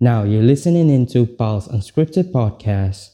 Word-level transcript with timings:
Now 0.00 0.24
you're 0.24 0.42
listening 0.42 0.88
into 0.88 1.26
Pulse 1.26 1.68
Unscripted 1.68 2.32
Podcast. 2.32 3.10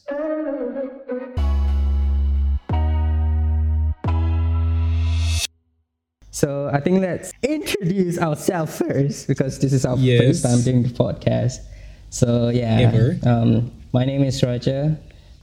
So 6.31 6.69
I 6.71 6.79
think 6.79 7.01
let's 7.01 7.31
introduce 7.41 8.19
ourselves 8.19 8.77
first 8.77 9.27
because 9.27 9.57
this 9.59 9.73
is 9.73 9.85
our 9.85 9.97
Yes. 9.97 10.21
first 10.21 10.43
time 10.43 10.61
doing 10.61 10.83
the 10.83 10.89
podcast. 10.89 11.57
So 12.09 12.49
yeah, 12.49 12.79
Ever. 12.93 13.17
Um, 13.23 13.71
my 13.91 14.05
name 14.05 14.23
is 14.23 14.41
Raja. 14.43 14.97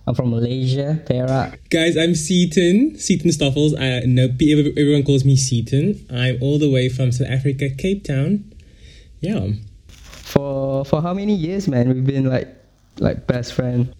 I'm 0.07 0.15
from 0.15 0.31
Malaysia, 0.31 1.01
Perak. 1.07 1.69
Guys, 1.71 1.97
I'm 1.97 2.15
Seaton, 2.15 2.97
Seaton 2.99 3.31
Stoffels. 3.31 3.73
I 3.75 4.05
know 4.07 4.29
everyone 4.77 5.03
calls 5.03 5.25
me 5.25 5.35
Seaton. 5.35 6.05
I'm 6.11 6.37
all 6.43 6.59
the 6.59 6.71
way 6.71 6.89
from 6.91 7.11
South 7.11 7.29
Africa, 7.29 7.71
Cape 7.71 8.05
Town. 8.05 8.45
Yeah. 9.21 9.49
For 10.35 10.85
for 10.85 11.01
how 11.01 11.15
many 11.15 11.35
years, 11.35 11.69
man? 11.69 11.89
We've 11.95 12.05
been 12.07 12.27
like 12.29 12.49
like 12.99 13.27
best 13.27 13.53
friend. 13.55 13.95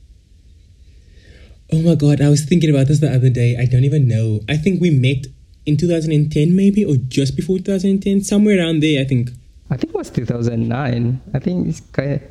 Oh 1.73 1.81
my 1.83 1.95
god, 1.95 2.21
I 2.21 2.29
was 2.29 2.45
thinking 2.45 2.71
about 2.71 2.89
this 2.89 2.99
the 3.01 3.11
other 3.13 3.31
day. 3.31 3.57
I 3.57 3.65
don't 3.67 3.85
even 3.85 4.07
know. 4.09 4.41
I 4.49 4.57
think 4.57 4.81
we 4.81 4.91
met 4.91 5.27
in 5.67 5.77
2010 5.79 6.55
maybe 6.55 6.85
or 6.85 6.97
just 7.09 7.37
before 7.37 7.59
2010, 7.59 8.21
somewhere 8.23 8.59
around 8.59 8.81
there, 8.83 9.01
I 9.01 9.05
think. 9.05 9.31
I 9.71 9.77
think 9.79 9.95
it 9.95 9.97
was 9.97 10.11
2009. 10.11 11.21
I 11.33 11.39
think 11.39 11.69
it's 11.69 11.81
kind 11.81 12.13
of 12.13 12.23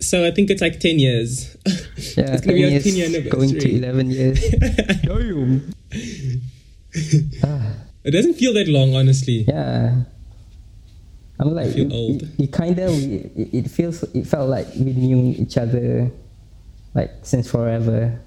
So 0.00 0.24
I 0.24 0.30
think 0.30 0.48
it's 0.48 0.62
like 0.62 0.78
10 0.78 0.98
years. 1.00 1.56
yeah, 2.16 2.32
it's 2.38 2.46
gonna 2.46 2.52
10 2.52 2.54
be 2.54 2.64
our 2.64 2.70
years, 2.70 2.84
10 2.84 2.94
year 2.94 3.30
going 3.32 3.50
to 3.58 3.68
11 3.68 4.10
years. 4.10 4.38
Damn. 5.02 5.72
Ah, 7.44 7.72
It 8.04 8.12
doesn't 8.12 8.34
feel 8.34 8.54
that 8.54 8.68
long, 8.68 8.94
honestly. 8.94 9.44
yeah. 9.48 10.04
I'm 11.40 11.54
like, 11.54 11.76
it- 11.76 11.92
old. 11.92 12.22
It, 12.22 12.28
it 12.44 12.52
kind 12.52 12.78
of, 12.78 12.90
it, 12.92 13.30
it 13.54 13.70
feels, 13.70 14.02
it 14.14 14.26
felt 14.26 14.48
like 14.50 14.66
we 14.74 14.92
knew 14.92 15.34
each 15.38 15.56
other 15.56 16.10
like 16.94 17.10
since 17.22 17.50
forever. 17.50 18.18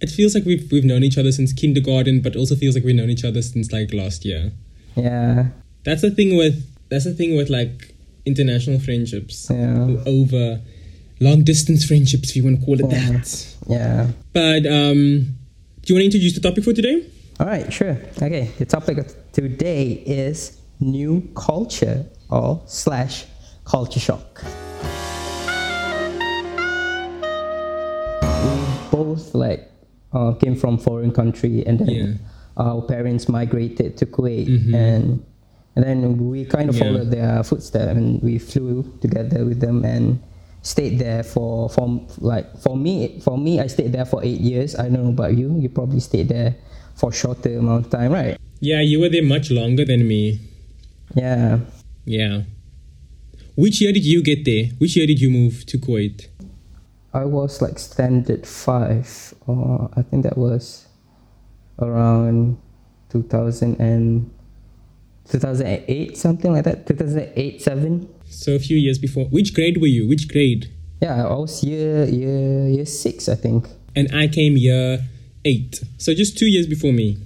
It 0.00 0.10
feels 0.10 0.34
like 0.34 0.44
we've 0.44 0.70
we've 0.72 0.84
known 0.84 1.04
each 1.04 1.16
other 1.18 1.30
since 1.30 1.52
kindergarten, 1.52 2.20
but 2.20 2.34
also 2.34 2.56
feels 2.56 2.74
like 2.74 2.84
we've 2.84 2.96
known 2.96 3.10
each 3.10 3.24
other 3.24 3.40
since 3.42 3.70
like 3.72 3.92
last 3.94 4.24
year. 4.24 4.50
Yeah, 4.96 5.46
That's 5.84 6.02
the 6.02 6.10
thing 6.10 6.36
with 6.36 6.66
that's 6.88 7.04
the 7.04 7.14
thing 7.14 7.36
with 7.36 7.48
like 7.48 7.94
international 8.26 8.80
friendships 8.80 9.48
Yeah. 9.50 9.96
over 10.06 10.60
long 11.20 11.44
distance 11.44 11.84
friendships, 11.84 12.30
if 12.30 12.36
you 12.36 12.44
want 12.44 12.58
to 12.60 12.66
call 12.66 12.74
it 12.80 12.90
Yeah. 12.90 13.12
that. 13.12 13.46
yeah. 13.68 14.08
But 14.32 14.66
um, 14.66 15.36
do 15.82 15.86
you 15.86 15.94
want 15.94 16.02
to 16.02 16.04
introduce 16.06 16.34
the 16.34 16.40
topic 16.40 16.64
for 16.64 16.72
today? 16.72 17.06
All 17.38 17.46
right, 17.46 17.72
sure. 17.72 17.96
Okay, 18.20 18.50
the 18.58 18.64
topic 18.66 18.98
of 18.98 19.14
today 19.32 19.92
is 20.04 20.58
new 20.80 21.28
culture 21.36 22.04
or 22.32 22.62
slash 22.66 23.26
culture 23.64 24.00
shock. 24.00 24.42
We 28.22 28.56
both 28.90 29.34
like 29.34 29.68
uh, 30.12 30.32
came 30.32 30.56
from 30.56 30.78
foreign 30.78 31.12
country 31.12 31.64
and 31.66 31.78
then 31.78 31.88
Yeah. 31.88 32.12
our 32.56 32.82
parents 32.82 33.28
migrated 33.28 33.96
to 33.98 34.06
Kuwait 34.06 34.48
Mhm. 34.48 34.74
and 34.74 35.04
and 35.74 35.80
then 35.84 36.18
we 36.28 36.44
kind 36.44 36.68
of 36.68 36.76
Yeah. 36.76 36.84
followed 36.84 37.10
their 37.10 37.42
footsteps 37.44 37.96
and 37.96 38.20
we 38.22 38.36
flew 38.38 38.84
together 39.00 39.44
with 39.48 39.60
them 39.60 39.84
and 39.84 40.18
stayed 40.60 40.98
there 41.00 41.22
for 41.24 41.68
for 41.72 42.00
like 42.20 42.44
for 42.60 42.76
me 42.76 43.20
for 43.24 43.38
me 43.38 43.56
I 43.60 43.66
stayed 43.68 43.92
there 43.92 44.04
for 44.04 44.20
eight 44.24 44.40
years. 44.40 44.76
I 44.76 44.88
don't 44.92 45.04
know 45.04 45.16
about 45.16 45.32
you. 45.36 45.56
You 45.58 45.68
probably 45.72 46.00
stayed 46.00 46.28
there 46.28 46.56
for 46.94 47.08
a 47.08 47.12
shorter 47.16 47.56
amount 47.56 47.86
of 47.86 47.90
time, 47.90 48.12
right? 48.12 48.36
Yeah, 48.60 48.80
you 48.84 49.00
were 49.00 49.08
there 49.08 49.24
much 49.24 49.50
longer 49.50 49.84
than 49.88 50.06
me. 50.06 50.38
Yeah. 51.16 51.60
Yeah. 52.04 52.42
Which 53.54 53.80
year 53.80 53.92
did 53.92 54.04
you 54.04 54.22
get 54.22 54.44
there? 54.44 54.66
Which 54.78 54.96
year 54.96 55.06
did 55.06 55.20
you 55.20 55.30
move 55.30 55.66
to 55.66 55.78
Kuwait? 55.78 56.28
I 57.14 57.24
was 57.24 57.60
like 57.60 57.78
standard 57.78 58.46
five, 58.46 59.34
or 59.46 59.90
I 59.94 60.02
think 60.02 60.22
that 60.22 60.38
was 60.38 60.86
around 61.78 62.56
2000 63.10 63.78
and 63.78 64.30
2008, 65.28 66.16
something 66.16 66.52
like 66.52 66.64
that. 66.64 66.86
2008, 66.86 67.60
seven. 67.60 68.08
So 68.24 68.52
a 68.52 68.58
few 68.58 68.78
years 68.78 68.98
before. 68.98 69.26
Which 69.26 69.54
grade 69.54 69.80
were 69.80 69.86
you? 69.86 70.08
Which 70.08 70.28
grade? 70.28 70.72
Yeah, 71.02 71.26
I 71.26 71.34
was 71.34 71.62
year 71.62 72.06
year 72.06 72.68
year 72.68 72.86
six, 72.86 73.28
I 73.28 73.34
think. 73.34 73.68
And 73.94 74.08
I 74.14 74.28
came 74.28 74.56
year 74.56 75.04
eight. 75.44 75.82
So 75.98 76.14
just 76.14 76.38
two 76.38 76.46
years 76.46 76.66
before 76.66 76.92
me. 76.92 77.18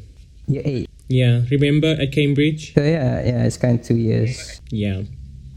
Year 0.49 0.63
eight. 0.65 0.91
Yeah. 1.09 1.43
Remember 1.51 1.97
at 1.99 2.13
Cambridge? 2.13 2.75
So 2.75 2.83
yeah, 2.83 3.25
yeah, 3.25 3.45
it's 3.45 3.57
kind 3.57 3.79
of 3.79 3.87
two 3.87 3.97
years. 3.97 4.61
Yeah. 4.71 5.03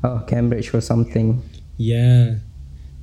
Oh, 0.04 0.24
Cambridge 0.28 0.74
or 0.74 0.82
something. 0.82 1.42
Yeah. 1.78 2.36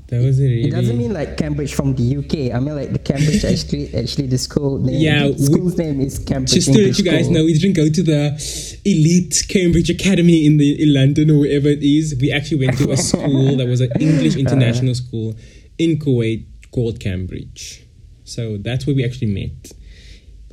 That 0.09 0.23
was 0.23 0.39
a 0.39 0.45
really. 0.45 0.69
It 0.69 0.71
doesn't 0.71 0.97
mean 0.97 1.13
like 1.13 1.37
Cambridge 1.37 1.75
from 1.75 1.95
the 1.97 2.19
UK. 2.19 2.55
I 2.55 2.61
mean 2.61 2.77
like 2.77 2.93
the 2.93 3.01
Cambridge 3.01 3.45
actually 3.53 3.93
actually 3.93 4.29
the 4.29 4.39
school 4.39 4.79
name. 4.79 5.01
Yeah, 5.01 5.29
the 5.29 5.39
school's 5.39 5.77
name 5.77 6.01
is 6.01 6.21
Cambridge 6.21 6.53
Just 6.53 6.73
to 6.73 6.87
let 6.87 6.97
you 6.97 7.05
guys 7.05 7.29
know, 7.29 7.45
we 7.45 7.55
didn't 7.55 7.75
go 7.75 7.89
to 7.89 8.03
the 8.03 8.81
elite 8.85 9.47
Cambridge 9.49 9.91
Academy 9.91 10.47
in 10.47 10.59
the 10.59 10.81
in 10.81 10.95
London 10.95 11.31
or 11.33 11.41
wherever 11.41 11.69
it 11.69 11.83
is. 11.83 12.17
We 12.21 12.31
actually 12.31 12.67
went 12.67 12.79
to 12.79 12.93
a 12.93 12.97
school 13.11 13.57
that 13.57 13.67
was 13.67 13.81
an 13.81 13.91
English 13.99 14.37
uh. 14.37 14.41
international 14.41 14.95
school 14.95 15.35
in 15.77 15.99
Kuwait 15.99 16.47
called 16.71 17.01
Cambridge. 17.01 17.83
So 18.23 18.59
that's 18.59 18.87
where 18.87 18.95
we 18.95 19.05
actually 19.05 19.33
met 19.33 19.73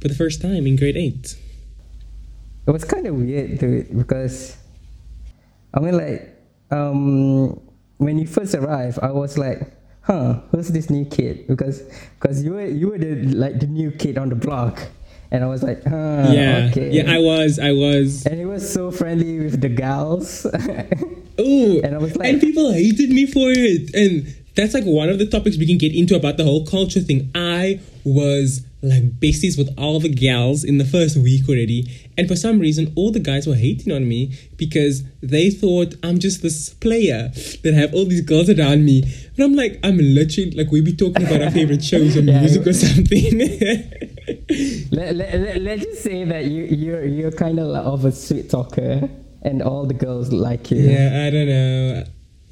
for 0.02 0.08
the 0.08 0.16
first 0.16 0.42
time 0.42 0.66
in 0.66 0.78
grade 0.78 0.98
eight. 0.98 1.36
It 2.66 2.72
was 2.72 2.84
kind 2.86 3.06
of 3.08 3.16
weird 3.16 3.60
to 3.60 3.84
because 3.96 4.58
I 5.74 5.80
mean 5.80 5.98
like 5.98 6.30
um 6.72 7.60
when 7.98 8.18
you 8.18 8.28
first 8.28 8.56
arrived 8.56 9.00
I 9.02 9.12
was 9.12 9.38
like 9.38 9.72
huh 10.02 10.40
who's 10.52 10.70
this 10.70 10.90
new 10.90 11.06
kid 11.06 11.48
because 11.48 11.82
because 12.20 12.44
you 12.44 12.54
were 12.54 12.66
you 12.66 12.90
were 12.90 12.98
the 12.98 13.16
like 13.36 13.60
the 13.60 13.68
new 13.68 13.92
kid 13.92 14.18
on 14.18 14.30
the 14.30 14.36
block 14.36 14.80
and 15.32 15.44
I 15.44 15.48
was 15.48 15.64
like 15.64 15.84
huh 15.84 16.30
yeah, 16.32 16.70
okay 16.72 16.92
yeah, 16.92 17.12
I 17.12 17.20
was, 17.20 17.60
I 17.60 17.72
was. 17.72 18.26
and 18.26 18.38
he 18.40 18.46
was 18.46 18.64
so 18.72 18.92
friendly 18.92 19.40
with 19.40 19.60
the 19.62 19.70
gals 19.70 20.46
Oh, 21.40 21.82
And 21.84 21.96
I 21.96 21.98
was 21.98 22.16
like- 22.16 22.30
and 22.30 22.40
people 22.40 22.72
hated 22.72 23.10
me 23.10 23.26
for 23.26 23.50
it. 23.50 23.90
And 23.96 24.28
that's 24.56 24.76
like 24.76 24.84
one 24.86 25.10
of 25.10 25.18
the 25.18 25.26
topics 25.26 25.58
we 25.58 25.66
can 25.66 25.80
get 25.80 25.92
into 25.96 26.16
about 26.16 26.38
the 26.38 26.44
whole 26.44 26.64
culture 26.64 27.00
thing. 27.00 27.32
I 27.34 27.80
was 28.06 28.62
like 28.84 29.20
besties 29.20 29.58
with 29.58 29.74
all 29.78 30.00
the 30.02 30.10
gals 30.10 30.64
in 30.64 30.78
the 30.78 30.86
first 30.86 31.16
week 31.16 31.48
already. 31.48 31.90
And 32.18 32.28
for 32.28 32.36
some 32.36 32.60
reason, 32.60 32.92
all 32.96 33.12
the 33.12 33.20
guys 33.20 33.48
were 33.48 33.56
hating 33.56 33.94
on 33.94 34.08
me 34.08 34.38
because 34.58 35.04
they 35.22 35.50
thought 35.50 35.96
I'm 36.04 36.20
just 36.20 36.42
this 36.42 36.74
player 36.74 37.32
that 37.64 37.74
have 37.74 37.94
all 37.94 38.06
these 38.06 38.22
girls 38.22 38.50
around 38.50 38.84
me. 38.84 39.04
And 39.36 39.40
I'm 39.40 39.56
like, 39.56 39.80
I'm 39.84 39.98
literally 39.98 40.52
like, 40.52 40.70
we 40.70 40.82
be 40.82 40.94
talking 40.94 41.26
about 41.26 41.42
our 41.42 41.52
favorite 41.52 41.84
shows 41.92 42.18
or 42.18 42.22
Yeah, 42.22 42.42
music 42.42 42.68
or 42.68 42.74
something. 42.74 43.40
let, 44.92 45.16
let, 45.16 45.40
let, 45.40 45.62
let's 45.62 45.84
just 45.84 46.04
say 46.04 46.26
that 46.26 46.46
you 46.46 46.64
you're 46.66 47.06
you're 47.06 47.32
kind 47.32 47.60
of 47.60 47.70
of 47.76 48.06
a 48.06 48.12
sweet 48.12 48.50
talker 48.50 49.10
and 49.42 49.62
all 49.62 49.86
the 49.86 49.94
girls 49.94 50.32
like 50.32 50.72
you 50.72 50.78
yeah, 50.78 51.26
I 51.26 51.30
don't 51.30 51.48
know. 51.48 52.04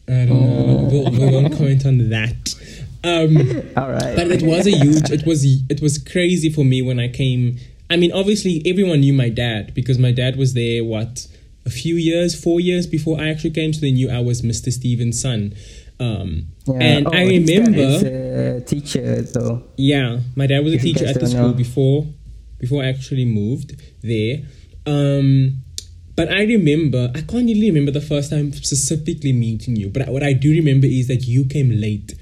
I 0.07 0.25
don't 0.25 0.31
oh. 0.31 0.65
know. 0.65 0.89
We'll, 0.91 1.11
we 1.11 1.33
won't 1.33 1.53
comment 1.53 1.85
on 1.85 2.09
that. 2.09 2.55
Um, 3.03 3.37
all 3.77 3.89
right 3.89 4.15
but 4.15 4.27
it 4.31 4.43
was 4.43 4.67
a 4.67 4.71
huge 4.71 5.09
it 5.09 5.25
was 5.25 5.43
it 5.43 5.81
was 5.81 5.97
crazy 5.97 6.49
for 6.51 6.63
me 6.63 6.83
when 6.83 6.99
i 6.99 7.07
came 7.07 7.57
i 7.89 7.95
mean 7.97 8.11
obviously 8.11 8.61
everyone 8.65 8.99
knew 8.99 9.13
my 9.13 9.29
dad 9.29 9.73
because 9.73 9.97
my 9.97 10.11
dad 10.11 10.35
was 10.35 10.53
there 10.53 10.83
what 10.83 11.27
a 11.65 11.71
few 11.71 11.95
years 11.95 12.39
four 12.39 12.59
years 12.59 12.85
before 12.85 13.19
i 13.19 13.27
actually 13.29 13.49
came 13.49 13.73
so 13.73 13.81
they 13.81 13.91
knew 13.91 14.07
i 14.09 14.19
was 14.19 14.43
mr 14.43 14.71
stevens 14.71 15.19
son 15.19 15.53
um, 15.99 16.47
Yeah. 16.67 16.77
and 16.81 17.07
Oh, 17.07 17.11
i 17.11 17.23
remember 17.25 18.59
teacher 18.61 19.21
though 19.23 19.63
yeah 19.77 20.19
my 20.35 20.45
dad 20.45 20.63
was 20.63 20.73
a 20.73 20.77
teacher 20.77 21.05
at 21.05 21.19
the 21.19 21.27
school 21.27 21.49
know. 21.49 21.53
before 21.53 22.05
before 22.59 22.83
i 22.83 22.87
actually 22.87 23.25
moved 23.25 23.81
there 24.03 24.43
um, 24.85 25.63
but 26.15 26.29
I 26.31 26.43
remember, 26.43 27.09
I 27.15 27.21
can't 27.21 27.45
really 27.45 27.69
remember 27.71 27.91
the 27.91 28.01
first 28.01 28.29
time 28.31 28.51
specifically 28.51 29.31
meeting 29.31 29.75
you. 29.75 29.89
But 29.89 30.07
what 30.09 30.23
I 30.23 30.33
do 30.33 30.51
remember 30.51 30.85
is 30.87 31.07
that 31.07 31.23
you 31.23 31.45
came 31.45 31.69
late 31.71 32.13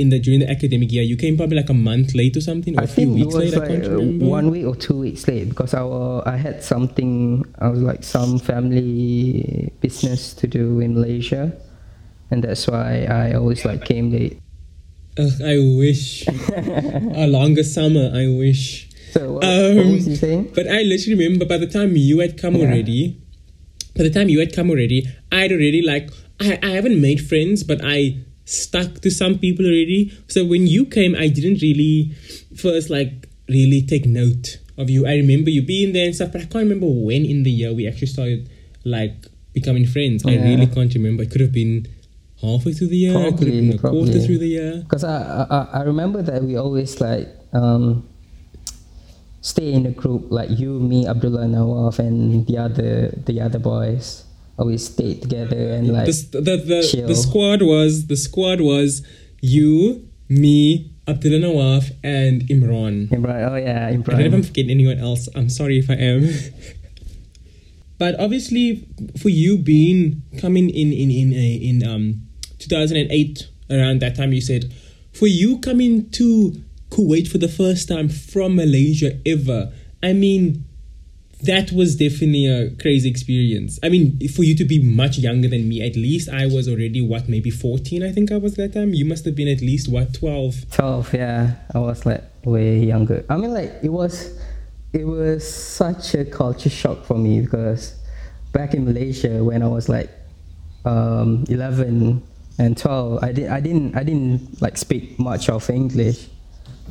in 0.00 0.08
the 0.08 0.18
during 0.18 0.40
the 0.40 0.50
academic 0.50 0.90
year. 0.90 1.02
You 1.02 1.16
came 1.16 1.36
probably 1.36 1.56
like 1.56 1.68
a 1.70 1.74
month 1.74 2.14
late 2.14 2.36
or 2.36 2.40
something, 2.40 2.76
or 2.78 2.80
I 2.80 2.84
a 2.84 2.86
few 2.86 2.94
think 3.06 3.10
it 3.10 3.14
weeks 3.26 3.34
was 3.34 3.44
late. 3.44 3.54
I 3.54 3.58
like 3.58 3.68
can't 3.68 3.84
uh, 3.86 3.90
remember. 3.90 4.24
one 4.26 4.50
week 4.50 4.66
or 4.66 4.74
two 4.74 4.98
weeks 4.98 5.28
late 5.28 5.48
because 5.48 5.74
I, 5.74 5.82
wa- 5.82 6.22
I 6.26 6.36
had 6.36 6.62
something, 6.64 7.44
I 7.58 7.68
was 7.68 7.80
like 7.80 8.02
some 8.02 8.38
family 8.38 9.72
business 9.80 10.34
to 10.34 10.46
do 10.46 10.80
in 10.80 10.94
Malaysia. 10.94 11.52
And 12.30 12.44
that's 12.44 12.66
why 12.68 13.04
I 13.04 13.34
always 13.34 13.64
like 13.64 13.84
came 13.84 14.10
late. 14.12 14.38
Ugh, 15.18 15.42
I 15.44 15.58
wish 15.76 16.24
a 16.56 17.26
longer 17.26 17.64
summer. 17.64 18.10
I 18.14 18.28
wish. 18.28 18.88
So 19.12 19.32
what, 19.34 19.42
what 19.42 19.78
Um, 19.80 19.92
was 19.92 20.06
you 20.08 20.14
saying? 20.16 20.52
But 20.54 20.68
I 20.68 20.82
literally 20.82 21.18
remember 21.18 21.44
by 21.44 21.58
the 21.58 21.66
time 21.66 21.96
you 21.96 22.20
had 22.20 22.38
come 22.40 22.54
Yeah. 22.54 22.66
already, 22.66 23.18
by 23.96 24.04
the 24.04 24.10
time 24.10 24.28
you 24.28 24.38
had 24.38 24.54
come 24.54 24.70
already, 24.70 25.06
I'd 25.32 25.50
already 25.50 25.82
like 25.82 26.10
I, 26.40 26.58
I 26.62 26.70
haven't 26.78 27.00
made 27.00 27.20
friends, 27.26 27.64
but 27.64 27.80
I 27.82 28.16
stuck 28.50 29.00
to 29.00 29.10
some 29.10 29.38
people 29.38 29.64
already. 29.64 30.12
So 30.26 30.44
when 30.44 30.66
you 30.66 30.84
came, 30.84 31.14
I 31.14 31.28
didn't 31.28 31.62
really 31.62 32.12
first 32.56 32.90
like 32.90 33.28
really 33.48 33.82
take 33.82 34.06
note 34.06 34.58
of 34.76 34.90
you. 34.90 35.06
I 35.06 35.14
remember 35.14 35.50
you 35.50 35.62
being 35.62 35.92
there 35.92 36.06
and 36.06 36.14
stuff, 36.14 36.32
but 36.32 36.42
I 36.42 36.44
can't 36.44 36.66
remember 36.66 36.86
when 36.86 37.24
in 37.24 37.44
the 37.44 37.50
year 37.50 37.72
we 37.72 37.86
actually 37.86 38.08
started 38.08 38.50
like 38.84 39.14
becoming 39.52 39.86
friends. 39.86 40.26
I 40.26 40.34
really 40.34 40.66
can't 40.66 40.92
remember. 40.94 41.22
It 41.22 41.30
could 41.30 41.40
have 41.40 41.52
been 41.52 41.86
halfway 42.40 42.72
through 42.72 42.88
the 42.88 42.96
year, 42.96 43.14
could 43.32 43.46
have 43.46 43.60
been 43.62 43.72
a 43.74 43.78
quarter 43.78 44.18
through 44.18 44.38
the 44.38 44.48
year. 44.48 44.82
Because 44.82 45.04
I, 45.04 45.46
I 45.48 45.80
I 45.80 45.82
remember 45.82 46.22
that 46.22 46.42
we 46.42 46.56
always 46.56 47.00
like 47.00 47.28
um, 47.52 48.08
stay 49.42 49.72
in 49.72 49.86
a 49.86 49.90
group 49.92 50.26
like 50.30 50.50
you, 50.50 50.80
me, 50.80 51.06
Abdullah, 51.06 51.46
Nawaf, 51.46 51.98
and 52.00 52.46
the 52.46 52.58
other 52.58 53.14
the 53.26 53.40
other 53.40 53.58
boys 53.58 54.24
always 54.60 54.84
stay 54.86 55.14
together 55.14 55.72
and 55.72 55.88
like 55.88 56.06
the, 56.06 56.40
the, 56.40 56.56
the, 56.56 57.04
the 57.08 57.14
squad 57.14 57.62
was 57.62 58.06
the 58.06 58.16
squad 58.16 58.60
was 58.60 59.02
you, 59.40 60.06
me, 60.28 60.92
Abdullah 61.08 61.38
Nawaf, 61.38 61.90
and 62.04 62.42
Imran. 62.42 63.08
Imran. 63.08 63.50
Oh 63.50 63.56
yeah, 63.56 63.86
I 63.86 63.92
don't 63.92 64.06
know 64.06 64.18
if 64.18 64.32
I'm 64.32 64.40
Imran. 64.42 64.46
forgetting 64.46 64.70
anyone 64.70 64.98
else. 64.98 65.28
I'm 65.34 65.48
sorry 65.48 65.78
if 65.78 65.88
I 65.88 65.94
am. 65.94 66.28
but 67.98 68.20
obviously, 68.20 68.86
for 69.20 69.30
you 69.30 69.56
being 69.56 70.22
coming 70.38 70.68
in 70.68 70.92
in 70.92 71.10
in 71.10 71.32
in 71.32 71.88
um 71.88 72.22
2008 72.58 73.48
around 73.70 74.00
that 74.02 74.14
time, 74.14 74.32
you 74.32 74.42
said 74.42 74.72
for 75.12 75.26
you 75.26 75.58
coming 75.58 76.10
to 76.10 76.62
Kuwait 76.90 77.28
for 77.28 77.38
the 77.38 77.48
first 77.48 77.88
time 77.88 78.08
from 78.08 78.56
Malaysia 78.56 79.18
ever. 79.24 79.72
I 80.02 80.12
mean, 80.12 80.64
that 81.42 81.72
was 81.72 81.96
definitely 81.96 82.46
a 82.46 82.70
crazy 82.76 83.08
experience. 83.08 83.78
I 83.82 83.88
mean, 83.88 84.18
for 84.28 84.42
you 84.42 84.54
to 84.56 84.64
be 84.64 84.82
much 84.82 85.18
younger 85.18 85.48
than 85.48 85.68
me, 85.68 85.82
at 85.82 85.96
least 85.96 86.28
I 86.28 86.46
was 86.46 86.68
already 86.68 87.00
what 87.00 87.28
maybe 87.28 87.50
14. 87.50 88.02
I 88.02 88.12
think 88.12 88.30
I 88.30 88.36
was 88.36 88.54
that 88.56 88.74
time. 88.74 88.92
You 88.92 89.04
must 89.04 89.24
have 89.24 89.34
been 89.34 89.48
at 89.48 89.60
least 89.60 89.88
what 89.88 90.14
12. 90.14 90.70
Twelve. 90.70 91.14
Yeah, 91.14 91.56
I 91.74 91.78
was 91.78 92.04
like 92.04 92.22
way 92.44 92.78
younger. 92.78 93.24
I 93.28 93.36
mean, 93.36 93.52
like 93.52 93.72
it 93.82 93.88
was 93.88 94.38
it 94.92 95.04
was 95.04 95.48
such 95.48 96.14
a 96.14 96.24
culture 96.24 96.70
shock 96.70 97.04
for 97.04 97.16
me 97.16 97.40
because 97.40 97.94
back 98.52 98.74
in 98.74 98.84
Malaysia 98.84 99.42
when 99.42 99.62
I 99.62 99.68
was 99.68 99.88
like 99.88 100.10
um, 100.84 101.44
11 101.48 102.22
and 102.58 102.76
12 102.76 103.22
I, 103.22 103.32
did, 103.32 103.48
I 103.50 103.60
didn't 103.60 103.96
I 103.96 104.02
didn't 104.02 104.60
like 104.60 104.76
speak 104.76 105.18
much 105.18 105.48
of 105.48 105.70
English 105.70 106.26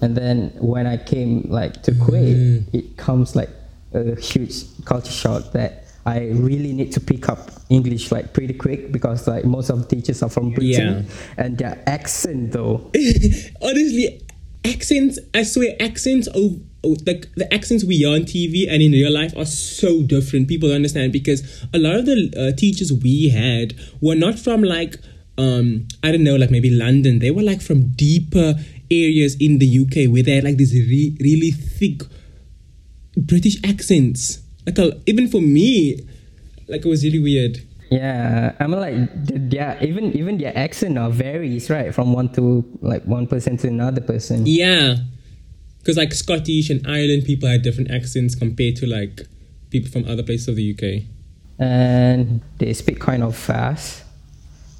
and 0.02 0.16
then 0.16 0.52
when 0.60 0.88
I 0.88 0.96
came 0.96 1.42
like 1.50 1.84
to 1.84 1.92
Kuwait 1.92 2.74
it 2.74 2.96
comes 2.96 3.36
like 3.36 3.50
a 3.94 4.20
huge 4.20 4.64
culture 4.86 5.12
shock 5.12 5.52
that 5.54 5.86
I 6.06 6.30
really 6.30 6.74
need 6.74 6.92
to 6.94 7.00
pick 7.00 7.30
up 7.30 7.52
English 7.70 8.12
like 8.12 8.34
pretty 8.34 8.54
quick 8.54 8.92
because 8.92 9.28
like 9.28 9.46
most 9.46 9.70
of 9.70 9.82
the 9.82 9.96
teachers 9.96 10.24
are 10.24 10.30
from 10.30 10.52
Britain 10.52 11.08
and 11.38 11.58
their 11.58 11.82
accent 11.86 12.52
though 12.52 12.92
Honestly, 13.62 14.22
accents, 14.66 15.20
I 15.34 15.44
swear, 15.44 15.76
accents 15.80 16.28
of 16.28 16.60
like 17.06 17.34
the 17.36 17.48
accents 17.54 17.84
we 17.84 17.98
hear 17.98 18.10
on 18.10 18.22
TV 18.22 18.66
and 18.70 18.82
in 18.82 18.94
real 18.94 19.12
life 19.12 19.36
are 19.36 19.46
so 19.46 20.02
different. 20.02 20.48
People 20.48 20.72
understand 20.72 21.12
because 21.12 21.66
a 21.74 21.78
lot 21.78 21.96
of 21.96 22.06
the 22.06 22.34
uh, 22.38 22.56
teachers 22.56 22.92
we 22.94 23.30
had 23.30 23.74
were 24.02 24.16
not 24.16 24.40
from 24.40 24.64
like 24.64 24.96
um 25.38 25.88
I 26.04 26.12
don't 26.12 26.24
know 26.24 26.36
like 26.36 26.52
maybe 26.52 26.70
London. 26.70 27.20
They 27.20 27.32
were 27.32 27.44
like 27.44 27.62
from 27.62 27.90
deeper 27.90 28.56
areas 28.90 29.36
in 29.40 29.60
the 29.60 29.80
UK 29.80 30.12
where 30.12 30.24
they 30.24 30.36
had 30.36 30.44
like 30.44 30.58
these 30.58 30.74
re- 30.74 31.18
really 31.20 31.52
thick 31.52 32.02
British 33.20 33.58
accents. 33.64 34.42
Like 34.66 34.78
a, 34.78 35.00
even 35.06 35.28
for 35.28 35.42
me, 35.42 36.08
like 36.68 36.86
it 36.86 36.90
was 36.90 37.04
really 37.04 37.20
weird. 37.20 37.58
Yeah, 37.92 38.56
I 38.60 38.68
mean 38.68 38.80
like 38.80 39.52
yeah. 39.52 39.84
even 39.84 40.16
even 40.16 40.38
their 40.38 40.56
accent 40.56 40.94
now 40.94 41.10
varies 41.10 41.70
right 41.70 41.94
from 41.94 42.14
one 42.14 42.30
to 42.34 42.64
like 42.82 43.04
one 43.06 43.26
person 43.26 43.58
to 43.58 43.68
another 43.68 44.02
person. 44.02 44.44
Yeah, 44.46 44.98
because 45.80 45.98
like 45.98 46.14
Scottish 46.14 46.70
and 46.70 46.86
Ireland 46.86 47.26
people 47.26 47.50
had 47.50 47.64
different 47.64 47.90
accents 47.90 48.36
compared 48.36 48.76
to 48.78 48.86
like 48.86 49.22
people 49.72 49.90
from 49.90 50.08
other 50.08 50.24
places 50.24 50.48
of 50.48 50.56
the 50.56 50.74
UK. 50.74 51.10
and 51.60 52.42
they 52.58 52.74
speak 52.74 53.00
kind 53.00 53.22
of 53.22 53.36
fast 53.36 54.04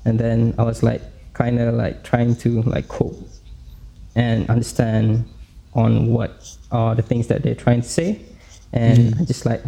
and 0.06 0.18
then 0.18 0.56
i 0.58 0.64
was 0.64 0.82
like 0.82 1.02
kind 1.34 1.60
of 1.60 1.76
like 1.76 2.04
trying 2.04 2.36
to 2.36 2.62
like 2.64 2.88
cope 2.88 3.20
and 4.16 4.50
understand 4.50 5.26
on 5.74 6.08
what 6.08 6.58
are 6.72 6.96
the 6.96 7.02
things 7.02 7.28
that 7.28 7.44
they're 7.44 7.54
trying 7.54 7.82
to 7.82 7.88
say 7.88 8.20
and 8.74 9.16
I 9.20 9.26
just 9.26 9.46
like 9.46 9.64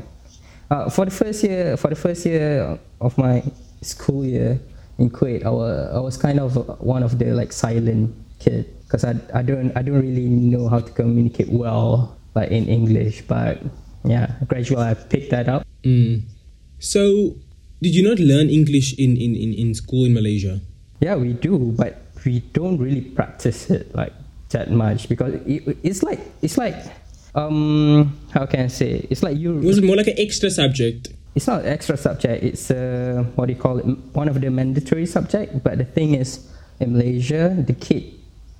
uh, 0.70 0.90
for 0.90 1.06
the 1.06 1.12
first 1.12 1.44
year 1.44 1.78
for 1.78 1.90
the 1.90 1.96
first 1.96 2.26
year 2.26 2.80
of 3.00 3.18
my 3.18 3.44
school 3.82 4.26
year 4.26 4.60
in 5.00 5.10
Kuwait 5.10 5.46
I 5.46 5.50
was, 5.50 5.96
I 5.96 6.00
was 6.00 6.18
kind 6.18 6.40
of 6.40 6.56
one 6.80 7.04
of 7.04 7.18
the 7.18 7.34
like 7.34 7.52
silent 7.52 8.14
kid 8.40 8.66
because 8.84 9.04
I, 9.04 9.16
I 9.34 9.42
don't 9.42 9.76
I 9.76 9.82
don't 9.82 10.02
really 10.02 10.28
know 10.28 10.70
how 10.70 10.80
to 10.80 10.92
communicate 10.92 11.50
well 11.50 12.18
like 12.36 12.52
in 12.52 12.68
English 12.68 13.24
but 13.28 13.62
yeah 14.04 14.32
gradually 14.48 14.84
I 14.84 14.94
picked 14.94 15.32
that 15.32 15.50
up 15.50 15.66
Mm. 15.84 16.22
So, 16.80 17.36
did 17.82 17.96
you 17.96 18.04
not 18.04 18.20
learn 18.20 18.50
English 18.50 18.98
in, 18.98 19.18
in, 19.18 19.36
in, 19.36 19.54
in 19.54 19.74
school 19.74 20.06
in 20.06 20.14
Malaysia? 20.14 20.60
Yeah, 21.00 21.16
we 21.16 21.34
do, 21.34 21.74
but 21.78 22.02
we 22.26 22.42
don't 22.54 22.78
really 22.78 23.02
practice 23.02 23.70
it 23.70 23.94
like 23.96 24.14
that 24.50 24.70
much 24.70 25.10
because 25.10 25.34
it, 25.46 25.78
it's 25.82 26.04
like 26.04 26.20
it's 26.42 26.58
like 26.58 26.76
um 27.36 28.18
how 28.32 28.46
can 28.46 28.62
I 28.62 28.68
say 28.68 29.08
it's 29.10 29.24
like 29.24 29.38
you 29.38 29.58
it 29.58 29.64
Was 29.66 29.82
more 29.82 29.96
like 29.96 30.08
an 30.08 30.16
extra 30.18 30.50
subject? 30.52 31.10
it's 31.34 31.48
not 31.48 31.62
an 31.62 31.68
extra 31.72 31.96
subject 31.96 32.44
it's 32.44 32.70
uh 32.70 33.24
what 33.36 33.46
do 33.48 33.54
you 33.54 33.60
call 33.60 33.80
it 33.80 33.86
one 34.12 34.28
of 34.28 34.42
the 34.42 34.50
mandatory 34.52 35.06
subject 35.06 35.64
but 35.64 35.78
the 35.78 35.86
thing 35.86 36.16
is 36.16 36.46
in 36.80 36.92
Malaysia 36.94 37.56
the 37.56 37.72
kid 37.74 38.04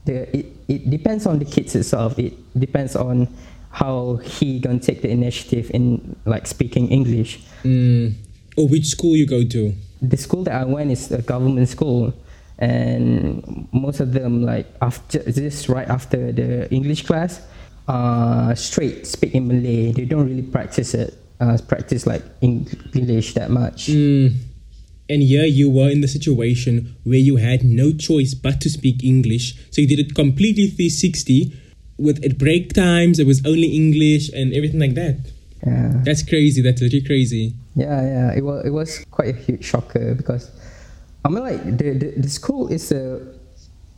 the 0.06 0.24
it, 0.36 0.46
it 0.70 0.90
depends 0.90 1.26
on 1.26 1.40
the 1.40 1.46
kids 1.46 1.76
itself 1.76 2.18
it 2.18 2.32
depends 2.58 2.96
on 2.96 3.28
how 3.72 4.16
he 4.24 4.60
gonna 4.60 4.80
take 4.80 5.02
the 5.02 5.10
initiative 5.10 5.70
in 5.74 6.16
like 6.26 6.48
speaking 6.48 6.88
English 6.90 7.40
Mm. 7.64 8.16
Or 8.58 8.68
which 8.68 8.88
school 8.88 9.16
you 9.16 9.26
go 9.28 9.44
to? 9.46 9.72
the 10.02 10.18
school 10.18 10.44
that 10.44 10.56
I 10.60 10.66
went 10.66 10.90
is 10.92 11.12
a 11.12 11.22
government 11.22 11.70
school, 11.70 12.12
and 12.58 13.68
most 13.72 14.00
of 14.00 14.14
them 14.14 14.42
like 14.42 14.66
after 14.82 15.20
this 15.20 15.70
right 15.70 15.88
after 15.88 16.32
the 16.32 16.66
English 16.74 17.06
class, 17.06 17.42
uh, 17.88 18.56
straight 18.56 19.08
speak 19.08 19.34
in 19.34 19.48
Malay. 19.48 19.92
They 19.92 20.06
don't 20.06 20.28
really 20.28 20.42
practice 20.44 20.94
it, 20.94 21.18
uh, 21.40 21.58
practice 21.68 22.06
like 22.06 22.24
English 22.42 23.34
that 23.34 23.52
much. 23.52 23.88
Mm. 23.88 24.36
And 25.10 25.22
here 25.22 25.44
you 25.46 25.70
were 25.70 25.90
in 25.90 26.00
the 26.00 26.08
situation 26.08 26.96
where 27.04 27.20
you 27.20 27.36
had 27.36 27.66
no 27.66 27.92
choice 27.92 28.34
but 28.34 28.62
to 28.62 28.70
speak 28.70 29.04
English. 29.04 29.56
So 29.72 29.82
you 29.82 29.88
did 29.88 30.00
it 30.00 30.16
completely 30.16 30.68
360 30.68 31.54
with 32.02 32.24
at 32.26 32.38
break 32.38 32.74
times, 32.74 33.20
it 33.20 33.28
was 33.28 33.46
only 33.46 33.76
English 33.76 34.30
and 34.34 34.54
everything 34.54 34.80
like 34.80 34.96
that. 34.96 35.20
Yeah, 35.66 36.02
That's 36.04 36.24
crazy. 36.24 36.62
That's 36.62 36.82
literally 36.82 37.06
crazy. 37.06 37.54
yeah, 37.76 38.02
yeah. 38.02 38.34
It 38.34 38.42
was 38.42 38.66
it 38.66 38.72
was 38.72 39.06
quite 39.12 39.30
a 39.36 39.38
huge 39.38 39.64
shocker 39.64 40.16
because 40.16 40.50
I 41.24 41.30
mean 41.30 41.44
like 41.44 41.64
the 41.78 41.94
the, 41.94 42.14
the 42.18 42.30
school 42.30 42.68
is 42.68 42.92
a 42.92 43.22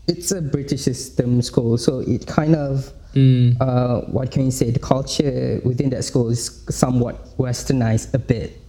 it's 0.07 0.31
a 0.31 0.41
British 0.41 0.81
system 0.81 1.41
school, 1.41 1.77
so 1.77 1.99
it 1.99 2.28
kind 2.28 2.56
of 2.56 2.92
Mm. 3.13 3.61
uh, 3.61 4.01
what 4.09 4.31
can 4.31 4.45
you 4.45 4.51
say? 4.51 4.71
The 4.71 4.80
culture 4.80 5.61
within 5.63 5.92
that 5.92 6.04
school 6.04 6.30
is 6.30 6.66
somewhat 6.69 7.37
westernized 7.37 8.13
a 8.16 8.18
bit. 8.18 8.59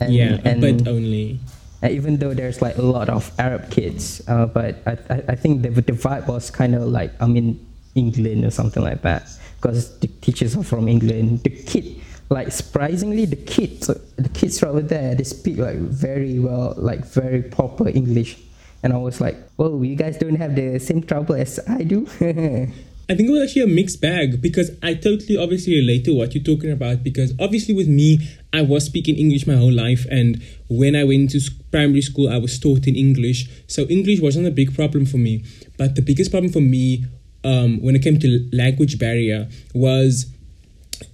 And, 0.00 0.14
yeah, 0.14 0.40
and, 0.44 0.60
but 0.60 0.88
only. 0.88 1.38
even 1.84 2.16
though 2.16 2.32
there's 2.32 2.62
like 2.62 2.78
a 2.78 2.82
lot 2.82 3.10
of 3.10 3.30
Arab 3.38 3.70
kids, 3.70 4.22
uh, 4.26 4.46
but 4.46 4.80
I, 4.86 4.96
I, 5.10 5.22
I 5.28 5.34
think 5.36 5.62
the, 5.62 5.68
the 5.68 5.92
vibe 5.92 6.28
was 6.28 6.50
kind 6.50 6.74
of 6.74 6.84
like 6.84 7.12
I'm 7.20 7.36
in 7.36 7.60
England 7.94 8.44
or 8.44 8.50
something 8.50 8.82
like 8.82 9.02
that 9.02 9.28
because 9.60 9.98
the 9.98 10.08
teachers 10.08 10.56
are 10.56 10.64
from 10.64 10.88
England. 10.88 11.42
The 11.44 11.50
kid, 11.50 12.00
like 12.30 12.50
surprisingly, 12.52 13.26
the 13.26 13.36
kids, 13.36 13.88
the 14.16 14.30
kids 14.30 14.62
over 14.62 14.80
there, 14.80 15.14
they 15.14 15.24
speak 15.24 15.58
like 15.58 15.76
very 15.76 16.38
well, 16.38 16.74
like 16.78 17.04
very 17.04 17.42
proper 17.42 17.86
English. 17.88 18.38
And 18.82 18.92
I 18.92 18.96
was 18.96 19.20
like, 19.20 19.36
"Whoa, 19.56 19.82
you 19.82 19.96
guys 19.96 20.18
don't 20.18 20.36
have 20.36 20.54
the 20.54 20.78
same 20.78 21.02
trouble 21.02 21.34
as 21.34 21.60
I 21.68 21.82
do." 21.82 22.06
I 23.08 23.14
think 23.14 23.28
it 23.28 23.32
was 23.32 23.42
actually 23.42 23.62
a 23.62 23.66
mixed 23.66 24.00
bag 24.00 24.40
because 24.40 24.70
I 24.82 24.94
totally 24.94 25.36
obviously 25.36 25.74
relate 25.74 26.04
to 26.06 26.14
what 26.14 26.34
you're 26.34 26.44
talking 26.44 26.70
about 26.70 27.02
because 27.02 27.34
obviously 27.38 27.74
with 27.74 27.88
me 27.88 28.20
I 28.52 28.62
was 28.62 28.86
speaking 28.86 29.16
English 29.16 29.46
my 29.46 29.56
whole 29.56 29.72
life 29.72 30.06
and 30.10 30.40
when 30.70 30.94
I 30.96 31.04
went 31.04 31.30
to 31.32 31.40
primary 31.70 32.00
school 32.00 32.30
I 32.30 32.38
was 32.38 32.58
taught 32.58 32.86
in 32.86 32.94
English. 32.94 33.50
So 33.66 33.82
English 33.88 34.20
wasn't 34.20 34.46
a 34.46 34.50
big 34.50 34.74
problem 34.74 35.04
for 35.04 35.18
me. 35.18 35.44
But 35.76 35.96
the 35.96 36.00
biggest 36.00 36.30
problem 36.30 36.52
for 36.52 36.60
me 36.60 37.04
um, 37.44 37.82
when 37.82 37.96
it 37.96 38.02
came 38.02 38.18
to 38.20 38.48
language 38.52 38.98
barrier 38.98 39.48
was 39.74 40.26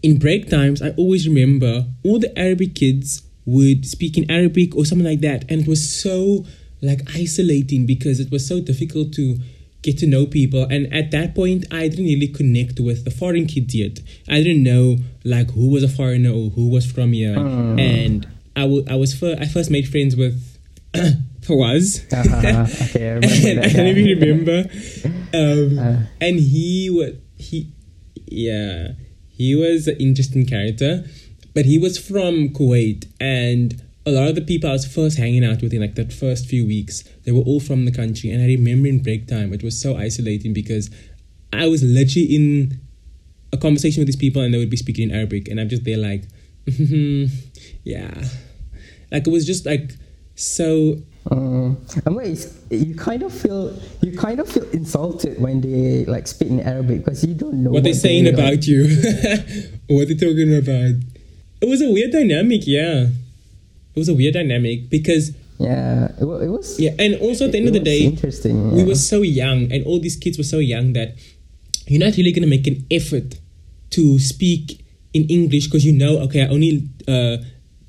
in 0.03 0.19
break 0.19 0.49
times, 0.51 0.83
I 0.83 0.91
always 0.91 1.27
remember 1.27 1.87
all 2.05 2.19
the 2.19 2.37
Arabic 2.39 2.75
kids 2.75 3.23
would 3.47 3.87
speak 3.87 4.19
in 4.19 4.31
Arabic 4.31 4.77
or 4.77 4.85
something 4.85 5.07
like 5.07 5.21
that, 5.21 5.51
and 5.51 5.63
it 5.63 5.69
was 5.69 6.01
so 6.03 6.45
like 6.83 7.01
isolating 7.15 7.87
because 7.87 8.21
it 8.21 8.31
was 8.31 8.47
so 8.47 8.61
difficult 8.61 9.13
to 9.15 9.37
get 9.83 9.97
to 9.99 10.07
know 10.07 10.27
people. 10.27 10.65
And 10.65 10.93
at 10.93 11.11
that 11.13 11.35
point, 11.35 11.67
I 11.73 11.89
didn't 11.89 12.05
really 12.07 12.29
connect 12.29 12.81
with 12.81 13.05
the 13.05 13.11
foreign 13.11 13.47
kids 13.47 13.75
yet. 13.75 14.01
I 14.29 14.43
didn't 14.43 14.63
know 14.63 14.97
like 15.25 15.51
who 15.53 15.69
was 15.71 15.83
a 15.83 15.89
foreigner 15.89 16.31
or 16.31 16.51
who 16.51 16.69
was 16.69 16.91
from 16.91 17.13
here, 17.13 17.37
and 17.39 18.27
I 18.57 18.65
wa- 18.65 18.83
I 18.89 18.97
was 18.97 19.15
fir- 19.15 19.37
I 19.41 19.47
first 19.47 19.71
made 19.71 19.89
friends 19.89 20.17
with 20.17 20.37
Fawaz. 21.41 22.05
Uh-huh. 22.13 22.67
Okay, 22.89 23.09
I 23.11 23.15
remember 23.15 23.49
and 23.49 23.59
that 23.59 23.65
I 23.71 23.73
don't 23.73 23.97
even 23.97 24.19
remember. 24.19 24.71
Um, 25.35 25.79
Uh. 25.79 26.03
and 26.21 26.41
he 26.41 26.91
was 26.91 27.15
he, 27.39 27.71
yeah, 28.27 28.93
he 29.29 29.55
was 29.55 29.87
an 29.87 29.97
interesting 29.99 30.45
character, 30.47 31.05
but 31.55 31.65
he 31.67 31.79
was 31.79 31.99
from 31.99 32.49
Kuwait, 32.51 33.07
and 33.21 33.81
a 34.09 34.13
lot 34.13 34.29
of 34.29 34.35
the 34.35 34.41
people 34.43 34.71
I 34.71 34.73
was 34.73 34.87
first 34.87 35.19
hanging 35.19 35.45
out 35.45 35.63
with 35.63 35.73
in 35.73 35.81
like 35.81 35.95
that 35.97 36.13
first 36.13 36.47
few 36.47 36.67
weeks, 36.67 37.05
they 37.25 37.33
were 37.33 37.43
all 37.43 37.61
from 37.61 37.85
the 37.85 37.93
country. 37.93 38.31
And 38.31 38.43
I 38.43 38.47
remember 38.47 38.89
in 38.89 39.03
break 39.03 39.27
time, 39.27 39.53
it 39.53 39.63
was 39.63 39.81
so 39.81 39.97
isolating 39.97 40.53
because 40.53 40.91
I 41.53 41.67
was 41.67 41.83
literally 41.83 42.35
in 42.35 42.81
a 43.53 43.57
conversation 43.57 44.01
with 44.01 44.07
these 44.07 44.17
people 44.17 44.43
and 44.43 44.53
they 44.53 44.59
would 44.59 44.71
be 44.71 44.77
speaking 44.77 45.11
in 45.11 45.17
Arabic. 45.17 45.49
And 45.49 45.61
I'm 45.61 45.69
just 45.69 45.85
there 45.85 45.97
like, 45.97 46.25
yeah. 47.85 48.25
Like 49.11 49.27
it 49.27 49.31
was 49.31 49.47
just 49.47 49.65
like 49.65 49.93
so 50.35 50.99
Um, 51.31 51.77
and 52.07 52.17
wait, 52.17 52.47
you 52.71 52.95
kind 52.95 53.23
of 53.23 53.33
feel 53.33 53.77
you 54.01 54.17
kind 54.17 54.41
of 54.41 54.49
feel 54.49 54.65
insulted 54.71 55.39
when 55.39 55.61
they 55.61 56.07
like 56.07 56.27
speak 56.27 56.49
in 56.49 56.61
Arabic 56.61 57.05
because 57.05 57.23
you 57.23 57.35
don't 57.35 57.63
know 57.63 57.71
what 57.71 57.85
they're 57.85 57.93
saying 57.93 58.25
they, 58.25 58.33
about 58.33 58.67
you, 58.67 58.85
what 59.89 60.09
they're 60.09 60.17
talking 60.17 60.57
about. 60.57 60.93
It 61.61 61.69
was 61.69 61.83
a 61.83 61.91
weird 61.91 62.13
dynamic, 62.13 62.63
yeah. 62.67 63.09
It 63.99 64.07
was 64.07 64.09
a 64.09 64.15
weird 64.15 64.35
dynamic 64.35 64.89
because 64.91 65.33
Yeah, 65.59 66.07
it, 66.19 66.23
it 66.23 66.49
was. 66.49 66.79
yeah, 66.79 66.95
and 67.03 67.17
also 67.17 67.47
at 67.47 67.53
the 67.53 67.59
end 67.59 67.67
of 67.67 67.75
the 67.75 67.81
day, 67.83 68.05
interesting. 68.05 68.71
we 68.71 68.85
were 68.85 68.95
so 68.95 69.23
young, 69.23 69.73
and 69.73 69.85
all 69.87 69.99
these 69.99 70.15
kids 70.15 70.39
were 70.39 70.45
so 70.47 70.59
young 70.61 70.93
that 70.93 71.17
you're 71.89 71.99
not 72.07 72.17
really 72.17 72.31
gonna 72.31 72.47
make 72.47 72.67
an 72.69 72.87
effort 72.93 73.41
to 73.91 74.19
speak 74.21 74.85
in 75.15 75.25
English 75.29 75.65
because 75.67 75.85
you 75.85 75.93
know, 75.93 76.19
okay, 76.21 76.43
I 76.43 76.49
only 76.49 76.89
uh, 77.09 77.39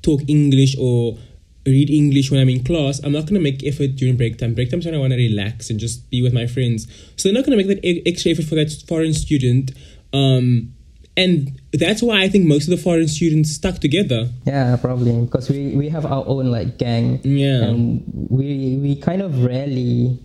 talk 0.02 0.20
English 0.26 0.74
or 0.80 1.16
read 1.64 1.90
English 1.90 2.30
when 2.32 2.40
I'm 2.40 2.48
in 2.48 2.64
class. 2.64 2.98
I'm 3.04 3.12
not 3.12 3.26
gonna 3.26 3.38
make 3.40 3.62
effort 3.64 3.94
during 3.94 4.16
break 4.16 4.38
time. 4.38 4.54
Break 4.54 4.70
time's 4.70 4.86
when 4.86 4.94
I 4.96 4.98
want 4.98 5.12
to 5.12 5.16
relax 5.16 5.70
and 5.70 5.78
just 5.78 6.10
be 6.10 6.22
with 6.22 6.32
my 6.32 6.46
friends. 6.48 6.88
So 7.16 7.28
they're 7.28 7.38
not 7.38 7.44
gonna 7.44 7.56
make 7.62 7.68
that 7.68 7.80
extra 8.04 8.32
effort 8.32 8.46
for 8.46 8.56
that 8.56 8.72
foreign 8.88 9.14
student. 9.14 9.70
Um, 10.12 10.74
and 11.20 11.60
that's 11.72 12.02
why 12.02 12.22
I 12.22 12.28
think 12.28 12.46
most 12.46 12.64
of 12.64 12.70
the 12.70 12.82
foreign 12.82 13.08
students 13.08 13.50
stuck 13.52 13.78
together. 13.78 14.28
Yeah, 14.46 14.76
probably 14.76 15.12
because 15.20 15.50
we, 15.50 15.76
we 15.76 15.88
have 15.88 16.06
our 16.06 16.24
own 16.26 16.50
like 16.50 16.78
gang. 16.78 17.20
Yeah. 17.22 17.68
And 17.68 18.02
we 18.28 18.78
we 18.80 18.96
kind 18.96 19.22
of 19.22 19.44
rarely 19.44 20.18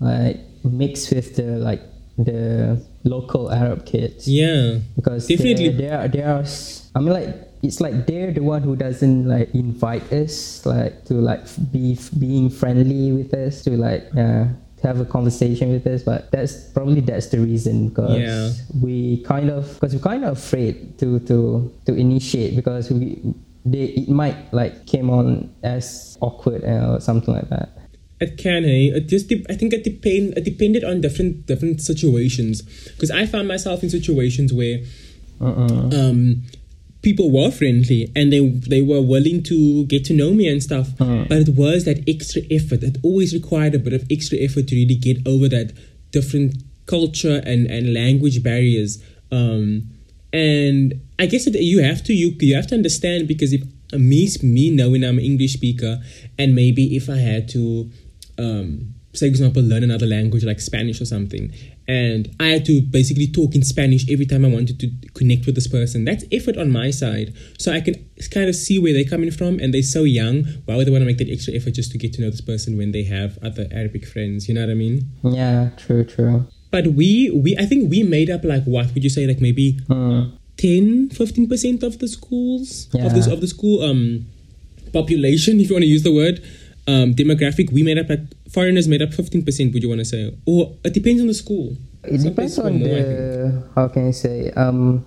like 0.00 0.40
mix 0.64 1.10
with 1.10 1.36
the 1.36 1.60
like 1.60 1.82
the 2.18 2.80
local 3.04 3.52
Arab 3.52 3.86
kids. 3.86 4.26
Yeah. 4.26 4.78
Because 4.96 5.28
Definitely. 5.28 5.70
they 5.76 5.90
are 5.90 6.08
they 6.08 6.22
are. 6.22 6.44
I 6.94 6.98
mean, 7.00 7.12
like 7.12 7.28
it's 7.62 7.80
like 7.80 8.06
they're 8.06 8.32
the 8.32 8.42
one 8.42 8.62
who 8.62 8.74
doesn't 8.74 9.28
like 9.28 9.54
invite 9.54 10.10
us 10.12 10.64
like 10.64 11.04
to 11.06 11.14
like 11.14 11.44
be 11.72 11.98
being 12.18 12.48
friendly 12.48 13.12
with 13.12 13.34
us 13.34 13.62
to 13.64 13.76
like 13.76 14.08
uh, 14.16 14.46
have 14.82 15.00
a 15.00 15.04
conversation 15.04 15.70
with 15.72 15.86
us. 15.86 16.02
But 16.02 16.30
that's 16.30 16.54
probably 16.72 17.00
that's 17.00 17.26
the 17.28 17.38
reason 17.40 17.88
because 17.90 18.18
Yeah. 18.18 18.50
we 18.80 19.22
kind 19.24 19.50
of 19.50 19.74
because 19.74 19.94
we're 19.94 20.02
kind 20.02 20.24
of 20.24 20.38
afraid 20.38 20.98
to 20.98 21.20
to 21.20 21.70
to 21.86 21.94
initiate 21.94 22.56
because 22.56 22.90
we 22.90 23.20
they 23.64 23.84
it 24.04 24.08
might 24.08 24.36
like 24.52 24.86
came 24.86 25.10
on 25.10 25.52
as 25.62 26.16
awkward 26.20 26.64
or 26.64 27.00
something 27.00 27.34
like 27.34 27.48
that. 27.50 27.76
It 28.20 28.36
can, 28.36 28.64
hey. 28.64 28.88
It 28.92 29.08
just 29.08 29.28
dep 29.28 29.46
I 29.48 29.54
think 29.54 29.72
it 29.72 29.82
depend 29.84 30.36
it 30.36 30.44
depended 30.44 30.84
on 30.84 31.00
different 31.00 31.46
different 31.46 31.80
situations. 31.80 32.60
Because 32.92 33.10
I 33.10 33.24
found 33.26 33.48
myself 33.48 33.82
in 33.82 33.88
situations 33.90 34.52
where 34.52 34.80
Uh-uh. 35.40 35.88
um 35.96 36.42
people 37.02 37.30
were 37.30 37.50
friendly 37.50 38.12
and 38.14 38.32
they 38.32 38.46
they 38.48 38.82
were 38.82 39.00
willing 39.00 39.42
to 39.44 39.84
get 39.86 40.04
to 40.06 40.12
know 40.12 40.32
me 40.32 40.48
and 40.48 40.62
stuff. 40.62 40.88
But 41.28 41.38
it 41.38 41.48
was 41.50 41.84
that 41.84 42.04
extra 42.08 42.42
effort. 42.50 42.82
It 42.82 42.98
always 43.02 43.32
required 43.32 43.74
a 43.74 43.78
bit 43.78 43.92
of 43.92 44.06
extra 44.10 44.38
effort 44.38 44.68
to 44.68 44.74
really 44.74 44.96
get 44.96 45.26
over 45.26 45.48
that 45.48 45.72
different 46.10 46.56
culture 46.86 47.40
and, 47.44 47.66
and 47.66 47.94
language 47.94 48.42
barriers. 48.42 49.02
Um 49.30 49.90
and 50.32 51.00
I 51.18 51.26
guess 51.26 51.44
that 51.44 51.54
you 51.60 51.82
have 51.82 52.04
to 52.04 52.12
you 52.12 52.36
you 52.40 52.54
have 52.54 52.66
to 52.68 52.74
understand 52.74 53.26
because 53.28 53.52
if 53.52 53.62
me 53.92 54.28
me 54.42 54.70
knowing 54.70 55.04
I'm 55.04 55.18
an 55.18 55.24
English 55.24 55.54
speaker 55.54 56.00
and 56.38 56.54
maybe 56.54 56.96
if 56.96 57.08
I 57.10 57.16
had 57.16 57.48
to 57.50 57.90
um, 58.38 58.94
say, 59.12 59.26
for 59.26 59.30
example, 59.30 59.62
learn 59.62 59.82
another 59.82 60.06
language 60.06 60.44
like 60.44 60.60
Spanish 60.60 61.00
or 61.00 61.04
something, 61.04 61.52
and 61.90 62.22
I 62.38 62.48
had 62.54 62.64
to 62.70 62.74
basically 62.98 63.26
talk 63.38 63.50
in 63.58 63.62
Spanish 63.74 64.02
every 64.14 64.26
time 64.32 64.42
I 64.44 64.48
wanted 64.48 64.76
to 64.82 64.88
connect 65.18 65.42
with 65.46 65.54
this 65.58 65.66
person. 65.78 65.98
That's 66.08 66.24
effort 66.38 66.56
on 66.62 66.68
my 66.80 66.88
side. 67.02 67.28
So 67.58 67.66
I 67.72 67.80
can 67.86 67.94
kind 68.36 68.48
of 68.48 68.54
see 68.54 68.76
where 68.82 68.92
they're 68.96 69.12
coming 69.14 69.32
from, 69.40 69.52
and 69.60 69.68
they're 69.74 69.82
so 69.98 70.02
young. 70.20 70.36
Why 70.66 70.76
would 70.76 70.86
they 70.86 70.94
want 70.96 71.02
to 71.02 71.10
make 71.12 71.18
that 71.18 71.30
extra 71.36 71.52
effort 71.58 71.74
just 71.80 71.90
to 71.92 71.98
get 71.98 72.10
to 72.14 72.20
know 72.22 72.30
this 72.30 72.40
person 72.52 72.70
when 72.80 72.92
they 72.96 73.04
have 73.16 73.30
other 73.48 73.66
Arabic 73.80 74.04
friends? 74.12 74.48
You 74.48 74.54
know 74.54 74.62
what 74.66 74.70
I 74.70 74.74
mean? 74.74 74.96
Yeah, 75.40 75.70
true, 75.76 76.04
true. 76.04 76.46
But 76.70 76.84
we, 76.98 77.30
we, 77.44 77.56
I 77.58 77.66
think 77.66 77.90
we 77.90 78.04
made 78.04 78.30
up 78.30 78.44
like 78.44 78.64
what 78.64 78.86
would 78.94 79.02
you 79.02 79.10
say, 79.10 79.26
like 79.26 79.40
maybe 79.48 79.66
Mm. 79.88 80.22
10 80.56 81.08
15 81.10 81.48
percent 81.48 81.82
of 81.82 81.98
the 82.02 82.08
schools 82.16 82.70
of 83.06 83.14
this 83.16 83.26
of 83.34 83.40
the 83.40 83.46
school 83.56 83.76
um 83.82 84.26
population 84.92 85.58
if 85.60 85.68
you 85.68 85.74
want 85.74 85.82
to 85.88 85.88
use 85.96 86.02
the 86.02 86.12
word 86.12 86.36
um 86.90 87.14
demographic 87.14 87.66
we 87.72 87.82
made 87.82 87.98
up 88.02 88.08
like 88.08 88.24
foreigners 88.56 88.86
made 88.88 89.02
up 89.02 89.12
15 89.12 89.44
percent 89.44 89.72
would 89.72 89.82
you 89.82 89.88
want 89.88 90.00
to 90.00 90.04
say? 90.14 90.22
Or 90.46 90.76
it 90.84 90.92
depends 90.94 91.20
on 91.20 91.28
the 91.28 91.38
school. 91.44 91.76
It 92.04 92.20
Some 92.20 92.30
depends 92.30 92.58
on 92.58 92.78
more, 92.78 92.88
the 92.88 93.68
how 93.74 93.88
can 93.88 94.08
I 94.08 94.10
say 94.10 94.50
um 94.64 95.04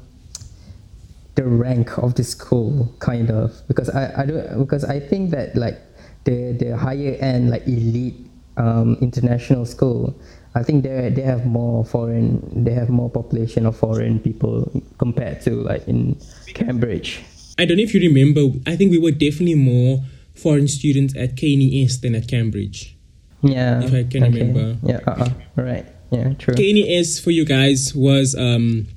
the 1.36 1.46
rank 1.46 1.98
of 1.98 2.13
the 2.16 2.24
school 2.24 2.94
kind 3.00 3.32
of. 3.32 3.52
Because 3.68 3.90
I, 3.90 4.22
I 4.22 4.25
don't 4.25 4.60
because 4.60 4.84
I 4.86 5.00
think 5.00 5.32
that 5.32 5.56
like 5.56 5.78
the 6.24 6.54
the 6.54 6.78
higher 6.78 7.18
end 7.20 7.50
like 7.50 7.68
elite 7.68 8.16
um, 8.56 8.98
international 9.02 9.66
school 9.66 10.16
I 10.56 10.62
think 10.62 10.84
they 10.84 11.10
they 11.10 11.24
have 11.24 11.46
more 11.46 11.84
foreign 11.84 12.63
they 12.63 12.74
have 12.74 12.90
more 12.90 13.10
population 13.10 13.66
of 13.66 13.75
foreign 13.75 14.20
people 14.20 14.70
compared 15.00 15.42
to 15.50 15.52
like 15.66 15.88
in 15.88 16.16
Cambridge. 16.54 17.24
I 17.58 17.66
don't 17.66 17.78
know 17.78 17.84
if 17.84 17.94
you 17.94 18.02
remember 18.02 18.50
i 18.66 18.75
think 18.75 18.90
we 18.90 18.98
were 18.98 19.12
definitely 19.12 19.54
more 19.54 20.02
foreign 20.36 20.68
students 20.68 21.16
at 21.16 21.36
knes 21.36 22.02
than 22.02 22.16
at 22.16 22.28
cambridge 22.28 22.98
yeah 23.42 23.82
If 23.84 23.94
I 23.94 24.04
can 24.04 24.24
remember. 24.24 24.78
yeah 24.84 25.00
uh-uh. 25.06 25.30
right 25.56 25.86
yeah 26.12 26.34
true 26.34 26.54
KNES 26.56 27.20
for 27.24 27.32
you 27.32 27.46
guys 27.46 27.94
was 27.96 28.36
um, 28.36 28.88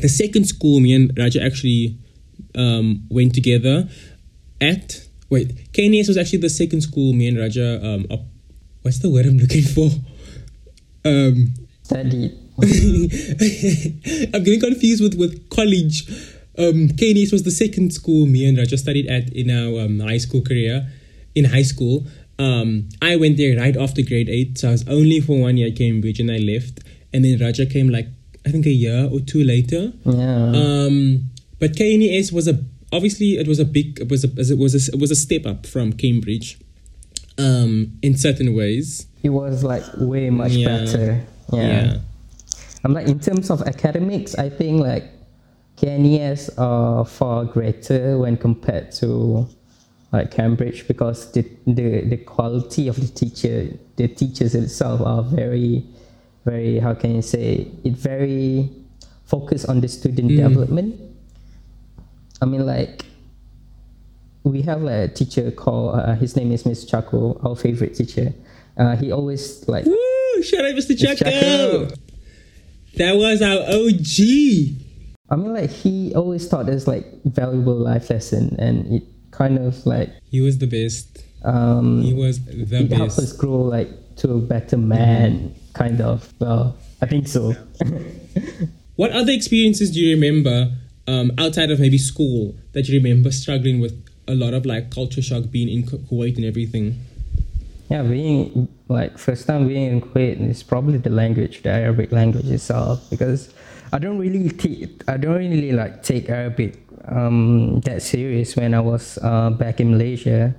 the 0.00 0.08
second 0.08 0.44
school 0.46 0.80
me 0.80 0.94
and 0.94 1.12
Raja 1.18 1.42
actually 1.42 1.98
um, 2.54 3.06
went 3.10 3.34
together 3.34 3.88
at. 4.60 5.02
Wait, 5.28 5.48
KNES 5.74 6.06
was 6.08 6.16
actually 6.16 6.38
the 6.38 6.50
second 6.50 6.82
school 6.82 7.12
me 7.12 7.26
and 7.28 7.36
Raja. 7.38 7.80
Um, 7.84 8.06
op- 8.10 8.28
what's 8.82 9.00
the 9.00 9.10
word 9.10 9.26
I'm 9.26 9.38
looking 9.38 9.62
for? 9.62 9.90
Um, 11.04 11.54
studied 11.82 12.32
I'm 12.62 14.42
getting 14.44 14.60
confused 14.60 15.02
with, 15.02 15.14
with 15.14 15.48
college. 15.50 16.04
Um, 16.58 16.88
KNES 16.88 17.32
was 17.32 17.42
the 17.42 17.50
second 17.50 17.92
school 17.92 18.26
me 18.26 18.46
and 18.48 18.56
Raja 18.56 18.78
studied 18.78 19.06
at 19.08 19.32
in 19.32 19.50
our 19.50 19.84
um, 19.84 20.00
high 20.00 20.18
school 20.18 20.40
career. 20.42 20.86
In 21.34 21.44
high 21.44 21.62
school, 21.64 22.06
um, 22.38 22.88
I 23.02 23.16
went 23.16 23.36
there 23.36 23.58
right 23.58 23.76
after 23.76 24.00
grade 24.02 24.28
eight, 24.30 24.56
so 24.58 24.68
I 24.68 24.72
was 24.72 24.88
only 24.88 25.20
for 25.20 25.38
one 25.38 25.56
year 25.58 25.68
at 25.68 25.76
Cambridge, 25.76 26.18
and 26.18 26.30
I 26.30 26.38
left. 26.38 26.80
And 27.12 27.24
then 27.24 27.38
Raja 27.38 27.66
came 27.66 27.88
like 27.90 28.08
I 28.46 28.50
think 28.50 28.64
a 28.66 28.70
year 28.70 29.08
or 29.12 29.20
two 29.20 29.42
later. 29.44 29.92
yeah 30.04 30.52
Um, 30.54 31.24
but 31.58 31.72
KNES 31.76 32.32
was 32.32 32.48
a 32.48 32.64
obviously 32.92 33.36
it 33.36 33.46
was 33.48 33.58
a 33.58 33.64
big 33.64 34.00
it 34.00 34.08
was 34.08 34.24
a 34.24 34.28
it 34.28 34.58
was 34.58 34.74
a, 34.74 34.92
it 34.94 35.00
was 35.00 35.10
a 35.10 35.16
step 35.16 35.44
up 35.46 35.66
from 35.66 35.92
Cambridge. 35.92 36.58
Um, 37.38 37.98
in 38.00 38.16
certain 38.16 38.54
ways, 38.54 39.06
it 39.22 39.28
was 39.28 39.62
like 39.62 39.82
way 39.98 40.30
much 40.30 40.52
Yeah. 40.52 40.68
better 40.68 41.22
yeah. 41.52 41.98
I'm 42.82 42.94
like 42.94 43.08
in 43.08 43.20
terms 43.20 43.50
of 43.50 43.62
academics, 43.62 44.34
I 44.36 44.48
think 44.48 44.80
like 44.80 45.04
KNES 45.80 46.50
are 46.58 47.04
far 47.04 47.44
greater 47.44 48.18
when 48.18 48.36
compared 48.36 48.92
to 48.92 49.46
like 50.12 50.30
Cambridge 50.30 50.88
because 50.88 51.30
the 51.32 51.42
the, 51.66 52.02
the 52.04 52.16
quality 52.16 52.88
of 52.88 52.96
the 52.96 53.08
teacher 53.08 53.68
the 53.96 54.08
teachers 54.08 54.54
itself 54.54 55.00
are 55.00 55.22
very 55.22 55.84
very 56.44 56.78
how 56.78 56.94
can 56.94 57.16
you 57.16 57.22
say 57.22 57.68
it 57.84 57.92
very 57.92 58.70
focused 59.24 59.68
on 59.68 59.80
the 59.80 59.88
student 59.88 60.28
development. 60.28 61.00
I 62.40 62.46
mean 62.46 62.64
like 62.64 63.04
we 64.44 64.62
have 64.62 64.82
like 64.82 64.94
a 64.94 65.08
teacher 65.08 65.50
called 65.50 65.98
uh, 65.98 66.14
his 66.14 66.36
name 66.36 66.52
is 66.52 66.64
Miss 66.64 66.84
Chaco, 66.84 67.38
our 67.42 67.56
favorite 67.56 67.94
teacher. 67.96 68.32
Uh, 68.78 68.94
he 68.96 69.10
always 69.10 69.66
like 69.68 69.84
Woo! 69.84 70.42
Shout 70.42 70.64
out, 70.64 70.74
Mr. 70.74 70.96
Chaco. 70.98 71.88
That 72.96 73.16
was 73.16 73.42
our 73.42 73.60
OG. 73.60 74.85
I 75.30 75.36
mean, 75.36 75.52
like 75.54 75.70
he 75.70 76.14
always 76.14 76.46
taught 76.48 76.68
us 76.68 76.86
like 76.86 77.04
valuable 77.24 77.74
life 77.74 78.10
lesson, 78.10 78.54
and 78.58 78.86
it 78.94 79.02
kind 79.32 79.58
of 79.58 79.84
like 79.86 80.10
He 80.30 80.40
was 80.40 80.58
the 80.58 80.66
best. 80.66 81.18
um, 81.44 82.02
He 82.02 82.12
was 82.14 82.44
the 82.44 82.62
it 82.82 82.92
helped 82.92 82.92
us 83.12 83.16
best. 83.16 83.38
grow 83.38 83.62
like 83.62 83.88
to 84.16 84.32
a 84.34 84.38
better 84.38 84.76
man, 84.76 85.54
kind 85.74 86.00
of. 86.00 86.32
Well, 86.38 86.76
I 87.02 87.06
think 87.06 87.26
so. 87.28 87.54
What 88.96 89.10
other 89.12 89.32
experiences 89.32 89.90
do 89.90 90.00
you 90.00 90.14
remember 90.14 90.72
um, 91.06 91.32
outside 91.38 91.70
of 91.70 91.78
maybe 91.80 91.98
school 91.98 92.54
that 92.72 92.88
you 92.88 92.96
remember 92.96 93.30
struggling 93.30 93.78
with 93.80 93.92
a 94.26 94.34
lot 94.34 94.54
of 94.54 94.64
like 94.64 94.90
culture 94.90 95.20
shock 95.22 95.50
being 95.50 95.68
in 95.68 95.82
Kuwait 95.84 96.36
and 96.36 96.44
everything? 96.44 97.00
yeah, 97.90 98.02
being 98.02 98.66
like 98.88 99.16
first 99.18 99.46
time 99.46 99.68
being 99.68 99.92
in 99.92 100.00
Kuwait 100.00 100.40
is 100.48 100.62
probably 100.62 100.98
the 100.98 101.10
language, 101.10 101.62
the 101.62 101.70
Arabic 101.70 102.10
language 102.10 102.46
itself, 102.46 103.04
because 103.10 103.52
I 103.92 103.98
don't 103.98 104.18
really 104.18 104.50
take 104.50 105.02
I 105.08 105.16
don't 105.16 105.36
really 105.36 105.72
like 105.72 106.02
take 106.02 106.28
Arabic 106.28 106.82
um, 107.06 107.80
that 107.80 108.02
serious 108.02 108.56
when 108.56 108.74
I 108.74 108.80
was 108.80 109.18
uh, 109.22 109.50
back 109.50 109.80
in 109.80 109.92
Malaysia. 109.92 110.54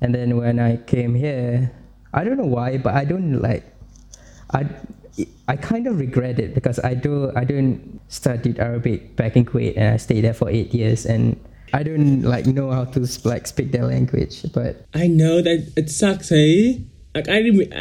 and 0.00 0.14
then 0.14 0.36
when 0.36 0.58
I 0.58 0.78
came 0.78 1.14
here, 1.14 1.70
I 2.12 2.24
don't 2.24 2.38
know 2.38 2.46
why, 2.48 2.78
but 2.78 2.94
I 2.94 3.04
don't 3.04 3.40
like, 3.40 3.64
I, 4.52 4.66
I 5.46 5.56
kind 5.56 5.86
of 5.86 6.00
regret 6.00 6.38
it 6.40 6.54
because 6.54 6.78
I 6.80 6.94
do 6.94 7.30
I 7.36 7.44
don't 7.44 8.00
studied 8.08 8.58
Arabic 8.58 9.16
back 9.16 9.36
in 9.36 9.44
Kuwait 9.44 9.76
and 9.76 9.94
I 9.94 9.96
stayed 9.98 10.22
there 10.22 10.34
for 10.34 10.48
eight 10.48 10.72
years 10.72 11.04
and 11.04 11.38
I 11.72 11.82
don't 11.82 12.22
like 12.22 12.46
know 12.46 12.70
how 12.70 12.84
to 12.84 13.06
like 13.24 13.46
speak 13.46 13.70
their 13.70 13.84
language, 13.84 14.42
but 14.52 14.86
I 14.94 15.06
know 15.06 15.42
that 15.42 15.72
it 15.76 15.90
sucks, 15.90 16.30
hey. 16.30 16.82
Like 17.14 17.28
I 17.28 17.40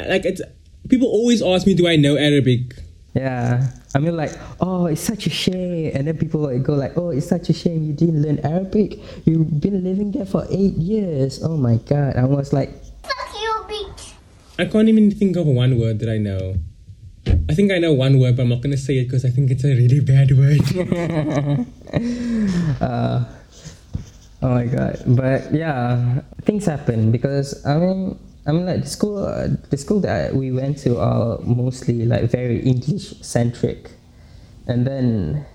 like 0.09 0.25
it's 0.25 0.41
people 0.89 1.07
always 1.07 1.41
ask 1.41 1.65
me, 1.65 1.73
do 1.73 1.87
I 1.87 1.95
know 1.95 2.17
Arabic? 2.17 2.75
Yeah, 3.19 3.67
I 3.93 3.99
mean 3.99 4.15
like 4.15 4.31
oh 4.63 4.87
it's 4.87 5.03
such 5.03 5.27
a 5.27 5.29
shame, 5.29 5.91
and 5.93 6.07
then 6.07 6.17
people 6.17 6.41
like 6.41 6.63
go 6.63 6.73
like 6.73 6.95
oh 6.95 7.11
it's 7.11 7.27
such 7.27 7.49
a 7.49 7.53
shame 7.53 7.83
you 7.83 7.91
didn't 7.91 8.23
learn 8.23 8.39
Arabic. 8.47 8.95
You've 9.27 9.59
been 9.59 9.83
living 9.83 10.11
there 10.11 10.25
for 10.25 10.47
eight 10.49 10.79
years. 10.79 11.43
Oh 11.43 11.57
my 11.57 11.75
god, 11.83 12.15
I 12.15 12.23
was 12.23 12.53
like 12.55 12.71
Fuck 13.03 13.35
you, 13.35 13.51
bitch. 13.67 14.13
I 14.57 14.65
can't 14.65 14.87
even 14.87 15.11
think 15.11 15.35
of 15.35 15.47
one 15.47 15.77
word 15.77 15.99
that 15.99 16.07
I 16.07 16.17
know. 16.17 16.55
I 17.49 17.53
think 17.53 17.71
I 17.71 17.79
know 17.79 17.91
one 17.91 18.19
word, 18.19 18.37
but 18.37 18.43
I'm 18.43 18.49
not 18.49 18.61
gonna 18.61 18.79
say 18.79 18.99
it 18.99 19.11
because 19.11 19.25
I 19.25 19.29
think 19.29 19.51
it's 19.51 19.65
a 19.67 19.75
really 19.75 19.99
bad 19.99 20.31
word. 20.31 20.63
uh, 22.81 23.25
oh 24.41 24.55
my 24.55 24.65
god 24.65 25.03
but 25.05 25.53
yeah 25.53 26.21
things 26.43 26.65
happen 26.65 27.11
because 27.11 27.65
i 27.65 27.75
mean 27.75 28.17
i 28.49 28.51
mean 28.51 28.65
like 28.65 28.81
the 28.81 28.89
school 28.89 29.17
uh, 29.17 29.47
the 29.69 29.77
school 29.77 29.99
that 30.01 30.33
we 30.33 30.51
went 30.51 30.77
to 30.77 30.99
are 30.99 31.37
mostly 31.45 32.05
like 32.05 32.23
very 32.23 32.59
english 32.65 33.13
centric 33.21 33.91
and 34.67 34.85
then 34.85 35.45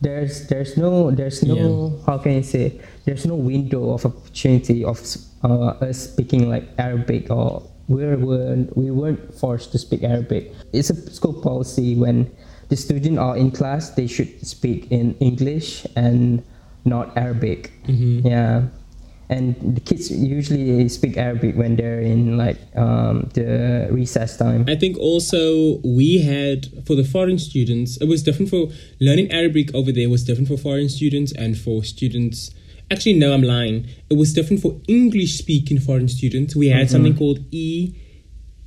there's 0.00 0.46
there's 0.48 0.76
no 0.76 1.10
there's 1.10 1.42
no 1.42 1.92
how 2.06 2.16
can 2.16 2.38
i 2.38 2.40
say 2.40 2.80
there's 3.04 3.26
no 3.26 3.34
window 3.34 3.92
of 3.92 4.06
opportunity 4.06 4.84
of 4.84 4.98
uh, 5.44 5.74
us 5.84 6.08
speaking 6.10 6.48
like 6.48 6.64
arabic 6.78 7.30
or 7.30 7.62
we 7.90 8.06
weren't 8.14 8.74
we 8.76 8.90
weren't 8.90 9.34
forced 9.34 9.72
to 9.72 9.78
speak 9.78 10.04
arabic. 10.04 10.54
It's 10.72 10.90
a 10.90 10.96
school 11.10 11.34
policy 11.34 11.96
when 11.96 12.30
the 12.68 12.76
student 12.76 13.18
are 13.18 13.36
in 13.36 13.50
class 13.50 13.90
they 13.90 14.06
should 14.06 14.46
speak 14.46 14.86
in 14.92 15.18
english 15.18 15.84
and 15.96 16.42
not 16.84 17.10
arabic. 17.18 17.72
Yeah 18.22 18.70
and 19.34 19.46
the 19.76 19.80
kids 19.80 20.10
usually 20.10 20.88
speak 20.88 21.16
arabic 21.16 21.54
when 21.56 21.72
they're 21.78 22.00
in 22.14 22.36
like 22.44 22.58
um, 22.76 23.16
the 23.38 23.88
recess 23.90 24.36
time 24.36 24.64
I 24.68 24.76
think 24.82 24.94
also 24.98 25.40
we 25.98 26.08
had 26.32 26.58
for 26.86 26.94
the 27.00 27.04
foreign 27.14 27.38
students, 27.38 27.90
it 28.04 28.08
was 28.12 28.20
different 28.22 28.48
for 28.54 28.62
learning 29.00 29.28
Arabic 29.40 29.66
over 29.74 29.90
there 29.98 30.08
was 30.08 30.22
different 30.24 30.48
for 30.48 30.56
foreign 30.56 30.88
students 30.88 31.30
and 31.42 31.56
for 31.64 31.76
students. 31.94 32.50
Actually, 32.92 33.16
no, 33.24 33.32
I'm 33.32 33.42
lying. 33.42 33.78
It 34.10 34.16
was 34.22 34.32
different 34.38 34.60
for 34.62 34.72
English 34.88 35.32
speaking 35.38 35.78
foreign 35.88 36.08
students. 36.08 36.50
We 36.56 36.68
had 36.68 36.90
something 36.90 37.16
called 37.16 37.38
E 37.50 37.94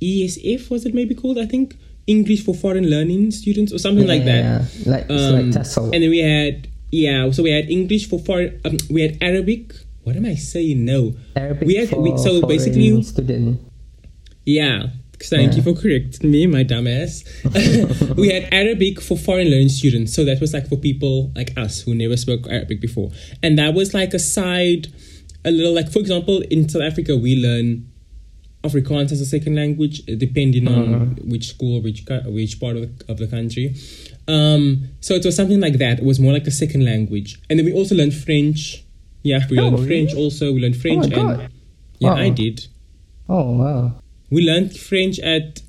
ESF 0.02 0.70
was 0.70 0.84
it 0.86 0.94
maybe 0.94 1.14
called? 1.14 1.38
I 1.38 1.46
think 1.46 1.76
English 2.06 2.44
for 2.44 2.54
foreign 2.54 2.88
learning 2.90 3.30
students 3.30 3.72
or 3.72 3.78
something 3.78 4.06
like 4.06 4.24
that. 4.24 4.42
yeah, 4.44 4.64
like 4.92 5.06
Um, 5.10 5.32
like 5.34 5.46
TESOL. 5.56 5.92
And 5.94 6.02
then 6.02 6.10
we 6.10 6.18
had 6.18 6.68
yeah, 6.90 7.30
so 7.30 7.42
we 7.42 7.50
had 7.50 7.70
English 7.70 8.08
for 8.08 8.18
foreign. 8.18 8.60
Um, 8.64 8.76
we 8.90 9.02
had 9.02 9.18
Arabic. 9.20 9.74
What 10.04 10.16
am 10.16 10.26
I 10.26 10.34
saying? 10.34 10.84
No, 10.84 11.14
Arabic 11.34 11.66
we 11.66 11.76
had 11.76 11.88
for 11.88 12.00
we, 12.00 12.16
so 12.18 12.46
basically 12.46 13.02
student. 13.02 13.60
yeah. 14.44 14.88
Thank 15.22 15.56
you 15.56 15.62
for 15.62 15.72
correcting 15.72 16.30
me, 16.30 16.46
my 16.46 16.64
dumbass. 16.64 17.24
we 18.16 18.28
had 18.28 18.52
Arabic 18.52 19.00
for 19.00 19.16
foreign 19.16 19.48
learning 19.48 19.70
students. 19.70 20.12
So 20.12 20.24
that 20.24 20.40
was 20.40 20.52
like 20.52 20.68
for 20.68 20.76
people 20.76 21.32
like 21.34 21.56
us 21.56 21.80
who 21.80 21.94
never 21.94 22.16
spoke 22.16 22.46
Arabic 22.48 22.80
before. 22.80 23.10
And 23.42 23.58
that 23.58 23.72
was 23.72 23.94
like 23.94 24.12
a 24.12 24.18
side, 24.18 24.88
a 25.44 25.50
little 25.50 25.72
like, 25.72 25.90
for 25.90 26.00
example, 26.00 26.42
in 26.50 26.68
South 26.68 26.82
Africa, 26.82 27.16
we 27.16 27.36
learn 27.36 27.90
Afrikaans 28.64 29.12
as 29.12 29.20
a 29.20 29.26
second 29.26 29.54
language, 29.54 30.00
uh, 30.10 30.14
depending 30.16 30.66
on 30.68 31.16
which 31.24 31.48
school, 31.48 31.80
which 31.80 32.04
which 32.26 32.60
part 32.60 32.76
of 32.76 32.98
the, 32.98 33.12
of 33.12 33.18
the 33.18 33.26
country. 33.26 33.74
Um, 34.26 34.88
so 35.00 35.14
it 35.14 35.24
was 35.24 35.36
something 35.36 35.60
like 35.60 35.78
that. 35.78 35.98
It 35.98 36.04
was 36.04 36.18
more 36.18 36.32
like 36.32 36.46
a 36.46 36.50
second 36.50 36.84
language. 36.84 37.40
And 37.48 37.58
then 37.58 37.66
we 37.66 37.72
also 37.72 37.94
learned 37.94 38.14
French. 38.14 38.83
Yeah, 39.24 39.40
we 39.50 39.58
Oh, 39.58 39.64
learned 39.64 39.74
really? 39.80 39.86
French 40.06 40.14
also. 40.14 40.52
We 40.52 40.60
learned 40.60 40.76
French. 40.76 41.06
Oh 41.06 41.08
God. 41.08 41.40
and 41.40 41.52
Yeah, 41.98 42.10
Wow. 42.10 42.16
I 42.16 42.28
did. 42.28 42.66
Oh 43.28 43.50
wow! 43.56 43.92
We 44.30 44.42
learned 44.46 44.76
French 44.76 45.18
at. 45.18 45.60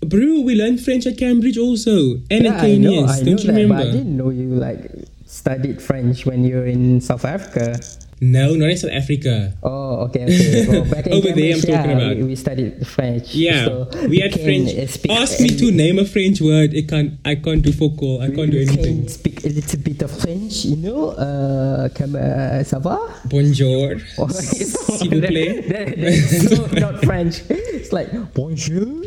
Bro, 0.00 0.40
we 0.48 0.54
learned 0.54 0.80
French 0.82 1.06
at 1.06 1.18
Cambridge 1.18 1.58
also. 1.58 2.16
And 2.30 2.44
yeah, 2.44 2.54
at 2.56 2.64
I 2.64 2.76
know, 2.76 2.90
KNS. 3.04 3.08
I 3.08 3.18
know 3.18 3.24
Don't 3.24 3.40
you 3.44 3.46
that, 3.52 3.52
remember? 3.52 3.74
but 3.76 3.86
I 3.88 3.90
didn't 3.92 4.16
know 4.16 4.30
you 4.30 4.48
like 4.48 4.90
studied 5.26 5.82
French 5.82 6.24
when 6.24 6.42
you 6.42 6.56
were 6.56 6.66
in 6.66 7.02
South 7.02 7.26
Africa. 7.26 7.78
No, 8.22 8.54
not 8.54 8.68
in 8.68 8.76
South 8.76 8.90
Africa. 8.92 9.54
Oh, 9.62 10.04
okay, 10.04 10.24
okay. 10.24 10.68
Well, 10.68 10.84
back 10.84 11.06
in 11.08 11.12
Over 11.14 11.32
there 11.32 11.54
I'm 11.54 11.60
talking 11.60 11.72
yeah, 11.74 11.96
about. 11.96 12.16
We, 12.16 12.22
we 12.24 12.36
studied 12.36 12.86
French. 12.86 13.34
Yeah, 13.34 13.64
so 13.64 13.88
we 14.08 14.20
had 14.20 14.34
French. 14.34 14.68
speak 14.90 15.10
Ask 15.10 15.40
me 15.40 15.48
to 15.56 15.70
name 15.72 15.98
a 15.98 16.04
French 16.04 16.38
word. 16.42 16.74
I 16.76 16.82
can't. 16.82 17.14
I 17.24 17.36
can't 17.36 17.62
do 17.62 17.72
focal. 17.72 18.20
I 18.20 18.28
can't 18.28 18.50
do 18.50 18.58
anything. 18.60 19.04
can 19.04 19.08
speak 19.08 19.42
a 19.44 19.48
little 19.48 19.80
bit 19.80 20.02
of 20.02 20.10
French, 20.10 20.66
you 20.66 20.76
know. 20.76 21.16
Uh, 21.16 21.88
comme, 21.96 22.14
uh, 22.16 22.62
ça 22.62 22.78
va? 22.78 22.98
Bonjour. 23.24 23.96
Or- 24.18 24.28
S'il 24.30 25.08
vous 25.08 25.20
plaît. 25.26 25.64
That- 25.68 25.96
that- 25.96 26.48
so 26.48 26.66
not 26.78 27.02
French. 27.02 27.40
It's 27.48 27.90
like 27.92 28.12
bonjour, 28.34 29.00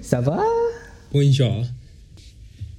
ça 0.00 0.20
va? 0.22 0.38
Bonjour. 1.10 1.64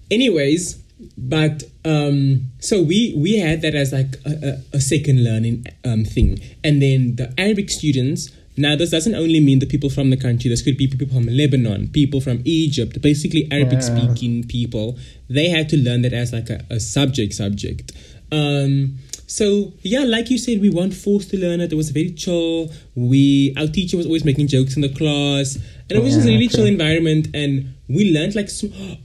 Anyways, 0.09 0.77
but 1.17 1.63
um, 1.85 2.51
so 2.59 2.81
we 2.81 3.13
we 3.17 3.37
had 3.37 3.61
that 3.61 3.75
as 3.75 3.93
like 3.93 4.15
a, 4.25 4.61
a, 4.73 4.77
a 4.77 4.81
second 4.81 5.23
learning 5.23 5.65
um 5.85 6.03
thing, 6.05 6.39
and 6.63 6.81
then 6.81 7.15
the 7.15 7.33
Arabic 7.37 7.69
students. 7.69 8.31
Now, 8.57 8.75
this 8.75 8.89
doesn't 8.89 9.15
only 9.15 9.39
mean 9.39 9.59
the 9.59 9.65
people 9.65 9.89
from 9.89 10.09
the 10.09 10.17
country. 10.17 10.49
This 10.49 10.61
could 10.61 10.75
be 10.75 10.85
people 10.85 11.07
from 11.07 11.27
Lebanon, 11.27 11.87
people 11.87 12.19
from 12.19 12.41
Egypt, 12.43 13.01
basically 13.01 13.47
Arabic-speaking 13.49 14.49
people. 14.49 14.97
They 15.29 15.47
had 15.47 15.69
to 15.69 15.77
learn 15.77 16.01
that 16.01 16.11
as 16.11 16.33
like 16.33 16.49
a, 16.49 16.65
a 16.69 16.81
subject 16.81 17.33
subject. 17.33 17.93
Um, 18.33 18.97
so 19.29 19.71
yeah, 19.83 20.03
like 20.05 20.31
you 20.31 20.39
said, 20.39 20.59
we 20.59 20.71
weren't 20.71 20.93
forced 20.93 21.29
to 21.29 21.37
learn 21.37 21.61
it. 21.61 21.71
It 21.71 21.75
was 21.75 21.91
very 21.91 22.11
chill. 22.11 22.71
We 22.95 23.53
our 23.57 23.67
teacher 23.67 23.95
was 23.95 24.07
always 24.07 24.25
making 24.25 24.47
jokes 24.47 24.75
in 24.75 24.81
the 24.81 24.89
class, 24.89 25.55
and 25.55 25.91
it 25.99 26.03
was 26.03 26.15
just 26.15 26.27
a 26.27 26.31
really 26.31 26.47
chill 26.47 26.65
environment. 26.65 27.27
And 27.35 27.75
we 27.87 28.11
learned 28.11 28.33
like, 28.35 28.49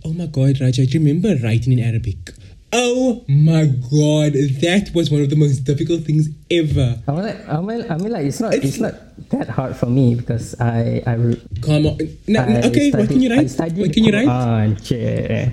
oh 0.05 0.15
my 0.15 0.25
god, 0.27 0.63
Raja, 0.63 0.87
do 0.87 0.99
you 0.99 1.05
remember 1.05 1.37
writing 1.45 1.75
in 1.75 1.79
Arabic? 1.79 2.33
Oh 2.73 3.23
my 3.29 3.67
god, 3.67 4.33
that 4.65 4.91
was 4.95 5.11
one 5.11 5.21
of 5.21 5.29
the 5.29 5.37
most 5.37 5.61
difficult 5.65 6.05
things 6.05 6.29
ever. 6.51 6.99
I 7.07 7.13
mean, 7.13 7.23
like, 7.23 7.49
I 7.49 7.61
mean, 7.61 7.93
I 7.93 7.97
mean, 7.99 8.11
like 8.11 8.25
it's 8.27 8.41
not, 8.41 8.55
it's, 8.55 8.81
not 8.81 8.95
that 9.29 9.49
hard 9.49 9.77
for 9.77 9.87
me 9.87 10.17
because 10.17 10.59
I, 10.59 11.03
I, 11.07 11.37
Come 11.61 11.87
on, 11.87 11.99
no, 12.27 12.41
I 12.41 12.63
okay, 12.69 12.91
what 12.91 13.09
can 13.09 13.21
you 13.21 13.31
write? 13.31 13.53
What 13.77 13.93
can 13.93 14.05
you 14.05 14.13
write? 14.13 14.27
Yeah. 14.91 15.51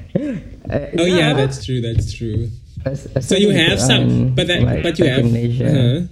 Uh, 0.68 0.88
Oh 0.98 1.06
yeah, 1.06 1.34
that's 1.34 1.64
true. 1.66 1.82
That's 1.82 2.12
true. 2.14 2.50
I 2.86 2.94
So 3.22 3.36
you 3.36 3.50
have 3.52 3.80
some, 3.80 4.34
but 4.36 4.48
that, 4.48 4.62
like, 4.64 4.84
but 4.84 5.00
you 5.00 5.06
have. 5.06 5.26
uh-huh. 5.26 6.08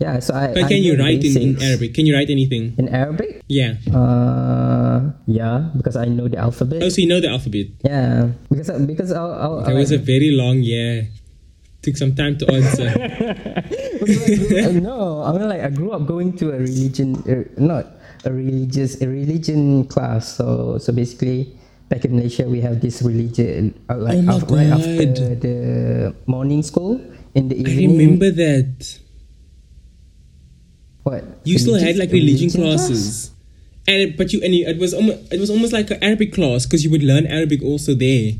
Yeah, 0.00 0.18
so 0.18 0.34
I. 0.34 0.52
But 0.52 0.64
I 0.64 0.68
can 0.68 0.82
you 0.82 0.98
write 0.98 1.22
in, 1.22 1.54
in. 1.54 1.62
Arabic? 1.62 1.94
Can 1.94 2.04
you 2.06 2.14
write 2.14 2.28
anything? 2.28 2.74
In 2.78 2.88
Arabic? 2.88 3.42
Yeah. 3.46 3.78
Uh, 3.94 5.12
yeah, 5.26 5.70
because 5.76 5.94
I 5.96 6.06
know 6.06 6.26
the 6.26 6.38
alphabet. 6.38 6.82
Oh, 6.82 6.88
so 6.88 7.00
you 7.00 7.06
know 7.06 7.20
the 7.20 7.30
alphabet. 7.30 7.66
Yeah, 7.84 8.34
because 8.50 8.70
because 8.86 9.12
I'll, 9.12 9.32
I'll, 9.32 9.62
That 9.62 9.74
was 9.74 9.92
a 9.92 9.98
very 9.98 10.32
long 10.34 10.60
year. 10.60 11.08
Took 11.82 11.96
some 11.96 12.14
time 12.14 12.38
to 12.38 12.44
answer. 12.50 12.90
No, 14.84 15.22
I 15.24 15.32
mean 15.32 15.48
like 15.48 15.62
I 15.62 15.70
grew 15.70 15.92
up 15.92 16.04
going 16.06 16.36
to 16.36 16.52
a 16.52 16.58
religion, 16.58 17.16
uh, 17.24 17.48
not 17.56 17.86
a 18.24 18.32
religious, 18.32 19.00
a 19.00 19.08
religion 19.08 19.84
class. 19.88 20.36
So 20.36 20.76
so 20.78 20.92
basically, 20.92 21.56
back 21.88 22.04
in 22.04 22.16
Malaysia 22.16 22.48
we 22.48 22.60
have 22.60 22.80
this 22.80 23.02
religion 23.02 23.74
uh, 23.88 23.96
like 23.96 24.18
Oh 24.28 24.38
af- 24.40 24.50
right 24.50 24.70
after 24.72 25.34
the 25.36 25.56
morning 26.26 26.62
school 26.62 27.00
in 27.34 27.48
the 27.48 27.56
evening. 27.56 27.90
I 27.90 27.92
remember 27.98 28.30
that. 28.30 28.98
what 31.02 31.24
You 31.44 31.58
still 31.58 31.76
had 31.78 31.96
like 31.96 32.10
religion 32.12 32.50
class? 32.50 32.86
classes, 32.88 33.30
and 33.86 33.96
it, 34.00 34.16
but 34.16 34.32
you 34.32 34.40
and 34.42 34.54
you, 34.54 34.66
it 34.66 34.78
was 34.78 34.94
almost 34.94 35.32
it 35.32 35.40
was 35.40 35.50
almost 35.50 35.72
like 35.72 35.90
an 35.90 36.02
Arabic 36.02 36.32
class 36.32 36.64
because 36.64 36.84
you 36.84 36.90
would 36.90 37.02
learn 37.02 37.26
Arabic 37.26 37.62
also 37.62 37.92
there, 37.94 38.32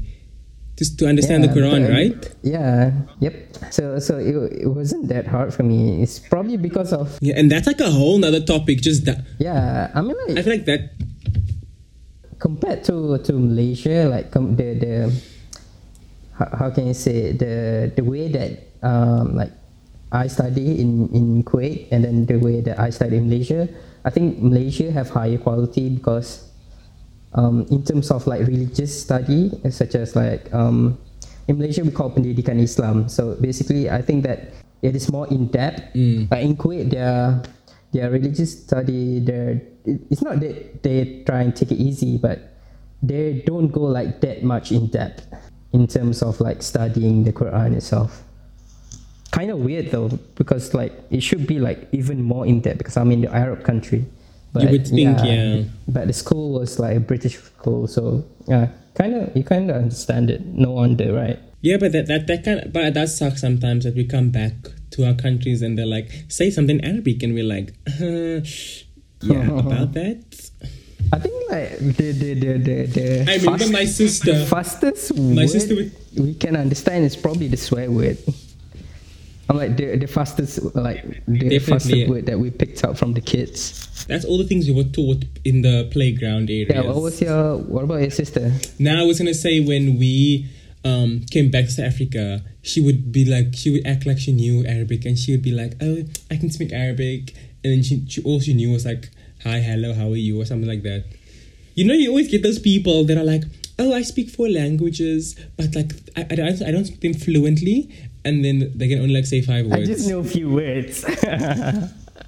just 0.79 0.99
to 0.99 1.07
understand 1.07 1.45
the 1.45 1.49
Quran, 1.53 1.85
but- 1.85 1.93
right? 1.93 2.21
Yeah. 2.43 2.93
Yep. 3.21 3.35
So 3.71 3.99
so 3.99 4.17
it, 4.19 4.65
it 4.65 4.69
wasn't 4.69 5.09
that 5.09 5.27
hard 5.27 5.53
for 5.53 5.63
me. 5.63 6.01
It's 6.03 6.19
probably 6.19 6.57
because 6.57 6.93
of 6.93 7.19
Yeah, 7.21 7.35
and 7.37 7.51
that's 7.51 7.67
like 7.67 7.81
a 7.81 7.91
whole 7.91 8.17
nother 8.19 8.41
topic. 8.41 8.81
Just 8.81 9.05
that 9.05 9.25
yeah. 9.39 9.91
I 9.95 10.01
mean 10.01 10.17
like 10.27 10.39
I 10.39 10.43
feel 10.43 10.53
like 10.57 10.65
that. 10.67 10.93
Compared 12.45 12.85
to 12.85 13.17
to 13.25 13.33
Malaysia, 13.41 14.05
like 14.05 14.29
com- 14.29 14.53
the 14.53 14.77
the 14.77 14.95
how, 16.37 16.49
how 16.53 16.69
can 16.69 16.93
you 16.93 16.93
say 16.93 17.33
the 17.33 17.89
the 17.97 18.05
way 18.05 18.29
that 18.29 18.69
um, 18.85 19.33
like 19.33 19.49
I 20.13 20.29
study 20.29 20.77
in 20.77 21.09
in 21.17 21.41
Kuwait 21.41 21.89
and 21.89 22.05
then 22.05 22.29
the 22.29 22.37
way 22.37 22.61
that 22.61 22.77
I 22.77 22.93
study 22.93 23.17
in 23.17 23.33
Malaysia, 23.33 23.65
I 24.05 24.13
think 24.13 24.45
Malaysia 24.45 24.93
have 24.93 25.09
higher 25.09 25.41
quality 25.41 25.89
because 25.89 26.45
um, 27.33 27.65
in 27.73 27.81
terms 27.81 28.13
of 28.13 28.29
like 28.29 28.45
religious 28.45 28.93
study, 28.93 29.49
such 29.73 29.97
as 29.97 30.13
like 30.13 30.53
um, 30.53 31.01
in 31.49 31.57
Malaysia 31.57 31.81
we 31.81 31.97
call 31.97 32.13
pendidikan 32.13 32.61
Islam. 32.61 33.09
So 33.09 33.41
basically, 33.41 33.89
I 33.89 34.05
think 34.05 34.21
that 34.29 34.53
it 34.85 34.93
is 34.93 35.09
more 35.09 35.25
in 35.33 35.49
depth. 35.49 35.97
Like 36.29 36.45
in 36.45 36.61
Kuwait, 36.61 36.93
their 36.93 37.41
their 37.97 38.13
religious 38.13 38.53
study, 38.53 39.25
their 39.25 39.65
it's 39.85 40.23
not 40.23 40.41
that 40.41 40.83
they 40.83 41.23
try 41.27 41.43
and 41.43 41.55
take 41.55 41.71
it 41.73 41.77
easy, 41.79 42.17
but 42.17 42.57
they 43.03 43.43
don't 43.47 43.69
go 43.69 43.83
like 43.83 44.21
that 44.21 44.43
much 44.43 44.73
in 44.73 44.87
depth 44.89 45.27
in 45.73 45.87
terms 45.87 46.23
of 46.23 46.41
like 46.41 46.63
studying 46.63 47.25
the 47.25 47.33
Quran 47.33 47.75
itself. 47.75 48.23
Kind 49.31 49.51
of 49.51 49.59
weird 49.59 49.91
though, 49.91 50.09
because 50.37 50.75
like 50.75 50.93
it 51.11 51.23
should 51.23 51.47
be 51.47 51.59
like 51.59 51.89
even 51.93 52.23
more 52.23 52.47
in 52.47 52.61
depth 52.61 52.79
because 52.79 52.97
I'm 52.97 53.11
in 53.11 53.23
the 53.23 53.35
Arab 53.35 53.65
country. 53.65 54.05
You 54.57 54.69
would 54.69 54.87
think, 54.87 55.19
yeah. 55.25 55.65
But 55.89 56.07
the 56.07 56.13
school 56.13 56.53
was 56.53 56.79
like 56.79 56.97
a 56.97 57.01
British 57.01 57.39
school, 57.39 57.89
so 57.89 58.25
yeah, 58.47 58.69
kind 58.95 59.15
of 59.15 59.37
you 59.37 59.43
kind 59.43 59.69
of 59.69 59.77
understand 59.77 60.31
it. 60.31 60.47
No 60.47 60.71
wonder, 60.71 61.13
right? 61.13 61.41
Yeah, 61.61 61.79
but 61.79 61.91
that 61.93 62.07
that 62.07 62.29
that 62.29 62.45
kind 62.45 62.61
of, 62.61 62.73
but 62.73 62.95
that 62.95 63.09
sucks 63.09 63.41
sometimes 63.41 63.83
that 63.85 63.97
we 63.97 64.05
come 64.05 64.31
back 64.31 64.53
to 64.93 65.05
our 65.07 65.15
countries 65.15 65.61
and 65.61 65.77
they're 65.77 65.87
like 65.87 66.09
say 66.29 66.51
something 66.51 66.79
Arabic 66.85 67.23
and 67.25 67.35
we're 67.35 67.43
like, 67.43 67.75
uh, 68.01 68.47
yeah, 69.25 69.51
about 69.59 69.93
that. 69.95 70.51
I 71.13 71.19
think 71.19 71.51
like 71.51 71.79
the 71.79 72.13
the 72.13 72.35
the 72.35 72.53
the, 72.59 72.77
the 72.87 73.31
I 73.33 73.37
remember 73.37 73.69
my 73.71 73.85
sister. 73.85 74.45
fastest 74.47 75.15
My 75.17 75.43
word 75.43 75.51
sister 75.51 75.75
would- 75.77 75.93
we 76.17 76.35
can 76.35 76.57
understand 76.57 77.05
is 77.05 77.17
probably 77.17 77.49
the 77.49 77.57
swear 77.57 77.91
word. 77.91 78.19
I'm 79.49 79.57
like 79.59 79.77
the 79.77 79.97
the 79.97 80.07
fastest 80.07 80.63
like 80.75 81.03
the 81.27 81.39
Definitely. 81.39 81.59
fastest 81.61 82.09
word 82.09 82.27
that 82.27 82.39
we 82.39 82.51
picked 82.51 82.83
up 82.85 82.97
from 82.97 83.13
the 83.13 83.21
kids. 83.21 83.87
That's 84.09 84.25
all 84.25 84.39
the 84.39 84.45
things 84.45 84.67
we 84.67 84.73
were 84.75 84.89
taught 84.89 85.25
in 85.45 85.61
the 85.63 85.89
playground 85.93 86.49
areas. 86.51 86.71
Yeah, 86.71 86.81
what 86.83 87.03
was 87.03 87.21
your 87.21 87.59
what 87.59 87.85
about 87.85 88.01
your 88.01 88.11
sister? 88.11 88.53
Now 88.79 89.01
I 89.01 89.05
was 89.05 89.19
gonna 89.19 89.35
say 89.35 89.61
when 89.61 89.99
we 89.99 90.47
um, 90.85 91.21
came 91.31 91.51
back 91.51 91.67
to 91.67 91.71
South 91.73 91.87
Africa, 91.93 92.43
she 92.63 92.81
would 92.81 93.13
be 93.13 93.25
like 93.27 93.55
she 93.55 93.69
would 93.71 93.87
act 93.87 94.07
like 94.07 94.19
she 94.19 94.33
knew 94.33 94.65
Arabic 94.67 95.05
and 95.05 95.19
she 95.19 95.33
would 95.33 95.43
be 95.43 95.53
like, 95.53 95.75
Oh, 95.83 96.05
I 96.31 96.37
can 96.37 96.49
speak 96.51 96.73
Arabic 96.73 97.35
and 97.65 97.73
then 97.73 97.83
she, 97.83 98.05
she 98.09 98.23
all 98.23 98.39
she 98.41 98.55
knew 98.55 98.71
was 98.71 98.85
like, 98.85 99.09
Hi, 99.43 99.59
hello, 99.61 99.93
how 99.95 100.11
are 100.13 100.17
you? 100.17 100.41
or 100.41 100.45
something 100.45 100.69
like 100.69 100.83
that. 100.85 101.05
You 101.75 101.85
know, 101.87 101.95
you 101.95 102.11
always 102.11 102.31
get 102.31 102.43
those 102.43 102.59
people 102.59 103.05
that 103.05 103.17
are 103.19 103.25
like, 103.25 103.43
Oh, 103.79 103.93
I 103.93 104.03
speak 104.03 104.31
four 104.31 104.49
languages, 104.49 105.35
but 105.57 105.75
like 105.75 105.93
I, 106.17 106.27
I, 106.31 106.35
don't, 106.37 106.63
I 106.63 106.71
don't 106.71 106.85
speak 106.85 107.01
them 107.01 107.15
fluently 107.15 107.91
and 108.25 108.45
then 108.45 108.71
they 108.75 108.89
can 108.89 109.01
only 109.01 109.15
like 109.15 109.27
say 109.27 109.43
five 109.43 109.67
words. 109.67 109.83
I 109.83 109.93
just 109.93 110.09
know 110.09 110.21
a 110.21 110.25
few 110.25 110.51
words. 110.51 111.05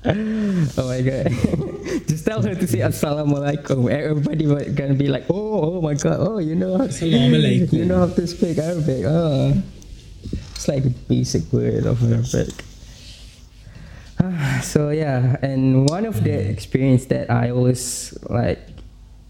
oh 0.05 0.87
my 0.89 1.01
god! 1.03 1.31
just 2.07 2.25
tell 2.27 2.43
her 2.43 2.55
to 2.55 2.67
say 2.67 2.79
assalamualaikum. 2.81 3.91
Everybody 3.91 4.45
gonna 4.75 4.95
be 4.95 5.09
like, 5.09 5.25
oh, 5.31 5.79
oh 5.79 5.81
my 5.81 5.95
god, 5.95 6.19
oh, 6.21 6.39
you 6.39 6.55
know, 6.55 6.79
how- 6.79 6.89
you 7.07 7.85
know 7.85 8.07
how 8.07 8.13
to 8.13 8.27
speak 8.27 8.59
Arabic. 8.59 9.05
Oh, 9.07 9.55
it's 10.53 10.69
like 10.69 10.85
a 10.85 10.91
basic 11.09 11.51
word 11.53 11.87
of 11.87 12.03
Arabic. 12.05 12.53
so 14.63 14.91
yeah, 14.91 15.37
and 15.43 15.89
one 15.89 16.05
of 16.07 16.23
the 16.25 16.33
experience 16.33 17.07
that 17.07 17.31
I 17.31 17.51
always 17.51 18.17
like, 18.29 18.59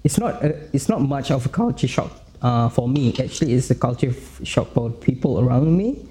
it's 0.04 0.18
not 0.18 0.42
a, 0.44 0.56
it's 0.72 0.88
not 0.88 1.00
much 1.00 1.30
of 1.30 1.46
a 1.46 1.48
culture 1.48 1.88
shock 1.88 2.11
uh, 2.42 2.68
for 2.68 2.88
me. 2.88 3.14
Actually, 3.18 3.54
it's 3.54 3.70
a 3.70 3.74
culture 3.74 4.14
shock 4.44 4.72
for 4.72 4.90
people 4.90 5.40
around 5.40 5.76
me. 5.76 6.09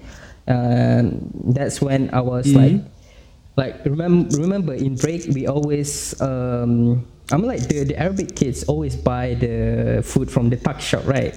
Um, 0.48 1.30
that's 1.54 1.80
when 1.80 2.10
I 2.14 2.20
was 2.20 2.46
like, 2.54 2.80
like 3.56 3.84
remember 3.84 4.36
remember 4.38 4.74
in 4.74 4.94
break 4.94 5.26
we 5.34 5.46
always 5.46 6.20
um, 6.20 7.04
I'm 7.32 7.42
like 7.42 7.66
the, 7.68 7.84
the 7.84 7.98
Arabic 7.98 8.36
kids 8.36 8.62
always 8.64 8.94
buy 8.94 9.34
the 9.34 10.02
food 10.04 10.30
from 10.30 10.50
the 10.50 10.56
tuck 10.56 10.80
shop, 10.80 11.06
right? 11.06 11.34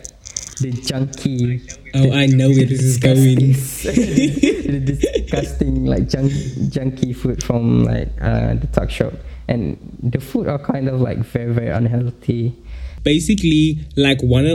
The 0.62 0.72
junky. 0.72 1.62
Oh, 1.95 2.12
I 2.12 2.26
know 2.26 2.50
where 2.50 2.65
this 2.65 2.82
is 2.82 2.98
going. 2.98 3.36
the 3.38 4.80
disgusting 4.86 5.86
like 5.86 6.10
junk, 6.10 6.32
junky 6.74 7.15
food 7.15 7.43
from 7.43 7.84
like 7.84 8.10
uh, 8.22 8.56
the 8.56 8.67
tuck 8.67 8.89
shop, 8.89 9.13
and 9.48 9.78
the 10.04 10.19
food 10.19 10.48
are 10.48 10.60
kind 10.60 10.88
of 10.88 11.00
like 11.02 11.19
very 11.19 11.54
very 11.54 11.69
unhealthy. 11.69 12.56
basically 13.04 13.80
like 13.95 14.22
one 14.22 14.45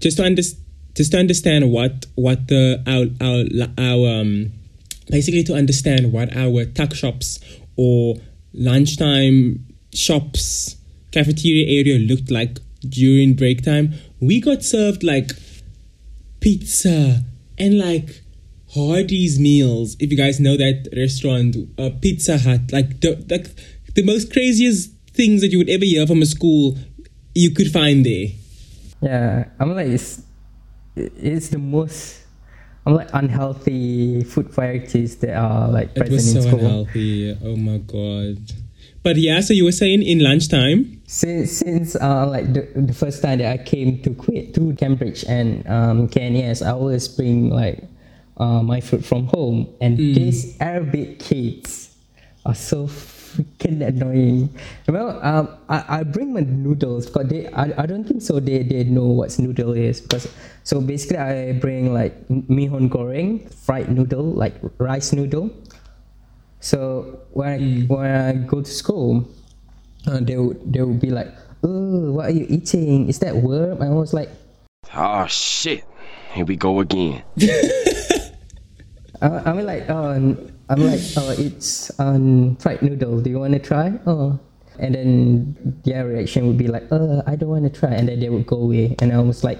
just 0.00 0.18
to 0.18 0.24
under, 0.24 0.42
just 0.94 1.12
to 1.12 1.18
understand 1.18 1.70
what 1.70 2.06
what 2.14 2.48
the 2.48 2.82
our 2.86 3.06
our, 3.26 3.68
our 3.78 4.20
um 4.20 4.52
basically 5.10 5.42
to 5.44 5.54
understand 5.54 6.12
what 6.12 6.34
our 6.36 6.64
tuck 6.64 6.94
shops 6.94 7.40
or 7.76 8.16
lunchtime 8.52 9.64
shops 9.92 10.76
cafeteria 11.12 11.80
area 11.80 11.98
looked 11.98 12.30
like 12.30 12.58
during 12.88 13.34
break 13.34 13.62
time 13.62 13.94
we 14.20 14.40
got 14.40 14.62
served 14.62 15.02
like 15.02 15.30
pizza 16.44 17.24
and 17.58 17.78
like 17.78 18.20
Hardee's 18.74 19.40
meals. 19.40 19.96
If 19.98 20.10
you 20.10 20.16
guys 20.16 20.38
know 20.40 20.56
that 20.58 20.88
restaurant, 20.94 21.56
uh, 21.78 21.90
Pizza 22.02 22.36
Hut, 22.38 22.60
like 22.70 23.00
the 23.00 23.16
like 23.30 23.46
the 23.94 24.02
most 24.04 24.30
craziest 24.32 24.90
things 25.14 25.40
that 25.40 25.48
you 25.52 25.58
would 25.58 25.70
ever 25.70 25.84
hear 25.84 26.06
from 26.06 26.20
a 26.20 26.26
school, 26.26 26.76
you 27.34 27.50
could 27.52 27.70
find 27.72 28.04
there. 28.04 28.26
Yeah, 29.00 29.44
I'm 29.58 29.74
like 29.74 29.88
it's 29.88 30.22
it's 30.96 31.48
the 31.48 31.58
most 31.58 32.20
I'm 32.84 32.94
like 32.94 33.08
unhealthy 33.14 34.22
food 34.24 34.50
varieties 34.50 35.16
that 35.24 35.34
are 35.36 35.70
like 35.70 35.94
present 35.94 36.12
It 36.12 36.14
was 36.14 36.36
in 36.36 36.42
so 36.42 36.48
school. 36.48 36.60
unhealthy. 36.60 37.38
Oh 37.42 37.56
my 37.56 37.78
god. 37.78 38.38
But 39.04 39.20
yeah, 39.20 39.40
so 39.44 39.52
you 39.52 39.68
were 39.68 39.76
saying 39.76 40.02
in 40.02 40.24
lunchtime. 40.24 41.02
Since 41.04 41.60
since 41.60 41.94
uh, 41.94 42.26
like 42.26 42.56
the, 42.56 42.64
the 42.74 42.96
first 42.96 43.20
time 43.20 43.38
that 43.44 43.52
I 43.52 43.60
came 43.62 44.00
to 44.00 44.10
quit 44.16 44.56
to 44.56 44.72
Cambridge 44.80 45.28
and 45.28 45.60
um, 45.68 46.08
KNS, 46.08 46.64
I 46.64 46.72
always 46.72 47.06
bring 47.06 47.50
like 47.50 47.84
uh, 48.40 48.64
my 48.64 48.80
food 48.80 49.04
from 49.04 49.28
home, 49.28 49.68
and 49.84 50.00
these 50.00 50.56
Arabic 50.58 51.20
kids 51.20 51.92
are 52.48 52.56
so 52.56 52.88
freaking 52.88 53.84
annoying. 53.84 54.48
Well, 54.88 55.20
um, 55.20 55.52
I, 55.68 56.00
I 56.00 56.02
bring 56.02 56.32
my 56.32 56.40
noodles 56.40 57.04
because 57.04 57.28
they 57.28 57.48
I, 57.52 57.76
I 57.76 57.86
don't 57.86 58.08
think 58.08 58.22
so 58.22 58.40
they, 58.40 58.62
they 58.62 58.84
know 58.84 59.06
what 59.06 59.36
noodle 59.38 59.74
is 59.74 60.00
because 60.00 60.32
so 60.64 60.80
basically 60.80 61.18
I 61.18 61.52
bring 61.52 61.92
like 61.92 62.16
mihon 62.30 62.88
goreng 62.88 63.52
fried 63.52 63.90
noodle 63.90 64.32
like 64.32 64.54
rice 64.78 65.12
noodle. 65.12 65.50
So 66.64 67.20
when 67.36 67.48
I, 67.52 67.58
when 67.92 68.08
I 68.08 68.32
go 68.48 68.64
to 68.64 68.72
school, 68.72 69.28
uh, 70.08 70.24
they 70.24 70.40
would 70.40 70.64
they 70.64 70.80
would 70.80 71.00
be 71.00 71.12
like, 71.12 71.28
"Oh, 71.60 72.16
what 72.16 72.32
are 72.32 72.36
you 72.36 72.48
eating? 72.48 73.12
Is 73.12 73.20
that 73.20 73.36
worm?" 73.36 73.84
I 73.84 73.92
was 73.92 74.16
like, 74.16 74.32
Oh 74.92 75.26
shit. 75.26 75.84
Here 76.32 76.44
we 76.44 76.56
go 76.56 76.80
again. 76.80 77.22
I, 79.22 79.26
I'm 79.46 79.58
like, 79.64 79.88
oh, 79.88 80.10
n- 80.10 80.52
I'm 80.68 80.80
like, 80.86 81.00
oh, 81.16 81.34
it's 81.38 81.90
um 81.98 82.56
fried 82.56 82.82
noodle. 82.82 83.20
Do 83.20 83.30
you 83.30 83.38
want 83.38 83.54
to 83.54 83.58
try? 83.58 83.98
Oh, 84.06 84.38
and 84.78 84.94
then 84.94 85.80
their 85.84 86.06
reaction 86.06 86.46
would 86.46 86.58
be 86.58 86.66
like, 86.66 86.90
uh, 86.90 87.22
I 87.26 87.36
don't 87.36 87.48
want 87.48 87.64
to 87.64 87.74
try, 87.74 87.90
and 87.90 88.08
then 88.08 88.20
they 88.20 88.28
would 88.28 88.46
go 88.46 88.56
away, 88.56 88.94
and 88.98 89.12
I 89.12 89.18
was 89.18 89.42
like, 89.44 89.58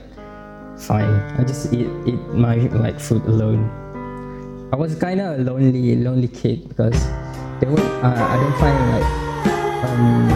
fine, 0.79 1.11
I 1.39 1.45
just 1.45 1.73
eat 1.73 1.91
eat 2.07 2.21
my 2.35 2.57
like 2.79 2.99
food 2.99 3.25
alone. 3.27 3.71
I 4.75 4.77
was 4.77 4.97
kind 4.97 5.21
of 5.21 5.39
a 5.39 5.43
lonely 5.45 5.95
lonely 5.95 6.27
kid 6.27 6.69
because 6.69 6.99
they 7.61 7.69
would 7.69 7.79
uh, 7.79 8.11
I 8.11 8.37
don't 8.43 8.59
find 8.59 8.91
like 8.91 9.07
um 9.87 10.31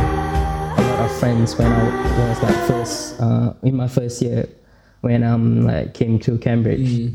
a 0.78 0.82
lot 0.88 1.10
of 1.10 1.18
friends 1.18 1.58
when 1.58 1.66
I 1.66 2.28
was 2.28 2.40
like 2.44 2.54
first 2.68 3.20
uh 3.20 3.54
in 3.64 3.74
my 3.74 3.88
first 3.88 4.22
year 4.22 4.48
when 5.00 5.24
um 5.24 5.62
like 5.66 5.92
came 5.92 6.20
to 6.20 6.38
Cambridge. 6.38 7.10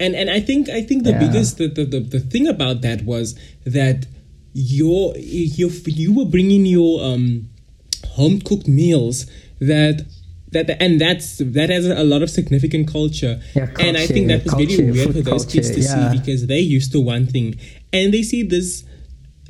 And 0.00 0.14
and 0.16 0.30
I 0.30 0.40
think 0.40 0.70
I 0.70 0.80
think 0.80 1.04
the 1.04 1.10
Yeah. 1.10 1.18
biggest 1.18 1.58
the, 1.58 1.68
the, 1.68 1.84
the, 1.84 2.00
the 2.00 2.20
thing 2.20 2.48
about 2.48 2.80
that 2.80 3.02
was 3.04 3.38
that 3.66 4.06
your 4.54 5.12
your 5.18 5.68
you 5.84 6.14
were 6.14 6.24
bringing 6.24 6.64
your 6.64 7.04
um 7.04 7.50
home 8.16 8.40
cooked 8.40 8.66
meals 8.66 9.26
that 9.60 10.06
that 10.52 10.82
and 10.82 11.00
that's 11.00 11.38
that 11.38 11.70
has 11.70 11.86
a 11.86 12.04
lot 12.04 12.22
of 12.22 12.30
significant 12.30 12.88
culture. 12.88 13.40
Yeah, 13.54 13.70
and 13.80 13.96
I 13.96 14.06
think 14.06 14.28
that 14.28 14.44
was 14.44 14.54
culture, 14.54 14.76
very 14.76 14.92
weird 14.92 15.12
for 15.12 15.22
those 15.22 15.46
kids 15.46 15.70
to 15.70 15.80
yeah. 15.80 16.12
see 16.12 16.18
because 16.18 16.46
they're 16.46 16.58
used 16.58 16.92
to 16.92 17.00
one 17.00 17.26
thing 17.26 17.58
and 17.92 18.12
they 18.12 18.22
see 18.22 18.42
this 18.42 18.84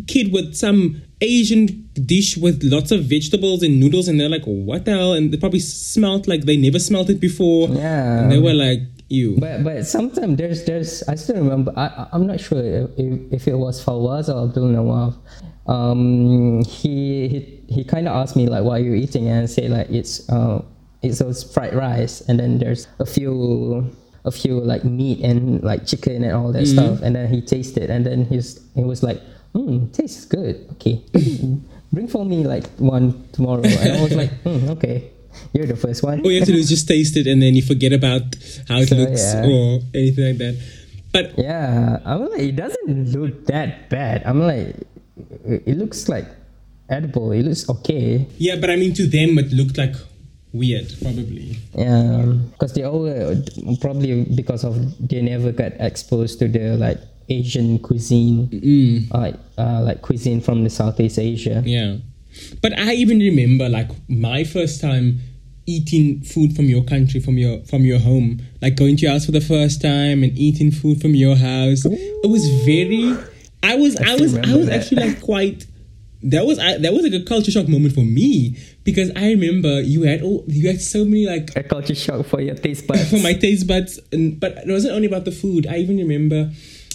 kid 0.07 0.33
with 0.33 0.55
some 0.55 1.03
Asian 1.21 1.88
dish 1.95 2.37
with 2.37 2.62
lots 2.65 2.91
of 2.91 3.05
vegetables 3.05 3.62
and 3.62 3.79
noodles, 3.79 4.09
and 4.09 4.19
they're 4.19 4.29
like, 4.29 4.45
"What 4.45 4.85
the 4.85 4.93
hell?" 4.93 5.12
And 5.12 5.33
they 5.33 5.37
probably 5.37 5.61
smelt 5.61 6.27
like 6.27 6.43
they 6.43 6.57
never 6.57 6.79
smelt 6.79 7.09
it 7.11 7.21
before. 7.21 7.69
Yeah. 7.69 8.23
and 8.23 8.33
they 8.33 8.38
were 8.38 8.55
like, 8.55 8.81
"You." 9.09 9.37
But 9.38 9.62
but 9.62 9.87
sometimes 9.87 10.37
there's 10.37 10.65
there's 10.65 11.03
I 11.05 11.15
still 11.15 11.37
remember 11.37 11.73
I 11.77 12.09
I'm 12.12 12.27
not 12.27 12.41
sure 12.41 12.59
if, 12.59 12.91
if, 12.99 13.33
if 13.33 13.49
it 13.49 13.55
was 13.57 13.85
Fawaz 13.85 14.29
or 14.29 14.49
Abdul 14.49 14.69
Nawaf. 14.69 15.15
Um, 15.67 16.65
he 16.65 17.29
he 17.29 17.65
he 17.69 17.85
kind 17.85 18.09
of 18.09 18.17
asked 18.17 18.35
me 18.35 18.49
like 18.49 18.65
what 18.65 18.81
are 18.81 18.85
you 18.85 18.95
eating 18.95 19.29
and 19.29 19.45
I 19.45 19.47
say 19.47 19.69
like 19.69 19.88
it's 19.91 20.29
uh 20.29 20.62
it's 21.03 21.19
those 21.19 21.43
fried 21.43 21.75
rice 21.75 22.21
and 22.29 22.38
then 22.38 22.59
there's 22.59 22.87
a 22.99 23.07
few 23.07 23.91
a 24.25 24.31
few 24.31 24.61
like 24.61 24.85
meat 24.85 25.19
and 25.25 25.62
like 25.65 25.85
chicken 25.87 26.23
and 26.23 26.33
all 26.33 26.53
that 26.53 26.67
stuff 26.67 27.01
and 27.03 27.17
then 27.17 27.27
he 27.33 27.41
tasted 27.41 27.91
and 27.91 28.07
then 28.07 28.25
he's 28.27 28.61
he 28.75 28.83
was 28.83 29.03
like 29.03 29.21
hmm 29.53 29.87
tastes 29.91 30.25
good 30.25 30.65
okay 30.73 31.03
bring 31.93 32.07
for 32.09 32.25
me 32.25 32.45
like 32.45 32.67
one 32.79 33.27
tomorrow 33.33 33.62
and 33.65 33.99
I 33.99 34.03
was 34.03 34.15
like 34.15 34.31
hmm, 34.47 34.71
okay 34.79 35.11
you're 35.53 35.67
the 35.67 35.77
first 35.77 36.03
one 36.03 36.21
All 36.23 36.31
you 36.31 36.38
have 36.38 36.47
to 36.47 36.53
do 36.53 36.59
is 36.59 36.69
just 36.69 36.87
taste 36.87 37.17
it 37.17 37.27
and 37.27 37.43
then 37.43 37.55
you 37.55 37.62
forget 37.62 37.93
about 37.93 38.23
how 38.69 38.79
it 38.79 38.88
So, 38.88 38.97
looks 38.97 39.23
yeah. 39.35 39.47
or 39.47 39.81
anything 39.95 40.25
like 40.29 40.38
that. 40.38 40.55
But 41.12 41.38
Yeah, 41.38 41.99
I'm 42.05 42.29
like, 42.31 42.41
it 42.41 42.57
doesn't 42.57 43.12
look 43.17 43.47
that 43.47 43.88
bad. 43.91 44.23
I'm 44.25 44.41
like, 44.41 44.77
it 45.45 45.77
looks 45.79 46.09
like 46.09 46.27
edible. 46.88 47.33
It 47.33 47.43
looks 47.45 47.69
okay. 47.69 48.27
yeah, 48.38 48.57
but 48.57 48.69
I 48.71 48.77
mean, 48.77 48.93
to 48.95 49.07
them, 49.07 49.38
it 49.38 49.53
looked 49.53 49.77
like 49.79 49.95
weird, 50.53 50.93
probably. 51.03 51.59
Yeah, 51.77 52.33
because 52.53 52.73
they 52.75 52.85
all 52.85 53.07
uh, 53.09 53.35
probably 53.81 54.25
because 54.25 54.65
of 54.65 54.77
they 55.09 55.23
never 55.23 55.53
got 55.53 55.73
exposed 55.79 56.38
to 56.41 56.49
the 56.49 56.77
like 56.77 56.99
Asian 57.29 57.79
cuisine, 57.79 58.49
Mm. 58.49 59.11
like 59.12 59.37
uh, 59.59 59.81
like 59.83 60.03
cuisine 60.03 60.41
from 60.41 60.65
the 60.65 60.71
Southeast 60.71 61.19
Asia. 61.19 61.62
Yeah. 61.65 61.97
But 62.62 62.79
I 62.79 62.95
even 62.95 63.19
remember 63.19 63.69
like 63.69 63.91
my 64.09 64.45
first 64.45 64.81
time 64.81 65.21
eating 65.67 66.21
food 66.23 66.57
from 66.57 66.65
your 66.67 66.83
country, 66.83 67.21
from 67.21 67.38
your 67.38 67.61
from 67.65 67.85
your 67.85 67.99
home. 67.99 68.41
Like 68.61 68.77
going 68.77 68.97
to 68.97 69.03
your 69.03 69.12
house 69.12 69.27
for 69.27 69.33
the 69.33 69.41
first 69.41 69.81
time 69.83 70.23
and 70.23 70.37
eating 70.37 70.71
food 70.71 71.01
from 71.01 71.15
your 71.15 71.37
house. 71.37 71.85
It 71.85 72.29
was 72.31 72.47
very 72.65 73.17
I 73.62 73.77
was 73.77 73.97
I, 73.97 74.15
still 74.17 74.21
was 74.21 74.35
I 74.38 74.57
was 74.57 74.67
that. 74.67 74.81
actually 74.81 75.07
like 75.09 75.21
quite 75.23 75.67
that 76.24 76.46
was 76.46 76.58
I, 76.58 76.78
that 76.78 76.92
was 76.92 77.02
like 77.02 77.20
a 77.20 77.24
culture 77.24 77.50
shock 77.50 77.68
moment 77.68 77.94
for 77.94 78.04
me 78.04 78.56
because 78.85 79.11
I 79.16 79.30
remember 79.30 79.80
you 79.80 80.02
had 80.02 80.20
oh 80.22 80.44
you 80.46 80.68
had 80.68 80.80
so 80.80 81.04
many 81.04 81.26
like 81.26 81.50
A 81.56 81.62
culture 81.62 81.94
shock 81.94 82.26
for 82.26 82.40
your 82.40 82.54
taste 82.54 82.87
buds. 82.87 83.11
for 83.11 83.18
my 83.18 83.35
taste 83.35 83.66
buds. 83.66 83.98
And, 84.12 84.38
but 84.38 84.58
it 84.58 84.68
wasn't 84.68 84.94
only 84.94 85.08
about 85.08 85.24
the 85.24 85.32
food. 85.32 85.66
I 85.66 85.78
even 85.78 85.96
remember 85.98 86.50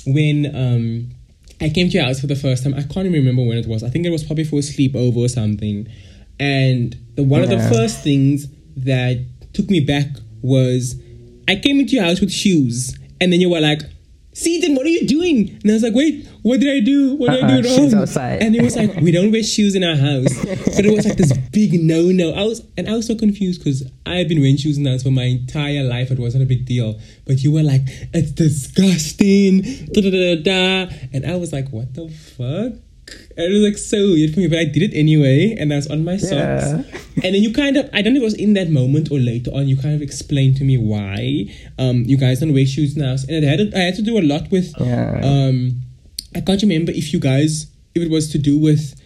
when 0.06 0.56
um, 0.56 1.10
I 1.60 1.70
came 1.70 1.90
to 1.90 1.98
your 1.98 2.06
house 2.06 2.22
for 2.22 2.28
the 2.28 2.36
first 2.36 2.64
time. 2.64 2.74
I 2.74 2.84
can't 2.84 3.06
even 3.06 3.14
remember 3.14 3.44
when 3.44 3.58
it 3.58 3.68
was. 3.68 3.84
I 3.84 3.90
think 3.90 4.06
it 4.06 4.12
was 4.12 4.24
probably 4.24 4.46
for 4.46 4.58
a 4.58 4.62
sleepover 4.62 5.18
or 5.18 5.28
something. 5.28 5.88
And 6.40 6.96
the 7.16 7.24
one 7.24 7.42
of 7.42 7.50
the 7.50 7.60
first 7.70 8.04
things 8.04 8.48
that 8.78 9.26
took 9.54 9.70
me 9.70 9.80
back 9.80 10.08
was 10.42 10.96
I 11.48 11.56
came 11.56 11.80
into 11.80 11.94
your 11.94 12.04
house 12.04 12.22
with 12.22 12.32
shoes, 12.32 12.98
and 13.20 13.34
then 13.34 13.42
you 13.42 13.50
were 13.50 13.60
like. 13.62 13.82
Seaton, 14.38 14.76
what 14.76 14.86
are 14.86 14.90
you 14.90 15.08
doing? 15.08 15.50
And 15.64 15.72
I 15.72 15.74
was 15.74 15.82
like, 15.84 15.96
wait, 15.96 16.28
what 16.44 16.60
did 16.60 16.70
I 16.70 16.80
do? 16.80 17.16
What 17.16 17.32
did 17.32 17.44
I 17.44 17.48
Uh-uh, 17.56 17.62
do 17.62 17.68
shoes 17.70 17.92
wrong? 17.94 18.04
outside. 18.04 18.44
And 18.44 18.56
it 18.56 18.62
was 18.62 18.76
like, 18.76 18.96
we 18.98 19.12
don't 19.12 19.32
wear 19.32 19.42
shoes 19.42 19.74
in 19.74 19.84
our 19.84 19.96
house. 19.96 20.32
But 20.78 20.86
it 20.86 20.94
was 20.96 21.06
like 21.08 21.18
this 21.18 21.34
big 21.52 21.74
no 21.82 22.12
no. 22.12 22.34
I 22.34 22.44
was 22.44 22.62
and 22.78 22.88
I 22.88 22.94
was 22.94 23.08
so 23.08 23.16
confused 23.16 23.64
because 23.64 23.82
I 24.06 24.18
have 24.18 24.28
been 24.30 24.40
wearing 24.40 24.58
shoes 24.58 24.78
in 24.78 24.84
the 24.84 24.92
house 24.92 25.02
for 25.04 25.10
my 25.10 25.24
entire 25.24 25.84
life. 25.84 26.12
It 26.12 26.20
wasn't 26.20 26.44
a 26.44 26.46
big 26.46 26.66
deal. 26.66 27.00
But 27.26 27.42
you 27.44 27.52
were 27.52 27.64
like, 27.64 27.82
it's 28.14 28.32
disgusting. 28.32 29.62
Da, 29.94 30.02
da, 30.02 30.12
da, 30.12 30.36
da. 30.44 30.94
And 31.14 31.26
I 31.26 31.36
was 31.38 31.52
like, 31.52 31.70
what 31.70 31.94
the 31.96 32.08
fuck? 32.10 32.74
And 33.38 33.46
it 33.46 33.54
was 33.54 33.62
like 33.64 33.78
so 33.78 33.98
weird 33.98 34.34
for 34.34 34.40
me, 34.40 34.48
but 34.48 34.60
I 34.60 34.66
did 34.66 34.84
it 34.84 34.98
anyway, 34.98 35.56
and 35.58 35.72
I 35.72 35.76
was 35.78 35.88
on 35.88 36.04
my 36.04 36.18
socks. 36.18 36.32
Yeah. 36.32 36.84
And 37.24 37.36
then 37.36 37.44
you 37.44 37.54
kind 37.54 37.78
of, 37.78 37.90
I 37.94 38.02
don't 38.02 38.14
know 38.14 38.18
if 38.18 38.24
it 38.24 38.26
was 38.26 38.34
in 38.34 38.54
that 38.54 38.70
moment 38.70 39.12
or 39.12 39.20
later 39.20 39.52
on, 39.52 39.68
you 39.68 39.78
kind 39.78 39.96
of 39.96 40.02
explained 40.02 40.58
to 40.58 40.64
me 40.64 40.78
why 40.78 41.46
um, 41.80 42.04
you 42.06 42.18
guys 42.18 42.40
don't 42.40 42.54
wear 42.54 42.66
shoes 42.66 42.98
now. 42.98 43.16
And 43.30 43.46
I 43.46 43.50
had, 43.50 43.60
to, 43.60 43.78
I 43.78 43.82
had 43.82 43.96
to 43.96 44.02
do 44.02 44.18
a 44.18 44.22
lot 44.22 44.52
with 44.52 44.74
Yeah. 44.80 45.22
um, 45.24 45.82
I 46.36 46.42
can't 46.42 46.62
remember 46.62 46.92
if 46.92 47.14
you 47.14 47.20
guys, 47.20 47.68
if 47.96 48.04
it 48.04 48.12
was 48.12 48.30
to 48.32 48.38
do 48.38 48.60
with 48.60 49.00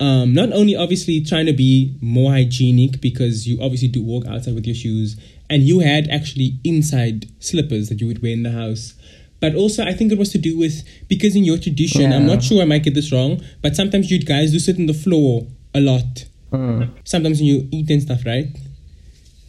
um, 0.00 0.34
not 0.34 0.52
only 0.52 0.74
obviously 0.74 1.22
trying 1.24 1.46
to 1.46 1.52
be 1.52 1.96
more 2.00 2.32
hygienic 2.32 3.00
because 3.00 3.46
you 3.46 3.58
obviously 3.62 3.88
do 3.88 4.02
walk 4.02 4.26
outside 4.26 4.54
with 4.54 4.66
your 4.66 4.74
shoes, 4.74 5.16
and 5.48 5.62
you 5.62 5.80
had 5.80 6.08
actually 6.08 6.58
inside 6.64 7.26
slippers 7.38 7.88
that 7.88 8.00
you 8.00 8.06
would 8.08 8.22
wear 8.22 8.32
in 8.32 8.42
the 8.42 8.50
house. 8.50 8.94
But 9.44 9.56
also, 9.56 9.84
I 9.84 9.92
think 9.92 10.10
it 10.10 10.16
was 10.16 10.30
to 10.30 10.38
do 10.38 10.56
with 10.56 10.82
because 11.06 11.36
in 11.36 11.44
your 11.44 11.58
tradition, 11.58 12.14
I'm 12.14 12.24
not 12.24 12.42
sure 12.42 12.62
I 12.62 12.64
might 12.64 12.82
get 12.82 12.94
this 12.94 13.12
wrong, 13.12 13.42
but 13.60 13.76
sometimes 13.76 14.10
you 14.10 14.18
guys 14.18 14.52
do 14.52 14.58
sit 14.58 14.78
on 14.78 14.86
the 14.86 14.94
floor 14.94 15.46
a 15.74 15.82
lot. 15.82 16.24
Mm. 16.50 16.88
Sometimes 17.04 17.40
when 17.40 17.46
you 17.48 17.68
eat 17.70 17.90
and 17.90 18.00
stuff, 18.00 18.24
right? 18.24 18.46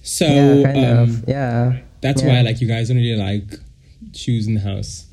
So 0.04 0.26
Yeah, 0.26 0.64
kind 0.74 0.86
um, 0.86 0.98
of. 1.04 1.30
Yeah. 1.30 1.78
that's 2.02 2.22
Yeah. 2.22 2.28
why 2.28 2.42
like 2.42 2.60
you 2.60 2.68
guys 2.68 2.90
don't 2.90 2.98
really 2.98 3.16
like 3.16 3.58
shoes 4.12 4.48
in 4.48 4.56
the 4.56 4.60
house. 4.60 5.06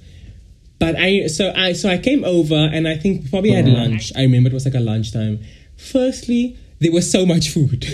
But 0.80 0.96
I 0.96 1.28
so 1.28 1.52
I 1.54 1.74
so 1.74 1.88
I 1.88 1.98
came 1.98 2.24
over 2.24 2.56
and 2.56 2.88
I 2.88 2.96
think 2.96 3.30
probably 3.30 3.52
had 3.52 3.68
lunch. 3.68 4.10
I 4.16 4.22
remember 4.22 4.48
it 4.50 4.52
was 4.52 4.64
like 4.64 4.74
a 4.74 4.80
lunchtime. 4.80 5.38
Firstly, 5.76 6.56
there 6.80 6.90
was 6.90 7.08
so 7.08 7.24
much 7.24 7.50
food. 7.50 7.86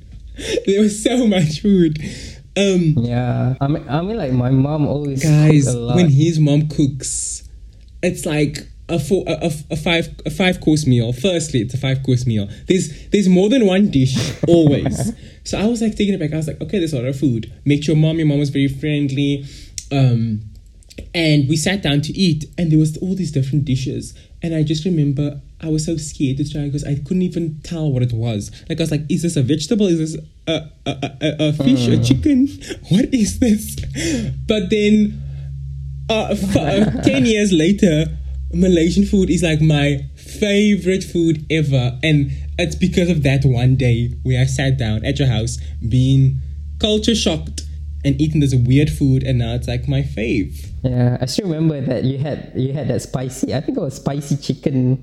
there 0.66 0.80
was 0.80 1.00
so 1.00 1.24
much 1.28 1.60
food. 1.60 2.02
Um 2.56 2.94
Yeah. 2.98 3.54
I 3.60 3.68
mean, 3.68 3.84
I 3.88 4.00
mean, 4.02 4.16
like 4.16 4.32
my 4.32 4.50
mom 4.50 4.86
always 4.86 5.22
guys, 5.22 5.64
cooks 5.64 5.74
a 5.74 5.78
lot. 5.78 5.96
when 5.96 6.10
his 6.10 6.38
mom 6.38 6.68
cooks, 6.68 7.48
it's 8.02 8.24
like 8.26 8.66
a 8.88 8.98
four, 9.00 9.24
a, 9.26 9.50
a, 9.70 9.76
five 9.76 10.08
a 10.24 10.30
five 10.30 10.60
course 10.60 10.86
meal. 10.86 11.12
Firstly, 11.12 11.60
it's 11.60 11.74
a 11.74 11.78
five 11.78 12.02
course 12.02 12.24
meal. 12.26 12.48
There's 12.68 13.08
there's 13.08 13.28
more 13.28 13.48
than 13.48 13.66
one 13.66 13.90
dish 13.90 14.16
always. 14.48 15.12
so 15.44 15.58
I 15.58 15.66
was 15.66 15.82
like 15.82 15.96
taking 15.96 16.14
it 16.14 16.20
back. 16.20 16.32
I 16.32 16.36
was 16.36 16.46
like, 16.46 16.60
okay, 16.60 16.78
there's 16.78 16.92
a 16.92 16.96
lot 16.96 17.04
of 17.06 17.18
food. 17.18 17.52
Make 17.64 17.82
sure 17.84 17.96
mom, 17.96 18.18
your 18.18 18.26
mom 18.26 18.38
was 18.38 18.50
very 18.50 18.68
friendly. 18.68 19.44
Um, 19.92 20.40
and 21.14 21.48
we 21.48 21.56
sat 21.56 21.82
down 21.82 22.00
to 22.02 22.12
eat, 22.12 22.44
and 22.58 22.70
there 22.70 22.78
was 22.78 22.96
all 22.98 23.14
these 23.14 23.32
different 23.32 23.64
dishes. 23.64 24.14
And 24.42 24.54
I 24.54 24.62
just 24.62 24.84
remember 24.84 25.40
I 25.60 25.68
was 25.68 25.84
so 25.86 25.96
scared 25.96 26.36
to 26.38 26.50
try 26.50 26.64
because 26.66 26.84
I 26.84 26.96
couldn't 26.96 27.22
even 27.22 27.60
tell 27.62 27.90
what 27.90 28.02
it 28.02 28.12
was. 28.12 28.50
Like 28.68 28.78
I 28.80 28.82
was 28.82 28.90
like, 28.90 29.10
is 29.10 29.22
this 29.22 29.36
a 29.36 29.42
vegetable? 29.42 29.86
Is 29.86 29.98
this 29.98 30.22
a 30.46 30.70
a, 30.86 30.90
a, 31.20 31.48
a, 31.48 31.52
fish? 31.52 31.88
A 31.88 32.02
chicken? 32.02 32.48
What 32.90 33.12
is 33.12 33.38
this? 33.38 33.76
But 34.46 34.70
then 34.70 35.22
uh, 36.08 36.28
f- 36.30 36.56
uh, 36.56 37.02
10 37.02 37.26
years 37.26 37.52
later, 37.52 38.06
Malaysian 38.52 39.04
food 39.04 39.30
is 39.30 39.42
like 39.42 39.60
my 39.60 40.04
favorite 40.14 41.04
food 41.04 41.44
ever. 41.50 41.98
And 42.02 42.30
it's 42.58 42.76
because 42.76 43.10
of 43.10 43.22
that 43.24 43.44
one 43.44 43.76
day 43.76 44.12
where 44.22 44.40
I 44.40 44.46
sat 44.46 44.78
down 44.78 45.04
at 45.04 45.18
your 45.18 45.28
house 45.28 45.58
being 45.88 46.40
culture 46.78 47.14
shocked 47.14 47.62
and 48.06 48.20
eating 48.20 48.40
this 48.40 48.54
weird 48.54 48.88
food. 48.90 49.22
And 49.24 49.38
now 49.38 49.54
it's 49.54 49.66
like 49.68 49.88
my 49.88 50.02
fave. 50.02 50.70
Yeah, 50.82 51.18
I 51.20 51.26
still 51.26 51.48
remember 51.48 51.80
that 51.82 52.04
you 52.04 52.18
had 52.18 52.52
you 52.54 52.72
had 52.72 52.88
that 52.88 53.02
spicy. 53.02 53.52
I 53.54 53.60
think 53.60 53.76
it 53.76 53.80
was 53.80 53.96
spicy 53.96 54.36
chicken, 54.36 55.02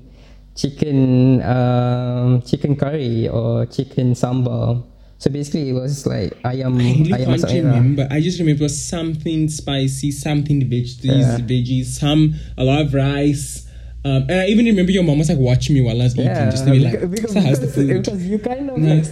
chicken, 0.56 1.42
um, 1.42 2.42
chicken 2.42 2.76
curry 2.76 3.28
or 3.28 3.66
chicken 3.66 4.14
sambal. 4.14 4.86
So 5.18 5.30
basically, 5.30 5.70
it 5.70 5.72
was 5.74 6.06
like 6.06 6.32
ayam 6.42 6.74
I 6.80 6.84
really 6.84 7.12
ayam 7.12 7.40
can't 7.40 7.64
remember. 7.64 8.08
I 8.10 8.20
just 8.20 8.38
remember 8.40 8.60
it 8.60 8.64
was 8.64 8.76
something 8.76 9.48
spicy, 9.48 10.10
something 10.10 10.60
veggies, 10.68 11.04
Yeah. 11.04 11.38
veggies, 11.38 11.86
some 11.86 12.34
a 12.58 12.64
lot 12.64 12.80
of 12.82 12.92
rice. 12.94 13.62
Um, 14.04 14.24
and 14.28 14.32
I 14.32 14.46
even 14.48 14.66
remember 14.66 14.92
your 14.92 15.02
mom 15.02 15.18
was 15.18 15.30
like 15.30 15.38
watching 15.38 15.74
me 15.74 15.80
while 15.80 15.98
I 15.98 16.04
was 16.04 16.14
eating, 16.14 16.26
Yeah, 16.26 16.50
just 16.50 16.66
to 16.66 16.72
be 16.72 16.80
like, 16.80 17.00
because, 17.10 17.32
because, 17.34 17.74
"So 17.74 17.86
because, 17.86 18.26
you 18.26 18.38
kind 18.38 18.68
of 18.68 18.76
like. 18.76 19.06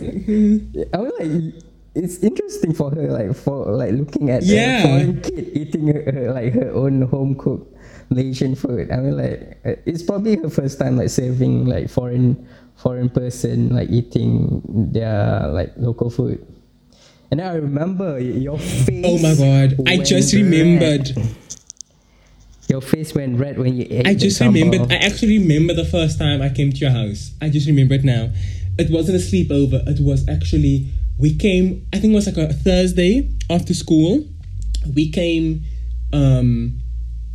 I 0.92 0.98
was 0.98 1.12
like, 1.18 1.64
it's 1.94 2.18
interesting 2.22 2.72
for 2.72 2.90
her, 2.90 3.08
like 3.10 3.34
for 3.36 3.66
like 3.72 3.92
looking 3.92 4.30
at 4.30 4.42
Yeah. 4.42 4.78
a 4.78 4.82
foreign 4.82 5.20
kid 5.20 5.50
eating 5.52 5.88
her, 5.88 6.32
like 6.32 6.52
her 6.54 6.70
own 6.72 7.02
home 7.02 7.34
cooked 7.34 7.76
Malaysian 8.10 8.54
food. 8.54 8.90
I 8.90 8.96
mean, 8.96 9.16
like 9.16 9.58
uh, 9.64 9.74
it's 9.84 10.02
probably 10.02 10.36
her 10.36 10.50
first 10.50 10.78
time 10.78 10.96
like 10.96 11.10
serving 11.10 11.66
like 11.66 11.88
foreign 11.90 12.46
foreign 12.76 13.08
person 13.10 13.74
like 13.74 13.90
eating 13.90 14.62
their 14.92 15.48
like 15.48 15.72
local 15.76 16.10
food. 16.10 16.44
And 17.30 17.40
I 17.40 17.54
remember 17.54 18.18
your 18.18 18.58
face. 18.58 19.04
Oh 19.08 19.18
my 19.18 19.34
god! 19.34 19.80
I 19.88 19.98
just 19.98 20.32
red. 20.34 20.42
remembered. 20.42 21.12
Your 22.68 22.80
face 22.80 23.14
went 23.14 23.38
red 23.38 23.58
when 23.58 23.76
you 23.76 23.86
ate. 23.90 24.06
I 24.06 24.14
just 24.14 24.40
remembered. 24.40 24.90
I 24.92 24.96
actually 24.96 25.38
remember 25.38 25.74
the 25.74 25.84
first 25.84 26.18
time 26.18 26.40
I 26.40 26.48
came 26.48 26.72
to 26.72 26.78
your 26.78 26.90
house. 26.90 27.32
I 27.40 27.48
just 27.50 27.66
remember 27.66 27.94
it 27.94 28.04
now. 28.04 28.30
It 28.78 28.90
wasn't 28.90 29.16
a 29.16 29.20
sleepover. 29.20 29.86
It 29.88 30.00
was 30.00 30.26
actually 30.28 30.88
we 31.18 31.34
came. 31.34 31.86
I 31.92 31.98
think 31.98 32.12
it 32.12 32.16
was 32.16 32.26
like 32.26 32.36
a 32.38 32.52
Thursday 32.52 33.30
after 33.50 33.74
school. 33.74 34.24
We 34.94 35.10
came 35.10 35.62
um, 36.12 36.80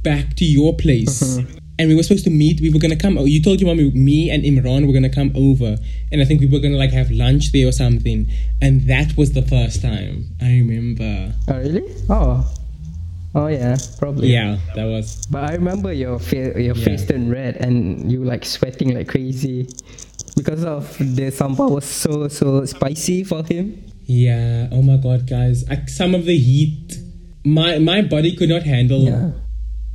back 0.04 0.36
to 0.38 0.46
your 0.46 0.76
place, 0.76 1.22
Mm-hmm. 1.24 1.58
and 1.80 1.90
we 1.90 1.96
were 1.96 2.04
supposed 2.04 2.26
to 2.26 2.30
meet. 2.30 2.60
We 2.62 2.70
were 2.72 2.80
gonna 2.80 2.98
come. 2.98 3.18
You 3.20 3.42
told 3.42 3.62
your 3.62 3.74
mom 3.74 3.78
me 3.94 4.30
and 4.30 4.44
Imran 4.44 4.86
were 4.88 4.94
gonna 4.94 5.10
come 5.10 5.32
over, 5.36 5.78
and 6.12 6.22
I 6.22 6.26
think 6.26 6.42
we 6.42 6.48
were 6.48 6.60
gonna 6.60 6.78
like 6.78 6.92
have 6.92 7.10
lunch 7.12 7.52
there 7.52 7.68
or 7.68 7.72
something. 7.72 8.28
And 8.62 8.82
that 8.88 9.16
was 9.18 9.34
the 9.34 9.42
first 9.44 9.82
time 9.82 10.26
I 10.42 10.58
remember. 10.60 11.34
Oh 11.48 11.58
really? 11.58 11.84
Oh. 12.10 12.54
Oh 13.36 13.48
yeah, 13.48 13.78
probably. 14.00 14.30
Yeah, 14.34 14.58
that 14.74 14.86
was. 14.86 15.28
But 15.28 15.50
I 15.52 15.54
remember 15.54 15.94
your 15.94 16.18
fa- 16.18 16.60
your 16.60 16.74
face 16.74 17.06
turned 17.06 17.30
red 17.30 17.58
and 17.58 18.12
you 18.12 18.24
like 18.24 18.44
sweating 18.46 18.96
like 18.96 19.08
crazy 19.10 19.68
because 20.36 20.64
of 20.64 20.98
the 20.98 21.32
sambal 21.32 21.72
was 21.72 21.86
so 21.86 22.28
so 22.28 22.66
spicy 22.66 23.24
for 23.24 23.44
him. 23.44 23.84
Yeah. 24.06 24.70
Oh 24.72 24.82
my 24.82 24.98
god, 24.98 25.28
guys! 25.28 25.64
I, 25.70 25.86
some 25.86 26.16
of 26.16 26.26
the 26.26 26.38
heat, 26.38 26.96
my 27.44 27.80
my 27.80 28.02
body 28.02 28.36
could 28.36 28.50
not 28.50 28.64
handle 28.64 29.02
Yeah. 29.02 29.32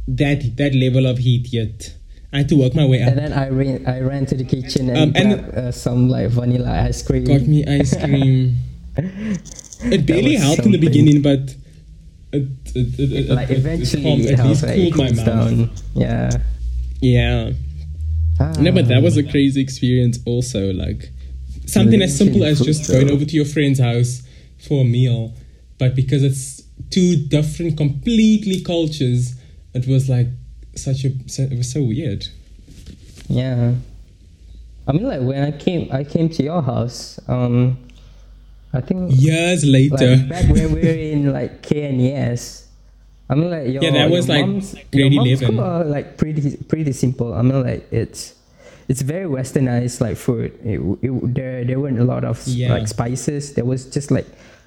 that 0.08 0.56
that 0.56 0.74
level 0.74 1.06
of 1.06 1.18
heat 1.18 1.52
yet. 1.52 1.94
I 2.32 2.38
had 2.38 2.48
to 2.48 2.56
work 2.56 2.74
my 2.74 2.86
way 2.86 3.02
up. 3.02 3.08
And 3.10 3.18
then 3.18 3.32
I 3.32 3.48
ran 3.50 3.86
I 3.86 4.00
ran 4.00 4.24
to 4.26 4.34
the 4.34 4.44
kitchen 4.44 4.88
and, 4.90 4.98
Um, 4.98 5.12
and- 5.16 5.40
grabbed 5.40 5.54
uh, 5.58 5.72
some 5.72 6.08
like 6.08 6.28
vanilla 6.30 6.70
ice 6.88 7.02
cream. 7.02 7.24
Got 7.24 7.42
me 7.42 7.64
ice 7.66 7.94
cream. 7.96 8.56
it 8.96 10.06
barely 10.06 10.36
helped 10.36 10.64
in 10.64 10.72
the 10.72 10.78
beginning, 10.78 11.22
but 11.22 11.54
it, 12.32 12.48
it, 12.74 12.98
it, 12.98 13.12
it, 13.12 13.28
Like 13.30 13.50
it- 13.50 13.54
it 13.54 13.58
eventually 13.58 14.02
calmed- 14.02 14.24
it 14.24 14.38
at 14.38 14.46
least 14.46 14.64
it 14.64 14.92
cooled 14.94 14.96
my 14.96 15.12
mouth. 15.16 15.26
down. 15.26 15.70
Yeah. 15.94 16.30
Yeah. 17.00 17.52
Ah. 18.40 18.52
No, 18.58 18.72
but 18.72 18.88
that 18.88 19.02
was 19.02 19.16
a 19.16 19.22
crazy 19.22 19.60
experience. 19.60 20.18
Also, 20.26 20.72
like 20.72 21.10
something 21.66 22.02
as 22.02 22.16
simple 22.16 22.44
as 22.44 22.60
just 22.60 22.90
going 22.90 23.10
over 23.10 23.24
to 23.24 23.36
your 23.36 23.44
friend's 23.44 23.78
house 23.78 24.22
for 24.58 24.82
a 24.82 24.84
meal, 24.84 25.34
but 25.78 25.94
because 25.94 26.22
it's 26.22 26.62
two 26.90 27.16
different, 27.16 27.76
completely 27.76 28.60
cultures, 28.60 29.34
it 29.74 29.86
was 29.86 30.08
like 30.08 30.28
such 30.74 31.04
a 31.04 31.08
it 31.08 31.56
was 31.56 31.70
so 31.70 31.82
weird. 31.82 32.26
Yeah. 33.28 33.74
I 34.86 34.92
mean, 34.92 35.04
like 35.04 35.20
when 35.22 35.42
I 35.42 35.56
came, 35.56 35.88
I 35.92 36.04
came 36.04 36.28
to 36.30 36.42
your 36.42 36.62
house. 36.62 37.20
Um, 37.28 37.78
I 38.72 38.80
think 38.80 39.12
Years 39.14 39.64
later, 39.64 40.16
like 40.16 40.28
back 40.28 40.48
when 40.48 40.72
we 40.72 40.80
were 40.80 40.88
in 40.88 41.32
like 41.32 41.62
KNES. 41.62 42.61
I 43.32 43.34
mean, 43.34 43.50
like 43.50 43.66
your 43.72 43.82
Yeah, 43.82 43.90
that 43.92 44.10
was, 44.10 44.28
like, 44.28 44.44
mom's, 44.46 44.74
grade 44.92 45.12
your 45.12 45.24
mom's 45.24 45.40
11. 45.42 45.58
are 45.58 45.84
like 45.84 46.16
pretty 46.18 46.56
pretty 46.68 46.92
simple. 46.92 47.32
I 47.32 47.40
mean, 47.42 47.62
like 47.64 47.88
it's 47.90 48.34
it's 48.88 49.00
very 49.00 49.24
westernized 49.26 50.00
like 50.00 50.16
food. 50.16 50.52
It, 50.62 50.78
it, 51.00 51.34
there 51.34 51.64
there 51.64 51.80
weren't 51.80 51.98
a 51.98 52.04
lot 52.04 52.24
of 52.24 52.36
Yeah. 52.46 52.74
like 52.76 52.88
spices. 52.88 53.54
There 53.54 53.64
was 53.64 53.86
just 53.86 54.10
like 54.10 54.26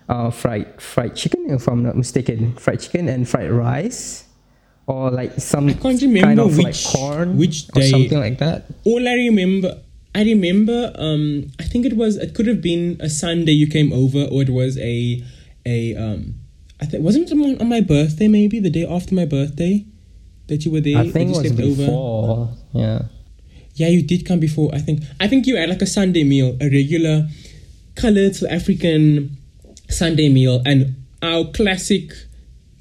uh 0.09 0.29
fried 0.31 0.81
fried 0.81 1.15
chicken, 1.15 1.45
if 1.53 1.67
I'm 1.67 1.83
not 1.83 1.95
mistaken, 1.95 2.53
fried 2.57 2.79
chicken 2.81 3.07
and 3.07 3.29
fried 3.29 3.51
rice. 3.51 4.23
Or 4.87 5.09
like 5.09 5.39
some 5.41 5.65
can't 5.69 5.81
kind 5.81 6.01
remember 6.01 6.43
of 6.43 6.57
like 6.57 6.75
corn 6.93 7.37
which 7.37 7.65
or 7.75 7.81
something 7.81 8.19
like 8.19 8.37
that. 8.37 8.65
all 8.85 9.01
I 9.07 9.13
remember, 9.13 9.81
I 10.13 10.21
remember, 10.23 10.93
um, 10.97 11.49
I 11.59 11.63
think 11.63 11.87
it 11.87 11.97
was, 11.97 12.17
it 12.17 12.35
could 12.35 12.45
have 12.45 12.61
been 12.61 12.97
a 13.01 13.09
Sunday 13.09 13.53
you 13.53 13.65
came 13.65 13.91
over, 13.91 14.25
or 14.29 14.43
it 14.43 14.51
was 14.51 14.77
a, 14.77 15.23
a, 15.65 15.95
um, 15.97 16.35
I 16.85 16.87
think 16.89 17.03
wasn't 17.03 17.31
it 17.31 17.61
on, 17.61 17.67
my 17.69 17.81
birthday 17.81 18.27
maybe 18.27 18.59
the 18.59 18.69
day 18.69 18.85
after 18.85 19.15
my 19.15 19.25
birthday 19.25 19.85
that 20.47 20.63
you 20.65 20.71
were 20.71 20.81
there. 20.81 20.97
I 20.99 21.09
think 21.09 21.31
it 21.31 21.37
was 21.37 21.51
you 21.51 21.75
before. 21.75 22.49
Yeah. 22.73 23.01
Yeah, 23.73 23.87
you 23.87 24.03
did 24.03 24.25
come 24.25 24.39
before. 24.39 24.69
I 24.73 24.77
think. 24.79 25.01
I 25.19 25.27
think 25.27 25.47
you 25.47 25.57
had 25.57 25.69
like 25.69 25.81
a 25.81 25.87
Sunday 25.87 26.23
meal, 26.23 26.55
a 26.61 26.65
regular 26.69 27.27
colored 27.95 28.35
South 28.35 28.51
African 28.51 29.35
Sunday 29.89 30.29
meal, 30.29 30.61
and 30.65 30.95
our 31.21 31.45
classic 31.45 32.11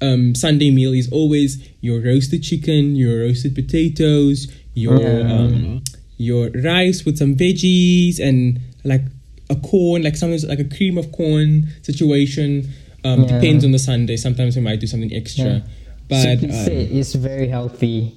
um, 0.01 0.35
Sunday 0.35 0.69
meal 0.71 0.93
is 0.93 1.11
always 1.11 1.67
your 1.81 1.99
roasted 2.01 2.43
chicken, 2.43 2.95
your 2.95 3.21
roasted 3.21 3.55
potatoes, 3.55 4.47
your 4.73 5.01
Yeah. 5.01 5.33
um, 5.33 5.83
your 6.17 6.49
rice 6.51 7.03
with 7.03 7.17
some 7.17 7.35
veggies, 7.35 8.19
and 8.19 8.59
like 8.85 9.01
a 9.49 9.55
corn, 9.55 10.03
like 10.03 10.15
sometimes 10.15 10.45
like 10.45 10.59
a 10.59 10.63
cream 10.77 10.97
of 10.97 11.11
corn 11.11 11.67
situation. 11.81 12.69
Um, 13.05 13.21
Yeah. 13.23 13.37
Depends 13.39 13.63
on 13.65 13.71
the 13.71 13.79
Sunday. 13.79 14.17
Sometimes 14.17 14.55
we 14.55 14.61
might 14.61 14.79
do 14.79 14.87
something 14.87 15.13
extra, 15.13 15.45
Yeah. 15.45 15.59
but 16.09 16.25
Suki 16.25 16.49
um, 16.49 16.97
it's 16.99 17.13
very 17.13 17.47
healthy 17.47 18.15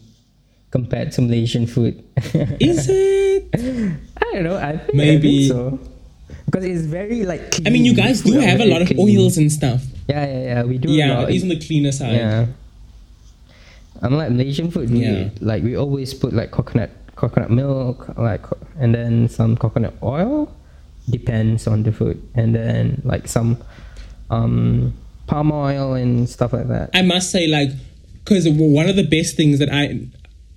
compared 0.71 1.13
to 1.13 1.21
Malaysian 1.23 1.67
food. 1.67 2.03
is 2.61 2.89
it? 2.89 3.45
I 4.17 4.25
don't 4.33 4.45
know. 4.45 4.57
I 4.57 4.79
think, 4.79 4.95
Maybe- 4.95 5.45
I 5.47 5.49
think 5.49 5.53
so. 5.53 5.79
Because 6.49 6.65
it's 6.65 6.87
very 6.89 7.25
like. 7.29 7.53
Clean. 7.53 7.67
I 7.67 7.71
mean, 7.71 7.85
you 7.85 7.93
guys 7.95 8.23
do 8.25 8.33
have 8.41 8.61
a 8.61 8.65
lot 8.65 8.81
of 8.81 8.89
clean. 8.89 9.01
oils 9.01 9.37
and 9.37 9.53
stuff. 9.53 9.85
Yeah, 10.09 10.25
yeah, 10.25 10.43
yeah. 10.45 10.63
We 10.65 10.79
do. 10.81 10.89
Yeah, 10.89 11.29
it 11.29 11.37
is 11.37 11.43
on 11.45 11.51
the 11.53 11.61
cleaner 11.61 11.93
side. 11.93 12.17
Yeah. 12.17 12.47
I'm 14.01 14.15
like 14.17 14.31
Malaysian 14.31 14.71
food. 14.71 14.89
We, 14.91 15.05
Yeah. 15.05 15.29
Like 15.41 15.63
we 15.63 15.77
always 15.77 16.15
put 16.15 16.33
like 16.33 16.51
coconut, 16.51 16.91
coconut 17.17 17.51
milk, 17.51 18.17
like, 18.17 18.45
and 18.81 18.95
then 18.95 19.29
some 19.29 19.57
coconut 19.57 19.95
oil. 20.03 20.49
Depends 21.11 21.67
on 21.67 21.83
the 21.85 21.93
food, 21.93 22.21
and 22.35 22.55
then 22.55 23.01
like 23.05 23.29
some, 23.29 23.57
um, 24.31 24.95
palm 25.27 25.53
oil 25.53 25.95
and 25.95 26.29
stuff 26.29 26.53
like 26.53 26.69
that. 26.69 26.91
I 26.95 27.03
must 27.03 27.31
say, 27.31 27.47
like, 27.47 27.71
because 28.25 28.49
one 28.49 28.89
of 28.89 28.97
the 28.97 29.07
best 29.07 29.37
things 29.37 29.59
that 29.59 29.71
I, 29.73 30.07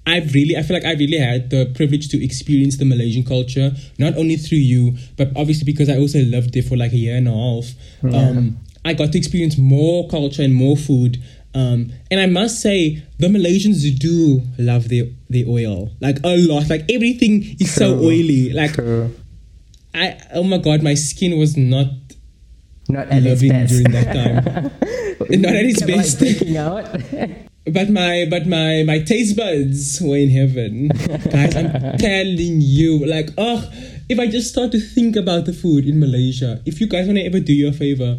I've 0.06 0.34
really, 0.34 0.58
I 0.58 0.64
feel 0.64 0.76
like 0.76 0.86
I 0.86 0.94
really 0.94 1.18
had 1.18 1.50
the 1.50 1.72
privilege 1.76 2.10
to 2.10 2.24
experience 2.24 2.78
the 2.78 2.86
Malaysian 2.86 3.24
culture, 3.24 3.72
not 3.98 4.18
only 4.18 4.36
through 4.36 4.58
you, 4.58 4.98
but 5.18 5.30
obviously 5.36 5.66
because 5.66 5.90
I 5.90 5.98
also 5.98 6.20
lived 6.20 6.54
there 6.54 6.64
for 6.64 6.76
like 6.76 6.92
a 6.92 6.98
year 6.98 7.16
and 7.16 7.28
a 7.28 7.32
half. 7.32 7.72
Um, 8.14 8.58
I 8.84 8.94
got 8.94 9.12
to 9.12 9.18
experience 9.18 9.58
more 9.58 10.08
culture 10.10 10.42
and 10.42 10.54
more 10.54 10.76
food. 10.76 11.22
Um, 11.54 11.92
and 12.10 12.20
I 12.20 12.26
must 12.26 12.62
say, 12.62 13.04
the 13.20 13.28
Malaysians 13.28 13.84
do 14.00 14.42
love 14.58 14.90
their, 14.90 15.06
their 15.30 15.46
oil, 15.48 15.92
like 16.00 16.18
a 16.24 16.36
lot. 16.48 16.70
Like 16.70 16.90
everything 16.90 17.58
is 17.60 17.74
so 17.74 18.00
oily. 18.00 18.52
Like 18.54 18.74
True. 18.74 19.14
I, 19.94 20.18
oh 20.34 20.44
my 20.44 20.58
god, 20.58 20.82
my 20.82 20.94
skin 20.94 21.38
was 21.38 21.58
not 21.58 21.86
Not 22.90 23.08
at 23.08 23.24
its 23.24 23.42
loving 23.42 23.50
best. 23.52 23.72
during 23.72 23.92
that 23.92 24.14
time. 24.14 24.72
Not 25.42 25.56
at 25.56 25.66
its 25.66 25.82
like, 25.82 25.88
best. 25.88 26.56
out. 26.56 27.48
But 27.66 27.90
my 27.92 28.26
but 28.30 28.48
my 28.48 28.84
my 28.86 29.00
taste 29.00 29.38
buds 29.38 30.02
were 30.02 30.18
in 30.18 30.30
heaven. 30.30 30.88
Guys, 31.30 31.56
I'm 31.56 31.98
telling 31.98 32.58
you, 32.60 33.06
like, 33.06 33.30
oh, 33.38 33.70
if 34.10 34.20
I 34.20 34.28
just 34.28 34.50
start 34.50 34.72
to 34.72 34.80
think 34.80 35.16
about 35.16 35.46
the 35.46 35.54
food 35.54 35.86
in 35.86 36.00
Malaysia, 36.00 36.60
if 36.66 36.82
you 36.82 36.88
guys 36.88 37.06
wanna 37.06 37.22
ever 37.22 37.40
do 37.40 37.54
you 37.54 37.70
a 37.70 37.72
favor, 37.72 38.18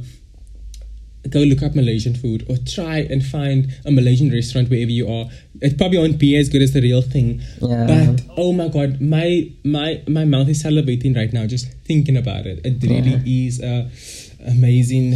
go 1.29 1.41
look 1.41 1.63
up 1.63 1.75
Malaysian 1.75 2.15
food 2.15 2.45
or 2.49 2.57
try 2.57 2.99
and 2.99 3.25
find 3.25 3.73
a 3.85 3.91
Malaysian 3.91 4.31
restaurant 4.31 4.71
wherever 4.71 4.91
you 4.91 5.09
are. 5.09 5.27
It 5.61 5.79
probably 5.79 5.99
won't 5.99 6.19
be 6.19 6.37
as 6.37 6.49
good 6.49 6.63
as 6.63 6.73
the 6.73 6.81
real 6.81 7.03
thing. 7.03 7.43
Yeah. 7.61 7.87
But 7.87 8.23
oh 8.37 8.53
my 8.53 8.69
god, 8.69 9.01
my 9.01 9.51
my 9.65 10.03
my 10.09 10.25
mouth 10.25 10.49
is 10.49 10.63
salivating 10.63 11.17
right 11.17 11.33
now 11.33 11.47
just 11.47 11.71
thinking 11.85 12.17
about 12.17 12.47
it. 12.47 12.65
It 12.65 12.83
really 12.83 13.47
is 13.47 13.61
a 13.61 13.91
amazing 14.47 15.15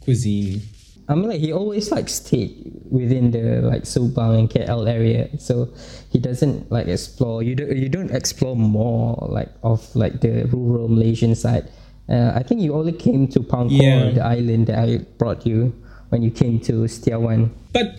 cuisine. 0.00 0.62
I 1.08 1.14
mean, 1.14 1.28
like 1.28 1.40
he 1.40 1.52
always 1.52 1.90
like 1.90 2.08
stayed 2.08 2.54
within 2.90 3.30
the 3.32 3.60
like 3.62 3.82
Subang 3.82 4.38
and 4.38 4.50
KL 4.50 4.88
area, 4.88 5.28
so 5.38 5.68
he 6.10 6.18
doesn't 6.18 6.70
like 6.70 6.86
explore. 6.86 7.42
You 7.42 7.54
don't 7.54 7.76
you 7.76 7.88
don't 7.88 8.10
explore 8.10 8.56
more 8.56 9.18
like 9.28 9.50
of 9.62 9.82
like 9.94 10.20
the 10.20 10.44
rural 10.52 10.88
Malaysian 10.88 11.34
side. 11.34 11.68
Uh, 12.08 12.32
I 12.34 12.42
think 12.42 12.60
you 12.60 12.74
only 12.74 12.92
came 12.92 13.26
to 13.28 13.40
Pangkor, 13.40 13.82
Yeah. 13.82 14.10
the 14.10 14.24
island 14.24 14.66
that 14.66 14.78
I 14.78 14.98
brought 15.18 15.46
you 15.46 15.72
when 16.10 16.22
you 16.22 16.30
came 16.30 16.60
to 16.60 16.84
Setiawan. 16.86 17.50
but 17.72 17.98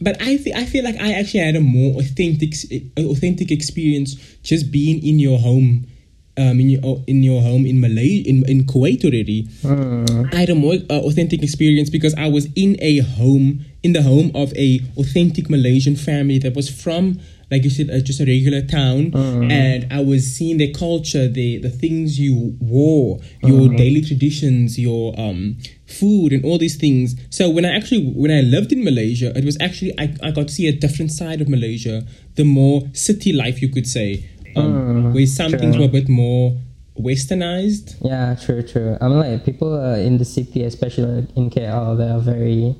but 0.00 0.20
I 0.22 0.36
feel 0.38 0.54
I 0.56 0.64
feel 0.64 0.84
like 0.84 0.96
I 1.00 1.12
actually 1.12 1.40
had 1.40 1.56
a 1.56 1.60
more 1.60 1.98
authentic 2.00 2.54
authentic 2.98 3.50
experience 3.50 4.14
just 4.42 4.70
being 4.70 5.02
in 5.04 5.18
your 5.18 5.38
home, 5.38 5.86
um, 6.38 6.60
in 6.60 6.68
your 6.70 7.02
in 7.06 7.22
your 7.22 7.42
home 7.42 7.66
in 7.66 7.80
Malay 7.80 8.22
in 8.24 8.44
in 8.48 8.64
Kuwait 8.64 9.04
already. 9.04 9.48
I 10.32 10.36
had 10.40 10.50
a 10.50 10.54
more 10.54 10.74
uh, 10.88 11.00
authentic 11.08 11.42
experience 11.42 11.90
because 11.90 12.14
I 12.14 12.28
was 12.28 12.46
in 12.54 12.76
a 12.80 12.98
home 13.00 13.64
in 13.82 13.92
the 13.92 14.02
home 14.02 14.30
of 14.34 14.52
a 14.56 14.80
authentic 14.96 15.50
Malaysian 15.50 15.96
family 15.96 16.38
that 16.40 16.54
was 16.54 16.68
from. 16.70 17.18
Like 17.50 17.64
you 17.64 17.70
said, 17.70 17.88
uh, 17.88 18.00
just 18.04 18.20
a 18.20 18.26
regular 18.26 18.60
town, 18.60 19.12
and 19.50 19.86
I 19.90 20.00
was 20.04 20.26
seeing 20.36 20.58
their 20.58 20.70
culture, 20.70 21.26
the 21.28 21.56
the 21.56 21.70
things 21.70 22.20
you 22.20 22.56
wore, 22.60 23.20
your 23.40 23.68
daily 23.78 24.02
traditions, 24.02 24.78
your 24.78 25.18
um 25.18 25.56
food, 25.86 26.32
and 26.34 26.44
all 26.44 26.58
these 26.58 26.76
things. 26.76 27.16
So 27.30 27.48
when 27.48 27.64
I 27.64 27.72
actually 27.74 28.04
when 28.04 28.30
I 28.30 28.42
lived 28.42 28.70
in 28.76 28.84
Malaysia, 28.84 29.32
it 29.34 29.46
was 29.48 29.56
actually 29.64 29.92
I, 29.98 30.14
I 30.22 30.30
got 30.30 30.48
to 30.48 30.52
see 30.52 30.68
a 30.68 30.76
different 30.76 31.10
side 31.10 31.40
of 31.40 31.48
Malaysia, 31.48 32.04
the 32.34 32.44
more 32.44 32.82
city 32.92 33.32
life 33.32 33.62
you 33.62 33.70
could 33.70 33.86
say, 33.86 34.28
um, 34.56 35.12
where 35.14 35.26
some 35.26 35.52
things 35.52 35.76
were 35.76 35.84
a 35.84 35.88
bit 35.88 36.08
more 36.08 36.56
westernized. 36.98 37.96
Yeah, 38.02 38.34
true, 38.34 38.62
true. 38.62 38.96
I 39.00 39.08
mean, 39.08 39.18
like 39.18 39.44
people 39.44 39.72
uh, 39.74 39.96
in 39.96 40.18
the 40.18 40.24
city, 40.24 40.64
especially 40.64 41.26
in 41.36 41.50
KL, 41.50 41.96
they 41.96 42.08
are 42.08 42.20
very 42.20 42.74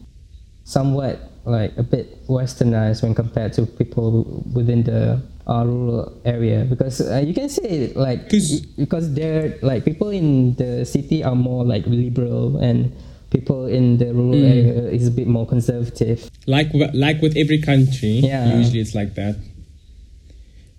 somewhat 0.64 1.18
like 1.44 1.72
a 1.78 1.82
bit 1.82 2.26
westernized 2.28 3.02
when 3.02 3.14
compared 3.14 3.52
to 3.54 3.64
people 3.66 4.44
within 4.52 4.82
the 4.84 5.20
uh, 5.46 5.64
rural 5.64 6.12
area 6.26 6.66
because 6.68 7.00
uh, 7.00 7.22
you 7.24 7.32
can 7.32 7.48
say 7.48 7.90
like 7.96 8.28
'Cause- 8.28 8.60
because 8.76 9.14
they're 9.14 9.56
like 9.62 9.82
people 9.84 10.10
in 10.10 10.54
the 10.56 10.84
city 10.84 11.24
are 11.24 11.34
more 11.34 11.64
like 11.64 11.86
liberal 11.86 12.58
and 12.58 12.92
people 13.30 13.64
in 13.66 13.96
the 13.96 14.12
rural 14.12 14.34
Mm. 14.36 14.50
area 14.50 14.90
is 14.92 15.06
a 15.08 15.10
bit 15.10 15.26
more 15.26 15.46
conservative 15.46 16.28
like 16.46 16.68
like 16.92 17.22
with 17.22 17.34
every 17.36 17.60
country 17.62 18.20
Yeah. 18.20 18.58
usually 18.58 18.80
it's 18.80 18.94
like 18.94 19.14
that 19.14 19.36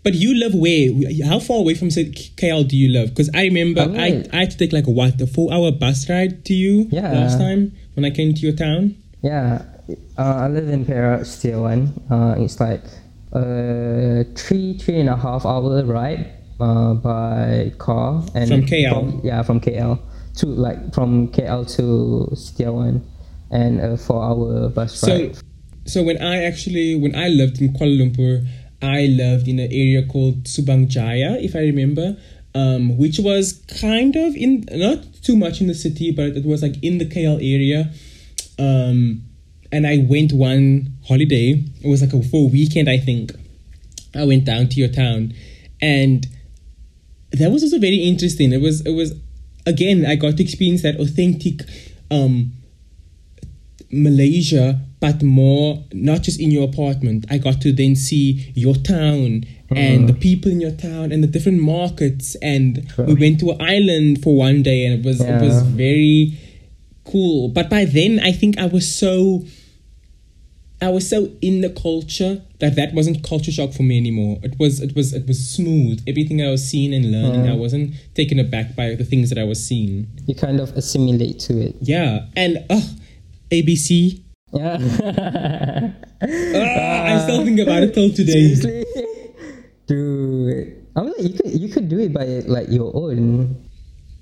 but 0.03 0.13
you 0.13 0.33
live 0.33 0.53
where 0.55 0.89
how 1.25 1.39
far 1.39 1.57
away 1.59 1.73
from 1.75 1.89
KL 1.89 2.67
do 2.67 2.75
you 2.77 2.89
live 2.89 3.09
because 3.09 3.29
I 3.33 3.43
remember 3.43 3.81
I, 3.81 4.23
I 4.33 4.37
had 4.41 4.51
to 4.51 4.57
take 4.57 4.71
like 4.73 4.87
a 4.87 4.91
what 4.91 5.19
a 5.21 5.27
four 5.27 5.51
hour 5.53 5.71
bus 5.71 6.09
ride 6.09 6.45
to 6.45 6.53
you 6.53 6.87
Yeah. 6.91 7.11
last 7.13 7.37
time 7.37 7.71
when 7.95 8.05
I 8.05 8.11
came 8.11 8.33
to 8.33 8.39
your 8.41 8.55
town 8.55 8.95
Yeah, 9.21 9.63
uh, 10.17 10.21
I 10.45 10.47
live 10.47 10.69
in 10.69 10.85
Perak, 10.85 11.21
Setiawan. 11.21 11.89
Uh, 12.09 12.41
it's 12.41 12.59
like 12.59 12.83
a 13.33 14.23
three, 14.35 14.77
three 14.77 14.99
and 14.99 15.09
a 15.09 15.15
half 15.17 15.45
hour 15.45 15.83
ride 15.83 16.31
uh, 16.59 16.93
by 16.93 17.71
car. 17.77 18.23
And 18.33 18.49
From 18.49 18.61
KL? 18.65 19.23
yeah, 19.23 19.41
from 19.43 19.59
KL 19.61 19.99
to 20.37 20.45
like 20.47 20.93
from 20.93 21.27
KL 21.29 21.65
to 21.75 22.29
Setiawan, 22.35 23.01
and 23.51 23.79
a 23.81 23.97
four 23.97 24.23
hour 24.23 24.69
bus 24.69 24.95
so 24.99 25.11
ride. 25.11 25.37
so 25.85 26.03
when 26.03 26.21
I 26.21 26.43
actually 26.45 26.95
when 26.95 27.15
I 27.15 27.27
lived 27.27 27.59
in 27.61 27.73
Kuala 27.73 27.97
Lumpur 27.99 28.47
I 28.81 29.05
lived 29.07 29.47
in 29.47 29.59
an 29.59 29.71
area 29.71 30.05
called 30.05 30.43
Subang 30.45 30.87
Jaya 30.87 31.37
if 31.39 31.55
I 31.55 31.59
remember 31.59 32.17
um, 32.55 32.97
which 32.97 33.19
was 33.19 33.63
kind 33.79 34.15
of 34.15 34.35
in 34.35 34.65
not 34.71 35.05
too 35.21 35.35
much 35.35 35.61
in 35.61 35.67
the 35.67 35.75
city 35.75 36.11
but 36.11 36.37
it 36.37 36.45
was 36.45 36.61
like 36.61 36.81
in 36.83 36.97
the 36.97 37.05
KL 37.05 37.37
area 37.37 37.91
um, 38.59 39.23
and 39.71 39.87
I 39.87 40.05
went 40.09 40.33
one 40.33 40.93
holiday. 41.07 41.63
It 41.81 41.87
was 41.87 42.01
like 42.01 42.13
a 42.13 42.17
a 42.17 42.47
weekend, 42.47 42.89
I 42.89 42.97
think. 42.97 43.31
I 44.15 44.25
went 44.25 44.45
down 44.45 44.67
to 44.69 44.79
your 44.79 44.89
town, 44.89 45.33
and 45.81 46.27
that 47.31 47.51
was 47.51 47.63
also 47.63 47.79
very 47.79 47.97
interesting. 47.97 48.51
It 48.51 48.61
was 48.61 48.81
it 48.81 48.91
was 48.91 49.13
again 49.65 50.05
I 50.05 50.15
got 50.15 50.37
to 50.37 50.43
experience 50.43 50.81
that 50.81 50.99
authentic, 50.99 51.61
um, 52.11 52.53
Malaysia, 53.91 54.81
but 54.99 55.23
more 55.23 55.83
not 55.93 56.21
just 56.21 56.39
in 56.39 56.51
your 56.51 56.65
apartment. 56.65 57.25
I 57.29 57.37
got 57.37 57.61
to 57.61 57.71
then 57.71 57.95
see 57.95 58.51
your 58.55 58.75
town 58.75 59.45
and 59.71 60.09
the 60.09 60.13
people 60.13 60.51
in 60.51 60.59
your 60.59 60.71
town 60.71 61.11
and 61.11 61.23
the 61.23 61.27
different 61.27 61.61
markets. 61.61 62.35
And 62.41 62.91
we 62.97 63.13
went 63.13 63.39
to 63.41 63.51
an 63.51 63.61
island 63.61 64.23
for 64.23 64.35
one 64.35 64.63
day, 64.63 64.85
and 64.85 64.99
it 64.99 65.05
was 65.05 65.21
it 65.21 65.41
was 65.41 65.61
very 65.63 66.37
cool. 67.05 67.49
But 67.49 67.69
by 67.69 67.85
then, 67.85 68.19
I 68.19 68.31
think 68.31 68.57
I 68.57 68.65
was 68.65 68.93
so 68.93 69.45
I 70.81 70.89
was 70.89 71.09
so 71.09 71.29
in 71.41 71.61
the 71.61 71.69
culture 71.69 72.41
that 72.59 72.75
that 72.75 72.93
wasn't 72.93 73.23
culture 73.23 73.51
shock 73.51 73.73
for 73.73 73.83
me 73.83 73.97
anymore. 73.97 74.39
It 74.43 74.57
was 74.59 74.79
it 74.79 74.95
was 74.95 75.13
it 75.13 75.27
was 75.27 75.45
smooth. 75.45 76.03
Everything 76.07 76.41
I 76.41 76.49
was 76.49 76.67
seeing 76.67 76.93
and 76.93 77.11
learning, 77.11 77.49
I 77.49 77.55
wasn't 77.55 77.93
taken 78.15 78.39
aback 78.39 78.75
by 78.75 78.95
the 78.95 79.03
things 79.03 79.29
that 79.29 79.37
I 79.37 79.43
was 79.43 79.63
seeing. 79.63 80.07
You 80.25 80.35
kind 80.35 80.59
of 80.59 80.75
assimilate 80.75 81.39
to 81.41 81.59
it. 81.61 81.75
Yeah, 81.81 82.25
and 82.35 82.65
uh, 82.69 82.81
ABC. 83.51 84.23
Yeah. 84.51 84.77
Ah, 86.21 87.15
I 87.15 87.19
still 87.23 87.45
think 87.45 87.59
about 87.61 87.79
it 87.83 87.93
till 87.93 88.11
today. 88.11 88.53
Seriously? 88.53 88.83
Dude. 89.87 90.83
I 90.95 91.01
mean, 91.07 91.15
you 91.17 91.31
could 91.31 91.47
you 91.47 91.69
could 91.69 91.87
do 91.87 91.99
it 91.99 92.11
by 92.11 92.43
like 92.43 92.67
your 92.67 92.91
own. 92.91 93.55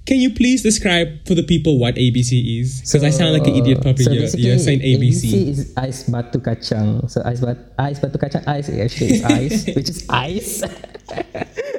Can 0.06 0.22
you 0.22 0.30
please 0.32 0.62
describe 0.62 1.26
for 1.26 1.34
the 1.34 1.44
people 1.44 1.80
what 1.80 1.96
ABC 1.96 2.62
is? 2.62 2.86
Because 2.86 3.04
I 3.04 3.10
sound 3.10 3.34
like 3.34 3.48
an 3.50 3.56
idiot 3.56 3.82
puppy. 3.82 4.04
So 4.04 4.12
you're, 4.12 4.30
you're 4.38 4.60
saying 4.62 4.80
ABC. 4.80 5.50
is 5.52 5.74
ice 5.76 6.06
batu 6.06 6.40
kacang. 6.40 7.10
So 7.10 7.26
ice 7.26 7.42
bat 7.42 7.74
ice 7.82 8.00
batu 8.00 8.22
kacang 8.22 8.46
ice 8.48 8.70
actually 8.70 9.20
is 9.20 9.24
ice, 9.26 9.66
which 9.76 9.90
is 9.90 10.06
ice. 10.08 10.64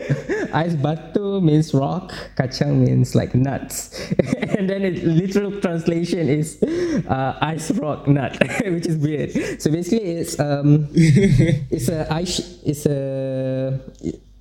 ice 0.53 0.75
batu 0.75 1.41
means 1.41 1.75
rock, 1.75 2.13
kacang 2.37 2.87
means 2.87 3.15
like 3.15 3.35
nuts, 3.35 4.11
and 4.57 4.69
then 4.69 4.83
it 4.83 5.05
literal 5.05 5.61
translation 5.61 6.29
is 6.29 6.63
uh, 7.09 7.39
ice 7.41 7.71
rock 7.73 8.07
nut, 8.07 8.37
which 8.65 8.87
is 8.87 8.97
weird. 8.97 9.33
So 9.61 9.71
basically, 9.71 10.19
it's 10.19 10.39
um, 10.41 10.89
it's 10.95 11.89
a 11.89 12.13
ice, 12.13 12.61
it's 12.65 12.87
a 12.87 13.81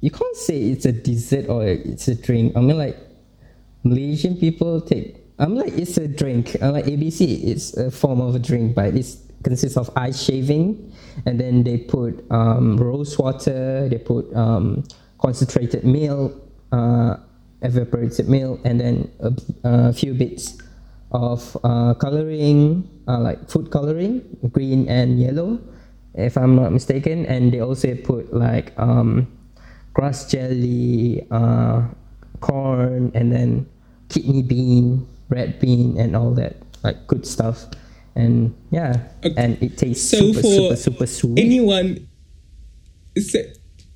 you 0.01 0.11
can't 0.11 0.35
say 0.35 0.69
it's 0.69 0.85
a 0.85 0.91
dessert 0.91 1.49
or 1.49 1.65
it's 1.65 2.07
a 2.07 2.15
drink. 2.15 2.55
I 2.55 2.61
mean 2.61 2.77
like 2.77 2.97
Malaysian 3.83 4.37
people 4.37 4.81
take. 4.81 5.17
I'm 5.39 5.55
like 5.55 5.73
it's 5.73 5.97
a 5.97 6.07
drink. 6.07 6.55
I'm 6.61 6.73
like 6.73 6.85
ABC. 6.85 7.43
It's 7.43 7.75
a 7.77 7.91
form 7.91 8.21
of 8.21 8.35
a 8.35 8.39
drink, 8.39 8.75
but 8.75 8.95
it 8.95 9.05
consists 9.43 9.77
of 9.77 9.89
ice 9.95 10.21
shaving, 10.23 10.93
and 11.25 11.39
then 11.39 11.63
they 11.63 11.77
put 11.77 12.25
um, 12.31 12.77
rose 12.77 13.17
water. 13.17 13.87
They 13.89 13.97
put 13.97 14.33
um, 14.35 14.83
concentrated 15.19 15.83
milk, 15.83 16.33
uh, 16.71 17.17
evaporated 17.61 18.29
milk, 18.29 18.59
and 18.63 18.79
then 18.79 19.11
a, 19.19 19.33
a 19.63 19.93
few 19.93 20.13
bits 20.13 20.57
of 21.11 21.57
uh, 21.63 21.93
coloring, 21.95 22.87
uh, 23.07 23.19
like 23.19 23.49
food 23.49 23.71
coloring, 23.71 24.21
green 24.51 24.87
and 24.89 25.19
yellow, 25.19 25.59
if 26.13 26.37
I'm 26.37 26.55
not 26.55 26.71
mistaken. 26.71 27.25
And 27.25 27.51
they 27.51 27.59
also 27.61 27.95
put 27.95 28.33
like 28.33 28.73
um, 28.77 29.27
grass 29.93 30.29
jelly, 30.29 31.25
uh, 31.31 31.83
corn, 32.41 33.11
and 33.15 33.31
then 33.31 33.67
kidney 34.09 34.43
bean, 34.43 35.07
red 35.29 35.59
bean, 35.59 35.97
and 35.99 36.15
all 36.15 36.31
that 36.35 36.55
like 36.83 37.07
good 37.07 37.25
stuff. 37.25 37.65
And 38.15 38.53
yeah, 38.71 39.07
Okay. 39.23 39.33
and 39.37 39.61
it 39.61 39.77
tastes 39.77 40.09
So 40.09 40.17
super, 40.33 40.41
super, 40.41 40.75
super 40.75 41.05
sweet. 41.07 41.39
anyone, 41.39 42.07
so 43.17 43.39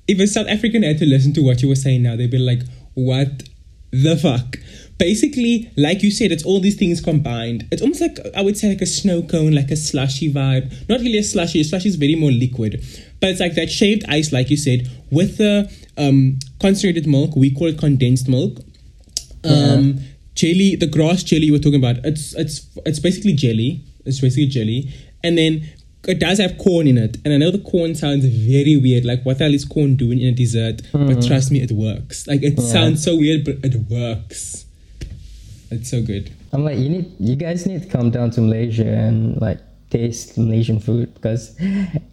if 0.08 0.18
a 0.18 0.26
South 0.26 0.48
African 0.48 0.82
had 0.82 0.98
to 0.98 1.06
listen 1.06 1.32
to 1.34 1.42
what 1.42 1.62
you 1.62 1.68
were 1.68 1.76
saying 1.76 2.02
now, 2.02 2.16
they'd 2.16 2.30
be 2.30 2.38
like, 2.38 2.62
"What 2.94 3.44
the 3.90 4.16
fuck?" 4.16 4.58
Basically, 4.98 5.70
like 5.76 6.02
you 6.02 6.10
said, 6.10 6.30
it's 6.32 6.44
all 6.44 6.60
these 6.60 6.76
things 6.76 7.00
combined. 7.00 7.66
It's 7.72 7.82
almost 7.82 8.00
like 8.00 8.18
I 8.36 8.42
would 8.42 8.56
say 8.56 8.68
like 8.68 8.82
a 8.82 8.86
snow 8.86 9.22
cone, 9.22 9.52
like 9.52 9.70
a 9.70 9.76
slushy 9.76 10.32
vibe. 10.32 10.88
Not 10.88 11.00
really 11.00 11.18
a 11.18 11.24
slushy. 11.24 11.60
A 11.60 11.64
slushy 11.64 11.88
is 11.88 11.96
very 11.96 12.14
more 12.14 12.30
liquid, 12.30 12.84
but 13.20 13.30
it's 13.30 13.40
like 13.40 13.54
that 13.54 13.70
shaved 13.70 14.04
ice, 14.08 14.32
like 14.32 14.50
you 14.50 14.56
said, 14.56 14.90
with 15.10 15.38
the 15.38 15.72
um, 15.96 16.38
concentrated 16.60 17.06
milk. 17.06 17.36
We 17.36 17.52
call 17.52 17.68
it 17.68 17.78
condensed 17.78 18.28
milk. 18.28 18.58
Um, 19.44 20.00
jelly, 20.34 20.76
the 20.76 20.86
grass 20.86 21.22
jelly 21.22 21.46
you 21.46 21.52
were 21.52 21.58
talking 21.58 21.82
about. 21.82 22.04
It's 22.04 22.34
it's 22.34 22.66
it's 22.86 22.98
basically 22.98 23.32
jelly. 23.32 23.84
It's 24.04 24.20
basically 24.20 24.46
jelly, 24.46 24.92
and 25.22 25.38
then 25.38 25.68
it 26.06 26.18
does 26.18 26.38
have 26.38 26.58
corn 26.58 26.86
in 26.86 26.98
it. 26.98 27.18
And 27.24 27.32
I 27.32 27.36
know 27.36 27.50
the 27.50 27.58
corn 27.58 27.94
sounds 27.94 28.24
very 28.24 28.76
weird. 28.76 29.04
Like 29.04 29.24
what 29.24 29.38
the 29.38 29.44
hell 29.44 29.54
is 29.54 29.64
corn 29.64 29.96
doing 29.96 30.20
in 30.20 30.28
a 30.28 30.32
dessert? 30.32 30.82
But 30.92 31.24
trust 31.24 31.50
me, 31.50 31.60
it 31.62 31.72
works. 31.72 32.26
Like 32.26 32.42
it 32.42 32.60
sounds 32.60 33.04
so 33.04 33.16
weird, 33.16 33.44
but 33.44 33.56
it 33.62 33.76
works. 33.88 34.66
It's 35.70 35.90
so 35.90 36.02
good. 36.02 36.30
I'm 36.52 36.64
like, 36.64 36.78
you 36.78 36.90
need, 36.90 37.14
you 37.18 37.34
guys 37.34 37.64
need 37.64 37.82
to 37.82 37.88
come 37.88 38.10
down 38.10 38.30
to 38.32 38.42
Malaysia 38.42 38.86
and 38.86 39.40
like 39.40 39.58
taste 39.88 40.36
Malaysian 40.36 40.80
food 40.80 41.14
because 41.14 41.56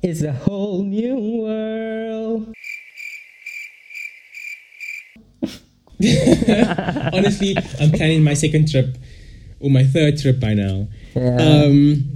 it's 0.02 0.22
a 0.22 0.32
whole 0.32 0.84
new 0.84 1.18
world. 1.44 2.54
Honestly, 7.14 7.58
I'm 7.82 7.92
planning 7.92 8.24
my 8.24 8.34
second 8.34 8.72
trip 8.72 8.98
or 9.60 9.70
my 9.70 9.84
third 9.84 10.18
trip 10.18 10.40
by 10.40 10.54
now. 10.54 10.88
Yeah. 11.16 11.36
Um, 11.36 12.16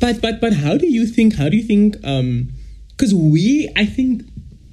but 0.00 0.20
but 0.20 0.40
but 0.40 0.52
how 0.52 0.76
do 0.76 0.86
you 0.86 1.06
think? 1.06 1.36
How 1.36 1.48
do 1.48 1.56
you 1.56 1.62
think? 1.62 1.96
Um, 2.04 2.50
because 2.90 3.12
we, 3.14 3.70
I 3.76 3.84
think, 3.84 4.22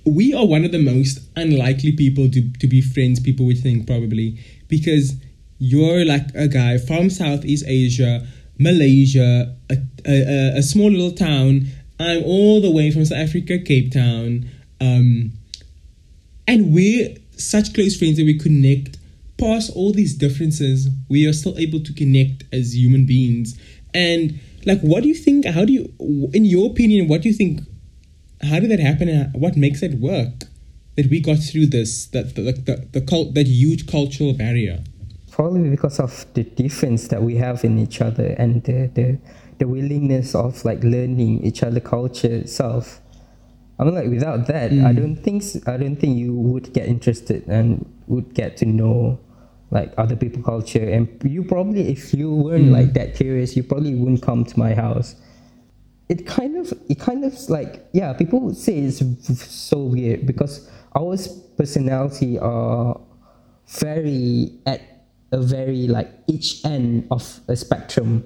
we 0.06 0.34
are 0.34 0.46
one 0.46 0.64
of 0.64 0.72
the 0.72 0.80
most 0.80 1.20
unlikely 1.36 1.92
people 1.94 2.30
to 2.30 2.52
to 2.60 2.68
be 2.68 2.82
friends. 2.82 3.20
People 3.20 3.46
would 3.46 3.60
think 3.60 3.88
probably 3.88 4.40
because 4.68 5.16
you're 5.60 6.06
like 6.06 6.34
a 6.36 6.48
guy 6.48 6.78
from 6.78 7.10
Southeast 7.10 7.66
Asia, 7.68 8.26
Malaysia, 8.58 9.56
a, 9.70 9.78
a, 10.06 10.58
a- 10.58 10.64
small 10.64 10.90
little 10.92 11.12
town. 11.12 11.68
I'm 12.00 12.24
all 12.24 12.60
the 12.60 12.72
way 12.72 12.92
from 12.92 13.06
South 13.06 13.18
Africa, 13.20 13.60
Cape 13.60 13.94
Town. 13.94 14.50
Um, 14.82 15.32
and 16.48 16.74
we're 16.74 17.16
such 17.38 17.74
close 17.74 17.98
friends 17.98 18.18
that 18.18 18.26
we 18.26 18.38
connect 18.38 18.98
past 19.38 19.72
all 19.76 19.92
these 19.92 20.14
differences 20.16 20.90
we 21.10 21.26
are 21.26 21.34
still 21.34 21.58
able 21.58 21.80
to 21.82 21.94
connect 21.94 22.44
as 22.54 22.76
human 22.76 23.06
beings 23.06 23.60
and 23.94 24.40
like 24.66 24.82
what 24.82 25.04
do 25.04 25.10
you 25.10 25.16
think 25.16 25.46
how 25.46 25.66
do 25.66 25.74
you 25.74 25.94
in 26.34 26.46
your 26.46 26.70
opinion 26.72 27.08
what 27.08 27.22
do 27.22 27.30
you 27.30 27.36
think 27.36 27.62
how 28.42 28.60
did 28.60 28.70
that 28.70 28.80
happen 28.80 29.08
and 29.08 29.34
what 29.34 29.56
makes 29.56 29.82
it 29.82 30.00
work 30.00 30.46
that 30.96 31.10
we 31.10 31.20
got 31.20 31.38
through 31.38 31.66
this 31.66 32.08
that 32.08 32.36
the 32.36 32.42
the, 32.42 32.88
the, 32.92 33.02
cult 33.02 33.34
that 33.34 33.48
huge 33.48 33.88
cultural 33.88 34.34
barrier 34.34 34.84
Probably 35.34 35.68
because 35.68 36.00
of 36.00 36.28
the 36.36 36.44
difference 36.44 37.08
that 37.08 37.24
we 37.24 37.38
have 37.38 37.64
in 37.64 37.80
each 37.80 38.02
other 38.02 38.36
and 38.38 38.64
the, 38.66 38.86
the, 38.94 39.18
the 39.58 39.68
willingness 39.68 40.36
of 40.36 40.64
like 40.64 40.84
learning 40.84 41.44
each 41.44 41.64
other 41.64 41.80
culture 41.80 42.28
itself. 42.28 43.02
I 43.80 43.84
mean, 43.84 43.96
like 43.96 44.10
without 44.10 44.46
that, 44.46 44.70
I 44.70 44.94
mm. 44.94 44.96
don't 44.96 45.16
think 45.16 45.44
i 45.68 45.76
don't 45.76 45.96
think 45.96 46.20
you 46.20 46.36
would 46.36 46.72
get 46.72 46.88
interested 46.88 47.48
and 47.48 47.84
would 48.06 48.36
get 48.36 48.58
to 48.58 48.68
know 48.68 49.20
like 49.74 49.92
other 49.98 50.16
people 50.16 50.42
culture. 50.44 50.88
And 50.88 51.10
you 51.26 51.44
probably, 51.44 51.90
if 51.92 52.14
you 52.14 52.34
weren't 52.34 52.70
mm. 52.70 52.72
like 52.72 52.94
that 52.94 53.16
curious, 53.16 53.58
you 53.58 53.64
probably 53.64 53.96
wouldn't 53.96 54.22
come 54.22 54.46
to 54.46 54.60
my 54.60 54.74
house. 54.74 55.16
It 56.10 56.28
kind 56.28 56.56
of, 56.58 56.72
it 56.90 57.00
kind 57.00 57.26
of 57.26 57.34
like 57.50 57.86
yeah, 57.92 58.14
people 58.14 58.40
would 58.42 58.56
say 58.56 58.78
it's 58.78 59.02
so 59.52 59.80
weird 59.80 60.28
because 60.28 60.70
our 60.96 61.18
personality 61.58 62.38
are 62.38 63.00
very 63.68 64.54
at 64.68 64.82
a 65.32 65.42
very 65.42 65.88
like 65.88 66.12
each 66.28 66.64
end 66.64 67.08
of 67.10 67.40
a 67.48 67.56
spectrum. 67.56 68.24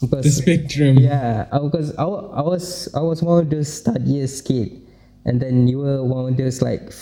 Because 0.00 0.24
the 0.24 0.30
spectrum 0.30 0.98
yeah, 0.98 1.46
uh, 1.52 1.60
because 1.60 1.94
I, 1.96 2.04
I 2.04 2.42
was 2.42 2.88
I 2.94 3.00
was 3.00 3.22
one 3.22 3.42
of 3.42 3.50
those 3.50 3.70
studious 3.70 4.40
kid, 4.40 4.80
and 5.26 5.40
then 5.40 5.68
you 5.68 5.78
were 5.78 6.02
one 6.02 6.32
of 6.32 6.36
those 6.38 6.62
like 6.62 6.92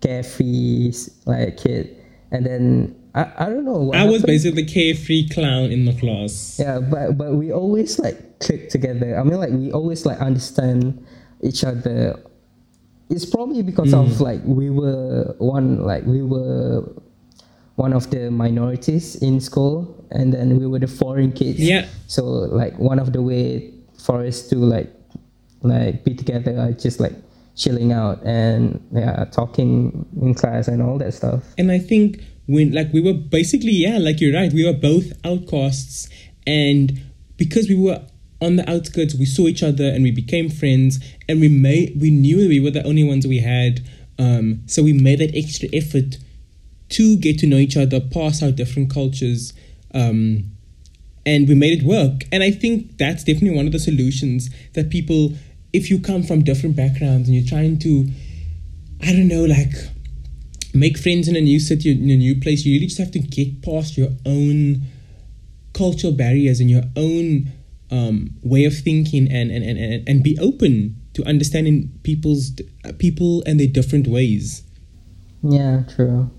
carefree 0.00 0.92
like 1.26 1.56
kid, 1.56 1.96
and 2.30 2.46
then 2.46 2.94
I, 3.18 3.22
I 3.44 3.44
don't 3.50 3.64
know. 3.64 3.80
What 3.88 3.96
i 3.96 4.04
was 4.04 4.22
basically 4.22 4.62
the 4.62 4.68
carefree 4.72 5.28
clown 5.28 5.72
in 5.76 5.84
the 5.84 5.92
class 6.02 6.56
Yeah, 6.62 6.78
but 6.78 7.18
but 7.20 7.34
we 7.40 7.50
always 7.52 7.98
like 7.98 8.16
click 8.44 8.70
together. 8.70 9.18
I 9.18 9.22
mean, 9.26 9.38
like 9.44 9.50
we 9.50 9.72
always 9.72 10.06
like 10.06 10.18
understand 10.20 11.04
each 11.42 11.64
other. 11.64 12.14
It's 13.10 13.26
probably 13.26 13.62
because 13.62 13.90
Hmm. 13.92 14.00
of 14.06 14.20
like 14.20 14.40
we 14.44 14.70
were 14.70 15.34
one 15.38 15.82
like 15.82 16.04
we 16.06 16.22
were 16.22 16.84
one 17.76 17.92
of 17.92 18.10
the 18.10 18.30
minorities 18.30 19.16
in 19.22 19.40
school, 19.40 19.86
and 20.10 20.32
then 20.34 20.58
we 20.60 20.66
were 20.66 20.78
the 20.78 20.86
foreign 21.00 21.32
kids. 21.32 21.58
Yeah. 21.60 21.86
So 22.06 22.24
like 22.24 22.78
one 22.78 22.98
of 22.98 23.12
the 23.12 23.22
way 23.22 23.72
for 24.04 24.22
us 24.24 24.46
to 24.50 24.56
like 24.56 24.90
like 25.62 26.04
be 26.04 26.14
together 26.14 26.54
are 26.58 26.72
just 26.72 27.00
like 27.00 27.14
chilling 27.56 27.90
out 27.92 28.22
and 28.24 28.78
yeah 28.94 29.24
talking 29.32 30.06
in 30.22 30.34
class 30.34 30.68
and 30.68 30.82
all 30.82 30.98
that 30.98 31.14
stuff. 31.14 31.42
And 31.58 31.72
I 31.72 31.78
think 31.80 32.22
when 32.48 32.72
like 32.72 32.92
we 32.92 33.00
were 33.00 33.12
basically 33.12 33.72
yeah, 33.72 33.98
like 33.98 34.20
you're 34.20 34.34
right, 34.34 34.52
we 34.52 34.64
were 34.64 34.72
both 34.72 35.12
outcasts 35.24 36.08
and 36.46 37.00
because 37.36 37.68
we 37.68 37.76
were 37.76 38.02
on 38.40 38.56
the 38.56 38.68
outskirts, 38.68 39.14
we 39.14 39.26
saw 39.26 39.46
each 39.46 39.62
other 39.62 39.84
and 39.84 40.02
we 40.02 40.10
became 40.10 40.48
friends 40.48 40.98
and 41.28 41.40
we 41.40 41.48
made 41.48 42.00
we 42.00 42.10
knew 42.10 42.36
we 42.48 42.58
were 42.58 42.70
the 42.70 42.84
only 42.84 43.04
ones 43.04 43.26
we 43.26 43.38
had. 43.38 43.86
Um, 44.18 44.62
so 44.66 44.82
we 44.82 44.92
made 44.92 45.20
that 45.20 45.36
extra 45.36 45.68
effort 45.72 46.16
to 46.90 47.16
get 47.18 47.38
to 47.40 47.46
know 47.46 47.58
each 47.58 47.76
other, 47.76 48.00
pass 48.00 48.42
our 48.42 48.50
different 48.50 48.92
cultures. 48.92 49.52
Um, 49.94 50.50
and 51.26 51.46
we 51.46 51.54
made 51.54 51.82
it 51.82 51.84
work. 51.84 52.22
And 52.32 52.42
I 52.42 52.50
think 52.50 52.96
that's 52.96 53.22
definitely 53.22 53.56
one 53.56 53.66
of 53.66 53.72
the 53.72 53.78
solutions 53.78 54.48
that 54.72 54.88
people, 54.88 55.34
if 55.74 55.90
you 55.90 56.00
come 56.00 56.22
from 56.22 56.42
different 56.42 56.74
backgrounds 56.74 57.28
and 57.28 57.36
you're 57.36 57.46
trying 57.46 57.78
to, 57.80 58.08
I 59.02 59.12
don't 59.12 59.28
know, 59.28 59.44
like 59.44 59.74
make 60.78 60.98
friends 60.98 61.28
in 61.28 61.36
a 61.36 61.40
new 61.40 61.60
city, 61.60 61.90
in 61.90 62.10
a 62.10 62.16
new 62.16 62.40
place, 62.40 62.64
you 62.64 62.74
really 62.74 62.86
just 62.86 62.98
have 62.98 63.10
to 63.12 63.18
get 63.18 63.62
past 63.62 63.96
your 63.96 64.10
own 64.26 64.82
cultural 65.74 66.12
barriers 66.12 66.60
and 66.60 66.70
your 66.70 66.82
own 66.96 67.52
um, 67.90 68.30
way 68.42 68.64
of 68.64 68.76
thinking 68.76 69.30
and, 69.30 69.50
and, 69.50 69.64
and, 69.64 69.78
and, 69.78 70.08
and 70.08 70.22
be 70.22 70.38
open 70.40 70.96
to 71.14 71.24
understanding 71.24 71.90
people's 72.02 72.52
people 72.98 73.42
and 73.46 73.58
their 73.58 73.66
different 73.66 74.06
ways. 74.06 74.62
Yeah, 75.42 75.82
true. 75.94 76.30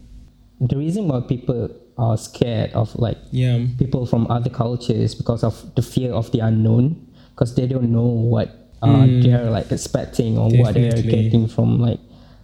The 0.62 0.78
reason 0.78 1.08
why 1.08 1.22
people 1.22 1.70
are 1.98 2.18
scared 2.18 2.72
of 2.74 2.96
like 2.96 3.18
Yeah. 3.32 3.66
people 3.78 4.06
from 4.06 4.28
other 4.30 4.50
cultures 4.50 5.16
because 5.16 5.44
of 5.44 5.76
the 5.76 5.82
fear 5.82 6.12
of 6.12 6.32
the 6.32 6.40
unknown 6.40 7.08
because 7.32 7.56
they 7.56 7.68
don't 7.68 7.92
know 7.92 8.06
what 8.06 8.56
uh, 8.82 9.06
they're 9.06 9.50
like 9.50 9.72
expecting 9.72 10.38
or 10.38 10.50
what 10.52 10.74
they're 10.74 11.02
getting 11.02 11.48
from 11.48 11.80
like 11.80 12.00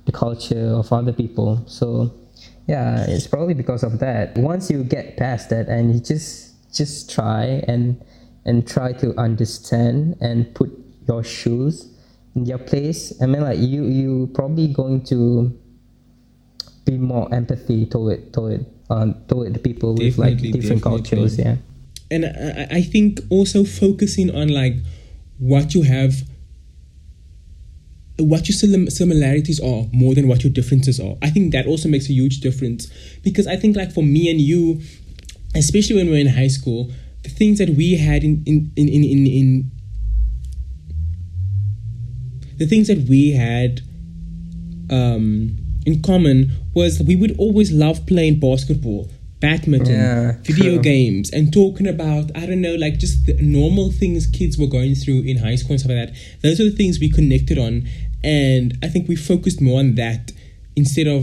the 0.06 0.12
culture 0.12 0.74
of 0.74 0.92
other 0.92 1.14
people. 1.14 1.64
So 1.68 2.14
yeah 2.68 3.06
it's 3.08 3.28
probably 3.28 3.54
because 3.54 3.84
of 3.84 4.00
that. 4.00 4.38
Once 4.38 4.70
you 4.70 4.84
get 4.84 5.18
past 5.18 5.50
that 5.50 5.68
and 5.68 5.94
you 5.94 6.00
just 6.00 6.74
just 6.74 7.12
try 7.12 7.64
and 7.68 8.04
and 8.46 8.68
try 8.68 8.92
to 8.94 9.18
understand 9.20 10.16
and 10.22 10.54
put 10.54 10.72
your 11.08 11.24
shoes 11.24 11.92
in 12.36 12.44
their 12.44 12.58
place 12.58 13.14
i 13.22 13.26
mean 13.26 13.42
like 13.42 13.58
you 13.58 13.86
you 13.86 14.30
probably 14.34 14.68
going 14.68 15.02
to 15.02 15.58
be 16.84 16.98
more 16.98 17.34
empathy 17.34 17.86
toward 17.86 18.32
toward 18.34 18.66
um, 18.90 19.16
toward 19.28 19.54
the 19.54 19.60
people 19.60 19.96
with 19.96 20.18
like 20.18 20.38
different 20.38 20.62
definitely. 20.62 20.82
cultures 20.82 21.40
yeah. 21.40 21.56
And 22.12 22.26
I, 22.26 22.68
I 22.70 22.82
think 22.84 23.20
also 23.32 23.64
focusing 23.64 24.30
on 24.30 24.50
like 24.50 24.76
what 25.40 25.74
you 25.74 25.82
have 25.82 26.14
what 28.18 28.48
your 28.48 28.90
similarities 28.90 29.60
are 29.60 29.86
more 29.92 30.16
than 30.16 30.28
what 30.28 30.44
your 30.44 30.52
differences 30.52 31.00
are. 31.00 31.16
I 31.22 31.30
think 31.30 31.52
that 31.52 31.68
also 31.68 31.90
makes 31.90 32.10
a 32.10 32.14
huge 32.14 32.40
difference. 32.40 32.88
Because 33.24 33.48
i 33.48 33.56
think 33.56 33.76
like 33.76 33.92
for 33.92 34.04
me 34.04 34.30
and 34.30 34.40
you 34.40 34.82
especially 35.56 35.96
when 35.96 36.10
we 36.10 36.18
are 36.18 36.20
in 36.20 36.28
high 36.28 36.48
school 36.48 36.92
the 37.24 37.30
things 37.30 37.58
that 37.60 37.70
we 37.70 37.98
had 37.98 38.24
in 38.24 38.44
in 38.46 38.72
in 38.76 38.88
in, 38.88 39.04
in, 39.04 39.28
in 39.28 39.72
the 42.58 42.66
things 42.66 42.88
that 42.88 43.00
we 43.10 43.32
had 43.32 43.82
um, 44.90 45.58
in 45.86 46.02
common 46.02 46.52
was 46.74 47.02
we 47.02 47.16
would 47.16 47.38
always 47.38 47.72
love 47.72 48.06
playing 48.06 48.40
basketball, 48.40 49.10
badminton, 49.46 49.94
Yeah, 49.94 50.38
video 50.50 50.74
true. 50.76 50.82
games, 50.94 51.26
and 51.36 51.44
talking 51.62 51.88
about 51.96 52.26
I 52.36 52.44
don't 52.50 52.62
know, 52.68 52.76
like 52.86 52.96
just 53.06 53.16
the 53.30 53.36
normal 53.42 53.88
things 54.02 54.22
kids 54.40 54.58
were 54.58 54.72
going 54.78 54.96
through 55.02 55.22
in 55.32 55.38
high 55.38 55.58
school 55.60 55.74
and 55.76 55.80
stuff 55.82 55.92
like 55.96 56.02
that. 56.08 56.16
Those 56.44 56.58
are 56.60 56.68
the 56.72 56.78
things 56.82 57.00
we 57.00 57.10
connected 57.20 57.58
on, 57.58 57.74
and 58.24 58.68
I 58.86 58.88
think 58.88 59.08
we 59.08 59.16
focused 59.16 59.60
more 59.62 59.80
on 59.80 59.96
that 59.96 60.32
instead 60.76 61.08
of 61.08 61.22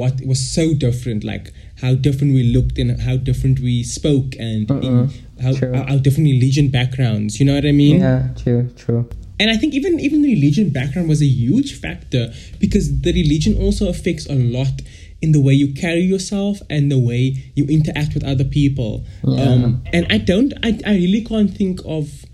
what 0.00 0.14
was 0.24 0.40
so 0.58 0.74
different, 0.74 1.24
like 1.24 1.52
how 1.80 1.94
different 1.94 2.34
we 2.34 2.42
looked 2.56 2.78
and 2.78 3.00
how 3.08 3.16
different 3.16 3.58
we 3.58 3.82
spoke 3.82 4.30
and 4.38 4.70
in 4.70 5.10
how, 5.42 5.52
our, 5.66 5.90
our 5.90 5.98
different 5.98 6.28
religion 6.36 6.68
backgrounds. 6.68 7.40
You 7.40 7.46
know 7.46 7.54
what 7.54 7.66
I 7.66 7.72
mean? 7.72 8.00
Yeah, 8.00 8.28
true, 8.42 8.70
true. 8.76 9.08
And 9.40 9.50
I 9.50 9.56
think 9.56 9.74
even 9.74 9.98
even 9.98 10.22
the 10.22 10.32
religion 10.34 10.70
background 10.70 11.08
was 11.08 11.20
a 11.20 11.26
huge 11.26 11.70
factor 11.84 12.32
because 12.60 13.00
the 13.00 13.12
religion 13.12 13.52
also 13.60 13.88
affects 13.88 14.24
a 14.26 14.36
lot 14.36 14.76
in 15.22 15.32
the 15.32 15.40
way 15.40 15.52
you 15.54 15.72
carry 15.72 16.00
yourself 16.00 16.60
and 16.68 16.90
the 16.90 16.98
way 16.98 17.36
you 17.54 17.64
interact 17.66 18.12
with 18.14 18.24
other 18.24 18.44
people. 18.44 19.04
Um, 19.24 19.82
and 19.92 20.06
I 20.10 20.18
don't, 20.18 20.52
I, 20.64 20.78
I 20.84 20.94
really 20.94 21.24
can't 21.24 21.50
think 21.56 21.80
of 21.86 22.24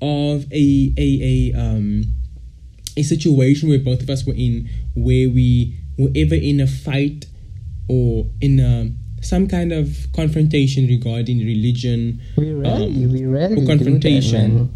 of 0.00 0.46
a 0.52 0.92
a 0.98 1.08
a 1.54 1.58
um 1.58 2.04
a 2.96 3.02
situation 3.02 3.68
where 3.68 3.78
both 3.78 4.02
of 4.02 4.10
us 4.10 4.24
were 4.26 4.34
in 4.34 4.68
where 4.94 5.28
we 5.28 5.76
were 5.98 6.10
ever 6.16 6.34
in 6.34 6.60
a 6.60 6.66
fight 6.66 7.26
or 7.88 8.26
in 8.40 8.58
a, 8.60 8.90
some 9.24 9.46
kind 9.48 9.72
of 9.72 10.06
confrontation 10.14 10.86
regarding 10.86 11.38
religion 11.38 12.20
We 12.36 12.52
rarely, 12.52 12.86
um, 13.04 13.12
we 13.12 13.24
rarely 13.26 13.56
or 13.56 13.60
do 13.60 13.66
confrontation. 13.66 14.58
that, 14.58 14.68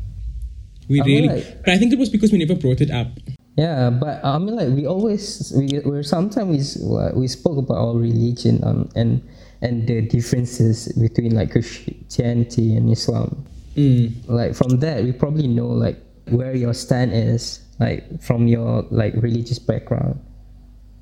we 0.89 1.01
really, 1.03 1.29
like- 1.29 1.65
but 1.65 1.71
I 1.75 1.79
think 1.79 1.93
it 1.93 1.99
was 1.99 2.09
because 2.09 2.31
we 2.33 2.39
never 2.39 2.55
brought 2.55 2.81
it 2.81 2.91
up. 2.91 3.09
Yeah, 3.57 3.89
but 3.89 4.21
I 4.23 4.37
mean, 4.39 4.57
like 4.57 4.69
we 4.69 4.85
always 4.85 5.53
we 5.57 5.81
we 5.81 6.03
sometimes 6.05 6.77
we, 6.77 6.93
uh, 6.93 7.17
we 7.17 7.27
spoke 7.27 7.57
about 7.57 7.81
our 7.81 7.97
religion 7.97 8.61
um, 8.63 8.93
and 8.95 9.25
and 9.63 9.89
the 9.89 10.03
differences 10.05 10.93
between 10.93 11.35
like 11.35 11.53
Christianity 11.53 12.77
and 12.77 12.93
Islam. 12.93 13.33
Mm. 13.75 14.13
Like 14.29 14.55
from 14.55 14.81
that, 14.81 15.05
we 15.05 15.13
probably 15.13 15.49
know 15.49 15.69
like 15.69 15.97
where 16.29 16.55
your 16.55 16.75
stand 16.75 17.13
is, 17.17 17.65
like 17.81 18.05
from 18.21 18.47
your 18.47 18.85
like 18.91 19.15
religious 19.17 19.59
background. 19.59 20.21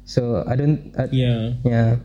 So 0.05 0.45
I 0.47 0.55
don't. 0.55 0.95
I, 0.95 1.11
Yeah. 1.11 1.59
Yeah, 1.65 1.97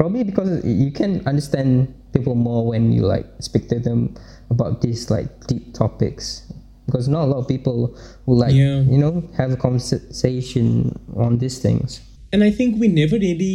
probably 0.00 0.24
because 0.24 0.64
you 0.64 0.90
can 0.90 1.20
understand 1.28 1.92
people 2.16 2.34
more 2.34 2.64
when 2.66 2.92
you 2.92 3.04
like 3.04 3.26
speak 3.40 3.68
to 3.68 3.78
them 3.78 4.16
about 4.48 4.80
these 4.80 5.10
like 5.10 5.28
deep 5.46 5.74
topics. 5.74 6.48
Because 6.88 7.06
not 7.06 7.24
a 7.24 7.28
lot 7.32 7.38
of 7.42 7.46
people 7.54 7.94
who 8.24 8.34
like 8.34 8.54
Yeah. 8.54 8.80
you 8.80 8.96
know 8.96 9.14
have 9.36 9.52
a 9.52 9.56
conversation 9.66 10.98
on 11.14 11.36
these 11.38 11.58
things. 11.58 12.00
and 12.32 12.42
I 12.44 12.50
think 12.50 12.80
we 12.80 12.88
never 12.88 13.16
really 13.28 13.54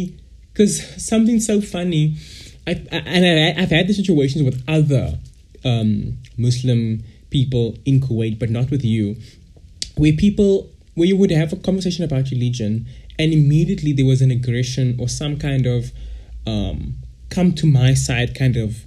because 0.52 0.74
something 1.12 1.38
so 1.40 1.60
funny. 1.60 2.16
I, 2.66 2.72
I 2.92 2.96
and 3.16 3.22
I, 3.58 3.62
I've 3.62 3.70
had 3.78 3.86
the 3.88 3.94
situations 4.02 4.42
with 4.48 4.62
other 4.68 5.18
um, 5.64 6.18
Muslim 6.38 7.02
people 7.30 7.76
in 7.84 8.00
Kuwait, 8.00 8.38
but 8.38 8.50
not 8.50 8.70
with 8.70 8.84
you, 8.84 9.16
where 9.96 10.12
people 10.12 10.70
where 10.94 11.08
you 11.08 11.16
would 11.16 11.30
have 11.32 11.52
a 11.52 11.56
conversation 11.56 12.04
about 12.04 12.30
religion, 12.30 12.86
and 13.18 13.32
immediately 13.32 13.92
there 13.92 14.06
was 14.06 14.22
an 14.22 14.30
aggression 14.30 14.96
or 15.00 15.08
some 15.08 15.36
kind 15.38 15.66
of 15.66 15.90
um, 16.46 16.94
come 17.30 17.52
to 17.60 17.66
my 17.66 17.94
side 17.94 18.30
kind 18.38 18.56
of 18.56 18.84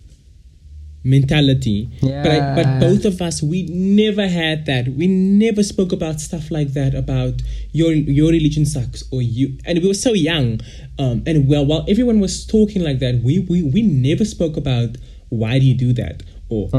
mentality. 1.10 1.90
But 2.24 2.32
I, 2.32 2.56
but 2.56 2.80
both 2.80 3.06
of 3.06 3.22
us, 3.22 3.42
we 3.42 3.64
never 3.64 4.28
had 4.28 4.66
that. 4.66 4.88
We 4.90 5.08
never 5.08 5.64
spoke 5.64 5.92
about 5.92 6.20
stuff 6.20 6.52
like 6.52 6.74
that 6.74 6.94
about 6.94 7.42
your 7.72 7.92
your 7.94 8.32
religion 8.32 8.66
sucks 8.66 9.04
or 9.12 9.22
you. 9.22 9.58
And 9.66 9.80
we 9.82 9.88
were 9.88 9.94
so 9.94 10.14
young. 10.14 10.62
Um, 11.00 11.24
and 11.26 11.48
well, 11.48 11.66
while 11.66 11.86
everyone 11.88 12.20
was 12.20 12.46
talking 12.46 12.84
like 12.84 13.00
that, 13.00 13.22
we 13.24 13.40
we 13.40 13.64
we 13.64 13.82
never 13.82 14.26
spoke 14.26 14.58
about 14.58 14.98
why 15.30 15.60
do 15.60 15.66
you 15.66 15.76
do 15.76 15.94
that 15.94 16.24
or 16.50 16.70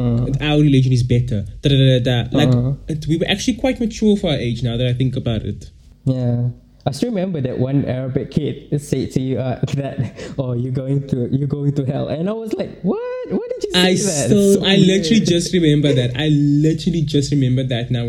our 0.40 0.58
religion 0.58 0.92
is 0.92 1.02
better. 1.02 1.44
Da, 1.62 1.68
da, 1.68 1.98
da, 1.98 2.24
da. 2.24 2.36
Like 2.36 2.48
it, 2.88 3.06
we 3.06 3.18
were 3.18 3.26
actually 3.28 3.56
quite 3.56 3.78
mature 3.80 4.16
for 4.16 4.30
our 4.30 4.36
age 4.36 4.62
now 4.62 4.76
that 4.76 4.86
I 4.86 4.94
think 4.94 5.16
about 5.16 5.42
it. 5.42 5.70
Yeah. 6.04 6.48
I 6.88 6.90
still 6.92 7.10
remember 7.10 7.42
that 7.42 7.58
one 7.58 7.84
Arabic 7.84 8.30
kid 8.30 8.80
said 8.80 9.10
to 9.10 9.20
you 9.20 9.38
uh, 9.38 9.60
that, 9.74 10.34
"Oh, 10.38 10.54
you're 10.54 10.72
going 10.72 11.06
to 11.08 11.28
you're 11.30 11.46
going 11.46 11.74
to 11.74 11.84
hell," 11.84 12.08
and 12.08 12.30
I 12.30 12.32
was 12.32 12.54
like, 12.54 12.80
"What? 12.80 12.98
Why 13.28 13.46
did 13.50 13.64
you 13.64 13.72
say 13.72 13.80
I 13.80 13.92
that?" 13.92 14.26
still, 14.26 14.54
so 14.54 14.64
I 14.64 14.76
literally 14.76 15.20
just 15.20 15.52
remember 15.52 15.92
that. 15.92 16.16
I 16.16 16.28
literally 16.28 17.02
just 17.02 17.30
remember 17.30 17.62
that 17.64 17.90
now. 17.90 18.04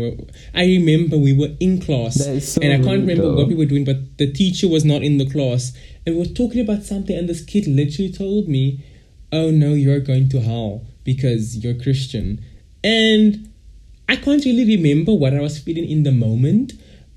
I 0.54 0.64
remember 0.64 1.18
we 1.18 1.34
were 1.34 1.54
in 1.60 1.82
class, 1.82 2.24
so 2.24 2.62
and 2.62 2.72
I 2.72 2.76
can't 2.76 3.02
remember 3.02 3.24
though. 3.24 3.34
what 3.34 3.48
we 3.48 3.54
were 3.54 3.66
doing, 3.66 3.84
but 3.84 4.16
the 4.16 4.32
teacher 4.32 4.66
was 4.66 4.82
not 4.82 5.02
in 5.02 5.18
the 5.18 5.28
class, 5.28 5.76
and 6.06 6.14
we 6.14 6.22
were 6.22 6.34
talking 6.34 6.62
about 6.62 6.82
something, 6.82 7.14
and 7.14 7.28
this 7.28 7.44
kid 7.44 7.66
literally 7.66 8.10
told 8.10 8.48
me, 8.48 8.82
"Oh 9.30 9.50
no, 9.50 9.74
you're 9.74 10.00
going 10.00 10.30
to 10.30 10.40
hell 10.40 10.86
because 11.04 11.58
you're 11.58 11.74
Christian," 11.74 12.42
and 12.82 13.46
I 14.08 14.16
can't 14.16 14.42
really 14.42 14.64
remember 14.64 15.12
what 15.12 15.34
I 15.34 15.40
was 15.40 15.58
feeling 15.58 15.84
in 15.86 16.04
the 16.04 16.12
moment, 16.12 16.72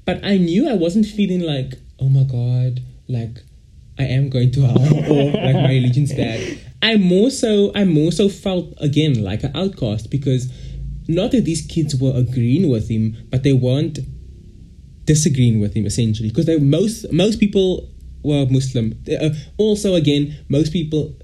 but 0.06 0.24
I 0.24 0.38
knew 0.38 0.70
I 0.70 0.74
wasn't 0.74 1.06
feeling 1.06 1.41
like, 1.41 1.74
"Oh 1.99 2.10
my 2.10 2.24
god," 2.24 2.82
like 3.08 3.43
I 3.97 4.04
am 4.04 4.30
going 4.30 4.51
to 4.51 4.62
hell 4.62 4.78
or 5.12 5.32
like 5.32 5.56
my 5.56 5.70
religion's 5.70 6.14
bad. 6.14 6.60
I 6.82 6.97
more 6.97 7.30
so 7.30 7.72
I 7.76 7.86
more 7.86 8.12
so 8.12 8.30
felt 8.30 8.74
again 8.78 9.24
like 9.24 9.43
an 9.43 9.56
outcast 9.56 10.10
because 10.10 10.51
not 11.08 11.32
that 11.32 11.45
these 11.45 11.66
kids 11.66 11.95
were 11.95 12.14
agreeing 12.16 12.70
with 12.70 12.89
him, 12.89 13.18
but 13.30 13.43
they 13.43 13.54
weren't 13.54 13.99
disagreeing 15.06 15.60
with 15.60 15.74
him 15.74 15.86
essentially 15.86 16.30
because 16.30 16.45
they 16.45 16.58
most 16.60 17.12
most 17.12 17.39
people 17.39 17.89
were 18.24 18.45
Muslim. 18.49 18.97
Uh, 19.10 19.30
also, 19.58 19.95
again, 19.95 20.36
most 20.49 20.72
people 20.72 21.16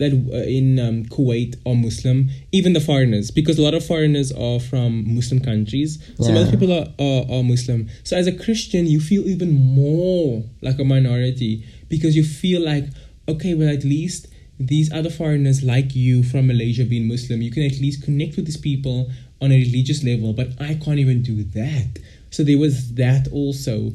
that 0.00 0.12
uh, 0.12 0.48
in 0.58 0.66
um, 0.86 1.04
Kuwait 1.14 1.52
are 1.68 1.74
Muslim, 1.88 2.28
even 2.58 2.72
the 2.72 2.80
foreigners, 2.80 3.30
because 3.30 3.56
a 3.58 3.62
lot 3.62 3.74
of 3.74 3.84
foreigners 3.84 4.32
are 4.32 4.58
from 4.70 4.90
Muslim 5.18 5.40
countries. 5.50 5.90
So 6.18 6.30
most 6.32 6.46
Yeah. 6.46 6.50
people 6.54 6.72
are, 6.78 6.88
are, 6.98 7.22
are 7.34 7.42
Muslim. 7.54 7.80
So 8.08 8.16
as 8.16 8.26
a 8.26 8.32
Christian, 8.44 8.82
you 8.94 9.00
feel 9.10 9.22
even 9.34 9.50
more 9.52 10.42
like 10.66 10.78
a 10.80 10.84
minority 10.84 11.52
because 11.92 12.12
you 12.18 12.24
feel 12.24 12.60
like, 12.72 12.86
okay, 13.28 13.52
well, 13.54 13.68
at 13.78 13.84
least 13.84 14.26
these 14.72 14.88
other 14.98 15.10
foreigners 15.10 15.62
like 15.62 15.94
you 15.94 16.22
from 16.30 16.42
Malaysia 16.52 16.84
being 16.84 17.06
Muslim, 17.08 17.40
you 17.46 17.50
can 17.56 17.62
at 17.62 17.78
least 17.80 18.02
connect 18.02 18.36
with 18.36 18.46
these 18.46 18.62
people 18.70 18.98
on 19.40 19.52
a 19.52 19.58
religious 19.66 20.00
level, 20.04 20.32
but 20.40 20.48
I 20.60 20.74
can't 20.84 20.98
even 20.98 21.22
do 21.22 21.36
that. 21.60 21.90
So 22.30 22.42
there 22.44 22.58
was 22.58 22.94
that 22.94 23.28
also. 23.32 23.92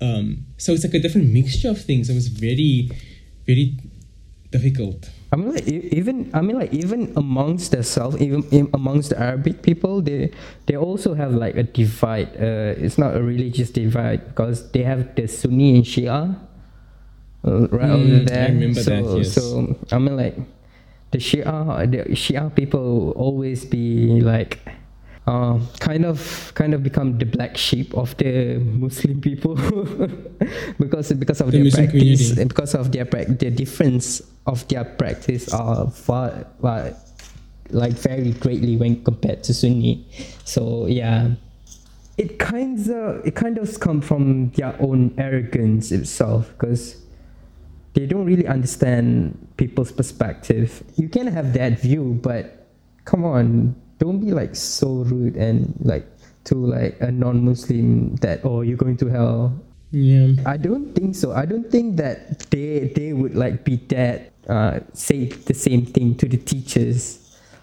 Um, 0.00 0.26
so 0.56 0.72
it's 0.72 0.84
like 0.84 0.94
a 0.94 0.98
different 0.98 1.28
mixture 1.32 1.68
of 1.68 1.78
things. 1.84 2.08
It 2.08 2.14
was 2.14 2.28
very, 2.28 2.90
very 3.46 3.76
difficult. 4.50 5.10
I 5.32 5.36
mean, 5.36 5.54
like 5.54 5.66
even 5.68 6.30
I 6.34 6.40
mean, 6.40 6.58
like 6.58 6.72
even 6.74 7.12
amongst 7.16 7.70
themselves, 7.70 8.20
even 8.20 8.42
amongst 8.74 9.10
the 9.10 9.18
Arabic 9.20 9.62
people, 9.62 10.02
they 10.02 10.30
they 10.66 10.76
also 10.76 11.14
have 11.14 11.34
like 11.34 11.56
a 11.56 11.62
divide. 11.62 12.34
Uh, 12.36 12.74
it's 12.76 12.98
not 12.98 13.14
a 13.16 13.22
religious 13.22 13.70
divide 13.70 14.26
because 14.28 14.70
they 14.72 14.82
have 14.82 15.14
the 15.14 15.28
Sunni 15.28 15.76
and 15.76 15.84
Shia, 15.84 16.34
uh, 17.46 17.68
right 17.68 17.90
over 17.90 18.04
Mm, 18.04 18.20
I 18.22 18.24
there. 18.24 18.48
remember 18.52 18.82
so, 18.82 18.90
that, 18.90 19.18
yes. 19.18 19.32
So 19.32 19.76
I 19.92 19.98
mean, 19.98 20.16
like 20.16 20.36
the 21.12 21.18
Shia, 21.18 21.46
the 21.90 22.10
Shia 22.14 22.54
people 22.54 23.12
always 23.16 23.64
be 23.64 24.20
like. 24.20 24.58
Uh, 25.30 25.60
kind 25.78 26.04
of, 26.04 26.50
kind 26.56 26.74
of 26.74 26.82
become 26.82 27.16
the 27.18 27.24
black 27.24 27.56
sheep 27.56 27.94
of 27.94 28.16
the 28.16 28.58
Muslim 28.58 29.20
people 29.20 29.54
because 30.82 31.12
because 31.12 31.40
of 31.40 31.52
The 31.54 31.58
their 31.62 31.64
Muslim 31.70 31.86
practice, 31.86 32.18
community. 32.34 32.48
because 32.50 32.74
of 32.74 32.90
their 32.90 33.04
prac 33.06 33.26
the 33.38 33.50
difference 33.50 34.22
of 34.50 34.66
their 34.66 34.82
practice 34.82 35.46
are 35.54 35.86
far 35.88 36.46
like, 36.58 36.96
like 37.70 37.92
very 37.94 38.32
greatly 38.42 38.74
when 38.76 39.04
compared 39.04 39.44
to 39.46 39.54
Sunni. 39.54 40.02
So 40.42 40.86
yeah, 40.90 41.38
it 42.18 42.40
kind 42.42 42.74
of 42.90 43.22
it 43.24 43.36
kind 43.38 43.54
of 43.58 43.70
comes 43.78 44.02
from 44.10 44.50
their 44.58 44.74
own 44.82 45.14
arrogance 45.16 45.92
itself 45.92 46.50
because 46.58 46.96
they 47.94 48.06
don't 48.06 48.26
really 48.26 48.48
understand 48.50 49.38
people's 49.58 49.92
perspective. 49.92 50.82
You 50.96 51.08
can 51.08 51.28
have 51.28 51.52
that 51.54 51.78
view, 51.78 52.18
but 52.20 52.66
come 53.04 53.22
on, 53.24 53.76
don't 54.00 54.18
be 54.18 54.32
like 54.32 54.56
so 54.56 55.04
rude 55.06 55.36
and 55.36 55.72
like 55.84 56.08
to 56.44 56.56
like 56.56 56.96
a 57.00 57.12
non-Muslim 57.12 58.16
that 58.16 58.40
oh 58.44 58.62
you're 58.62 58.80
going 58.80 58.96
to 58.96 59.06
hell 59.06 59.54
Yeah. 59.92 60.38
I 60.46 60.56
don't 60.56 60.94
think 60.94 61.14
so. 61.18 61.32
I 61.34 61.44
don't 61.46 61.70
think 61.70 61.98
that 61.98 62.46
they 62.50 62.90
they 62.94 63.12
would 63.12 63.34
like 63.34 63.64
be 63.64 63.76
that 63.90 64.30
uh, 64.48 64.80
say 64.94 65.26
the 65.26 65.54
same 65.54 65.86
thing 65.86 66.14
to 66.16 66.26
the 66.26 66.38
teachers, 66.38 67.18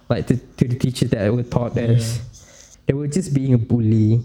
like 0.10 0.28
to, 0.28 0.36
to 0.36 0.68
the 0.68 0.76
teachers 0.76 1.10
that 1.12 1.34
were 1.34 1.44
taught 1.44 1.78
us. 1.78 2.20
They 2.86 2.94
were 2.94 3.08
just 3.08 3.34
being 3.34 3.54
a 3.54 3.58
bully, 3.58 4.24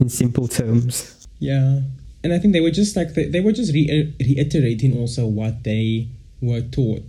in 0.00 0.08
simple 0.08 0.48
terms. 0.48 1.26
Yeah. 1.38 1.80
And 2.24 2.32
I 2.32 2.38
think 2.38 2.52
they 2.54 2.60
were 2.60 2.70
just 2.70 2.96
like, 2.96 3.14
they, 3.14 3.28
they 3.28 3.40
were 3.40 3.52
just 3.52 3.72
re- 3.72 4.14
reiterating 4.18 4.98
also 4.98 5.26
what 5.26 5.62
they 5.62 6.08
were 6.40 6.62
taught, 6.62 7.06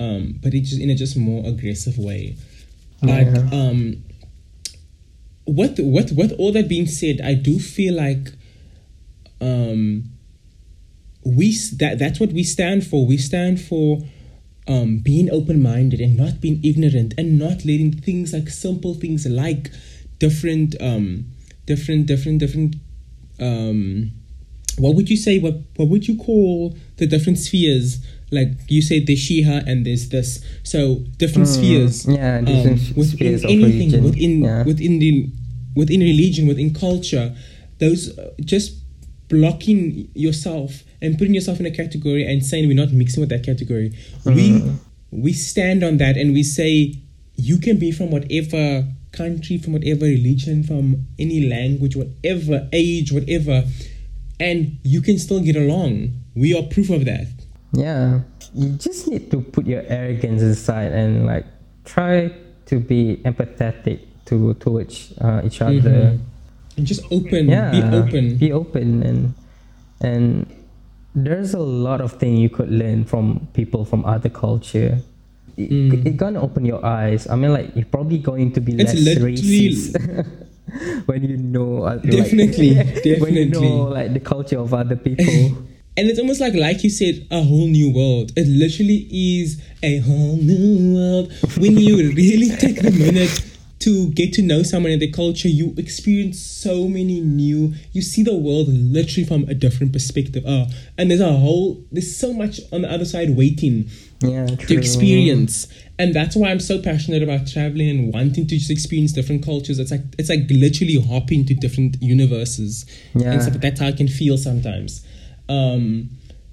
um, 0.00 0.38
but 0.42 0.54
it 0.54 0.62
just 0.62 0.80
in 0.80 0.90
a 0.90 0.94
just 0.94 1.16
more 1.16 1.46
aggressive 1.46 1.98
way. 1.98 2.36
Like, 3.02 3.26
Yeah. 3.26 3.48
um, 3.52 4.04
with, 5.46 5.78
with, 5.78 6.12
with 6.12 6.32
all 6.38 6.52
that 6.52 6.68
being 6.68 6.86
said, 6.86 7.20
I 7.22 7.34
do 7.34 7.58
feel 7.58 7.94
like 7.94 8.32
um, 9.40 10.10
we 11.24 11.56
that 11.76 11.98
that's 11.98 12.20
what 12.20 12.32
we 12.32 12.42
stand 12.42 12.86
for. 12.86 13.06
We 13.06 13.16
stand 13.16 13.60
for 13.60 14.00
um, 14.66 14.98
being 14.98 15.30
open 15.30 15.62
minded 15.62 16.00
and 16.00 16.16
not 16.16 16.40
being 16.40 16.60
ignorant 16.64 17.14
and 17.16 17.38
not 17.38 17.64
letting 17.64 17.92
things 17.92 18.32
like 18.32 18.48
simple 18.48 18.94
things 18.94 19.26
like 19.26 19.70
different 20.18 20.74
um, 20.80 21.26
different 21.66 22.06
different 22.06 22.38
different 22.40 22.76
um, 23.40 24.10
what 24.76 24.94
would 24.94 25.08
you 25.08 25.16
say 25.16 25.38
what 25.38 25.54
what 25.76 25.88
would 25.88 26.06
you 26.08 26.16
call 26.16 26.76
the 26.96 27.06
different 27.06 27.38
spheres 27.38 27.98
like 28.30 28.48
you 28.68 28.82
said 28.82 29.06
there's 29.06 29.20
Shia 29.20 29.66
and 29.66 29.84
there's 29.86 30.08
this. 30.10 30.44
So 30.62 30.96
different 31.16 31.48
spheres 31.48 32.04
Hmm. 32.04 32.12
yeah, 32.12 32.40
different 32.40 32.80
within 32.96 33.04
spheres 33.04 33.44
anything 33.44 34.02
within 34.02 34.42
Yeah. 34.42 34.64
within 34.64 34.98
the 34.98 35.28
within 35.74 36.00
religion 36.00 36.46
within 36.46 36.74
culture 36.74 37.34
those 37.78 38.16
uh, 38.18 38.30
just 38.44 38.74
blocking 39.28 40.08
yourself 40.14 40.82
and 41.00 41.16
putting 41.18 41.34
yourself 41.34 41.60
in 41.60 41.66
a 41.66 41.70
category 41.70 42.24
and 42.26 42.44
saying 42.44 42.66
we're 42.66 42.74
not 42.74 42.92
mixing 42.92 43.20
with 43.20 43.28
that 43.30 43.44
category. 43.44 43.92
We 44.24 44.62
we 45.10 45.32
stand 45.32 45.82
on 45.84 45.96
that 45.98 46.16
and 46.16 46.32
we 46.32 46.42
say 46.42 46.94
you 47.36 47.58
can 47.58 47.78
be 47.78 47.92
from 47.92 48.10
whatever 48.10 48.84
country 49.12 49.56
from 49.58 49.72
whatever 49.72 50.04
religion 50.06 50.62
from 50.62 51.06
any 51.18 51.46
language 51.48 51.96
whatever 51.96 52.68
age 52.72 53.10
whatever 53.12 53.64
and 54.40 54.76
you 54.82 55.00
can 55.00 55.18
still 55.18 55.40
get 55.40 55.56
along. 55.56 56.12
We 56.34 56.54
are 56.56 56.62
proof 56.62 56.90
of 56.90 57.04
that 57.06 57.26
Yeah, 57.72 58.20
you 58.54 58.70
just 58.80 59.08
need 59.08 59.30
to 59.30 59.40
put 59.40 59.66
your 59.66 59.82
arrogance 59.86 60.40
aside 60.42 60.92
and 60.92 61.26
like 61.26 61.44
try 61.84 62.32
to 62.66 62.80
be 62.80 63.20
empathetic 63.24 64.00
to 64.26 64.54
towards 64.54 65.12
uh, 65.20 65.42
each 65.44 65.60
other. 65.60 66.16
and 66.76 66.86
just 66.86 67.04
open. 67.12 67.48
Yeah. 67.48 67.70
be 67.70 67.82
open. 67.84 68.24
Be 68.38 68.52
open 68.52 69.02
and 69.02 69.34
and 70.00 70.46
there's 71.14 71.52
a 71.52 71.58
lot 71.60 72.00
of 72.00 72.12
things 72.16 72.38
you 72.40 72.48
could 72.48 72.70
learn 72.70 73.04
from 73.04 73.48
people 73.52 73.84
from 73.84 74.04
other 74.04 74.28
culture. 74.30 75.00
It, 75.58 75.68
Mm. 75.74 76.06
it 76.06 76.16
gonna 76.16 76.40
open 76.40 76.64
your 76.64 76.78
eyes. 76.86 77.26
I 77.28 77.34
mean 77.34 77.52
like 77.52 77.74
you're 77.74 77.90
probably 77.90 78.18
going 78.22 78.52
to 78.54 78.60
be 78.62 78.78
It's 78.78 78.94
less 78.94 79.18
racist 79.18 79.98
when 81.10 81.24
you 81.24 81.36
know 81.36 81.82
uh, 81.84 81.98
like- 81.98 82.08
Definitely, 82.14 82.78
when 83.20 83.34
you 83.34 83.46
know 83.50 83.90
like 83.92 84.14
the 84.14 84.20
culture 84.22 84.56
of 84.62 84.72
other 84.72 84.94
people 84.96 85.58
And 85.96 86.08
it's 86.08 86.18
almost 86.20 86.40
like, 86.40 86.54
like 86.54 86.84
you 86.84 86.90
said, 86.90 87.26
a 87.30 87.42
whole 87.42 87.66
new 87.66 87.92
world. 87.92 88.32
It 88.36 88.46
literally 88.46 89.08
is 89.10 89.60
a 89.82 89.98
whole 89.98 90.36
new 90.36 90.94
world. 90.94 91.32
When 91.58 91.76
you 91.76 92.12
really 92.14 92.50
take 92.56 92.80
the 92.82 92.90
minute 92.92 93.44
to 93.80 94.08
get 94.10 94.32
to 94.34 94.42
know 94.42 94.62
someone 94.62 94.92
and 94.92 95.02
their 95.02 95.10
culture, 95.10 95.48
you 95.48 95.74
experience 95.76 96.38
so 96.40 96.86
many 96.88 97.20
new. 97.20 97.74
You 97.92 98.02
see 98.02 98.22
the 98.22 98.34
world 98.36 98.68
literally 98.68 99.24
from 99.26 99.44
a 99.48 99.54
different 99.54 99.92
perspective. 99.92 100.44
Oh, 100.46 100.66
and 100.96 101.10
there's 101.10 101.20
a 101.20 101.32
whole. 101.32 101.82
There's 101.90 102.16
so 102.16 102.32
much 102.32 102.60
on 102.72 102.82
the 102.82 102.92
other 102.92 103.04
side 103.04 103.30
waiting 103.36 103.90
yeah 104.20 104.46
to 104.46 104.76
experience 104.76 105.68
and 105.98 106.12
that's 106.12 106.34
why 106.34 106.48
i'm 106.50 106.58
so 106.58 106.82
passionate 106.82 107.22
about 107.22 107.46
traveling 107.46 107.88
and 107.88 108.12
wanting 108.12 108.46
to 108.48 108.56
just 108.56 108.68
experience 108.68 109.12
different 109.12 109.44
cultures 109.44 109.78
it's 109.78 109.92
like 109.92 110.00
it's 110.18 110.28
like 110.28 110.40
literally 110.50 111.00
hopping 111.00 111.44
to 111.46 111.54
different 111.54 111.96
universes 112.02 112.84
Yeah. 113.14 113.30
and 113.32 113.42
stuff 113.42 113.54
that's 113.60 113.78
how 113.78 113.86
i 113.86 113.92
can 113.92 114.08
feel 114.08 114.36
sometimes 114.36 115.06
um 115.48 116.08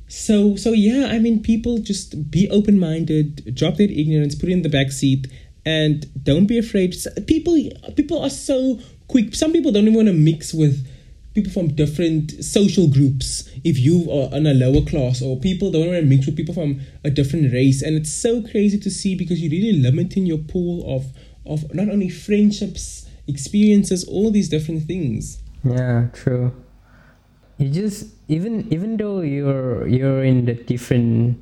so 0.07 0.55
so 0.55 0.71
yeah 0.71 1.07
i 1.07 1.19
mean 1.19 1.41
people 1.41 1.79
just 1.79 2.29
be 2.29 2.49
open-minded 2.49 3.53
drop 3.55 3.75
their 3.75 3.89
ignorance 3.89 4.35
put 4.35 4.49
it 4.49 4.53
in 4.53 4.61
the 4.61 4.69
back 4.69 4.91
seat 4.91 5.27
and 5.65 6.05
don't 6.23 6.45
be 6.45 6.57
afraid. 6.57 6.95
People 7.25 7.57
people 7.95 8.21
are 8.21 8.29
so 8.29 8.79
quick. 9.07 9.33
Some 9.35 9.51
people 9.51 9.71
don't 9.71 9.83
even 9.83 9.95
want 9.95 10.07
to 10.07 10.13
mix 10.13 10.53
with 10.53 10.87
people 11.33 11.51
from 11.51 11.67
different 11.69 12.31
social 12.43 12.87
groups 12.87 13.49
if 13.65 13.77
you 13.77 14.09
are 14.09 14.33
on 14.33 14.47
a 14.47 14.53
lower 14.53 14.85
class 14.85 15.21
or 15.21 15.37
people 15.37 15.69
don't 15.69 15.87
want 15.87 15.99
to 15.99 16.05
mix 16.05 16.25
with 16.25 16.37
people 16.37 16.53
from 16.53 16.79
a 17.03 17.09
different 17.09 17.51
race. 17.51 17.81
And 17.81 17.95
it's 17.95 18.13
so 18.13 18.41
crazy 18.41 18.79
to 18.79 18.89
see 18.89 19.15
because 19.15 19.41
you're 19.41 19.51
really 19.51 19.77
limiting 19.77 20.25
your 20.25 20.37
pool 20.37 20.95
of 20.95 21.05
of 21.45 21.73
not 21.73 21.89
only 21.89 22.09
friendships 22.09 23.09
experiences 23.27 24.07
all 24.07 24.29
these 24.31 24.49
different 24.49 24.83
things. 24.83 25.41
Yeah, 25.63 26.09
true. 26.13 26.53
You 27.57 27.69
just 27.69 28.11
even 28.27 28.67
even 28.71 28.97
though 28.97 29.21
you're 29.21 29.87
you're 29.87 30.23
in 30.23 30.45
the 30.45 30.55
different, 30.55 31.39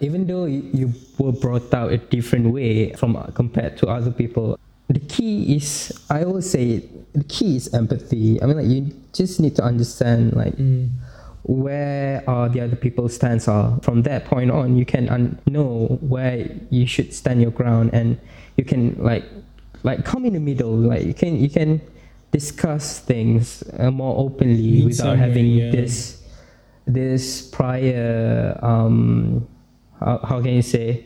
even 0.00 0.26
though 0.26 0.46
you, 0.46 0.92
were 1.18 1.32
brought 1.32 1.72
out 1.74 1.92
a 1.92 1.98
different 1.98 2.52
way 2.52 2.92
from 2.94 3.20
compared 3.34 3.76
to 3.78 3.86
other 3.86 4.10
people, 4.10 4.58
the 4.88 5.00
key 5.00 5.56
is 5.56 5.92
I 6.08 6.24
always 6.24 6.48
say 6.48 6.88
the 7.12 7.24
key 7.24 7.56
is 7.56 7.72
empathy. 7.74 8.40
I 8.42 8.46
mean, 8.46 8.56
like 8.56 8.66
you 8.66 8.96
just 9.12 9.40
need 9.40 9.54
to 9.56 9.62
understand 9.62 10.32
like 10.32 10.56
mm. 10.56 10.88
where 11.42 12.24
are 12.26 12.48
the 12.48 12.62
other 12.62 12.76
people's 12.76 13.14
stance 13.14 13.46
are. 13.46 13.78
From 13.82 14.02
that 14.04 14.24
point 14.24 14.50
on, 14.50 14.76
you 14.76 14.86
can 14.86 15.08
un- 15.10 15.38
know 15.46 15.98
where 16.00 16.48
you 16.70 16.86
should 16.86 17.12
stand 17.12 17.42
your 17.42 17.52
ground, 17.52 17.90
and 17.92 18.18
you 18.56 18.64
can 18.64 18.96
like 18.96 19.24
like 19.82 20.04
come 20.04 20.24
in 20.24 20.32
the 20.32 20.40
middle. 20.40 20.72
Like 20.72 21.04
you 21.04 21.14
can 21.14 21.36
you 21.36 21.50
can 21.50 21.80
discuss 22.32 22.98
things 22.98 23.62
uh, 23.78 23.90
more 23.90 24.16
openly 24.18 24.82
without 24.84 25.16
having 25.16 25.46
yeah. 25.46 25.70
this 25.70 26.22
this 26.86 27.42
prior 27.42 28.58
um 28.62 29.46
how, 30.00 30.18
how 30.24 30.42
can 30.42 30.54
you 30.54 30.62
say 30.62 31.04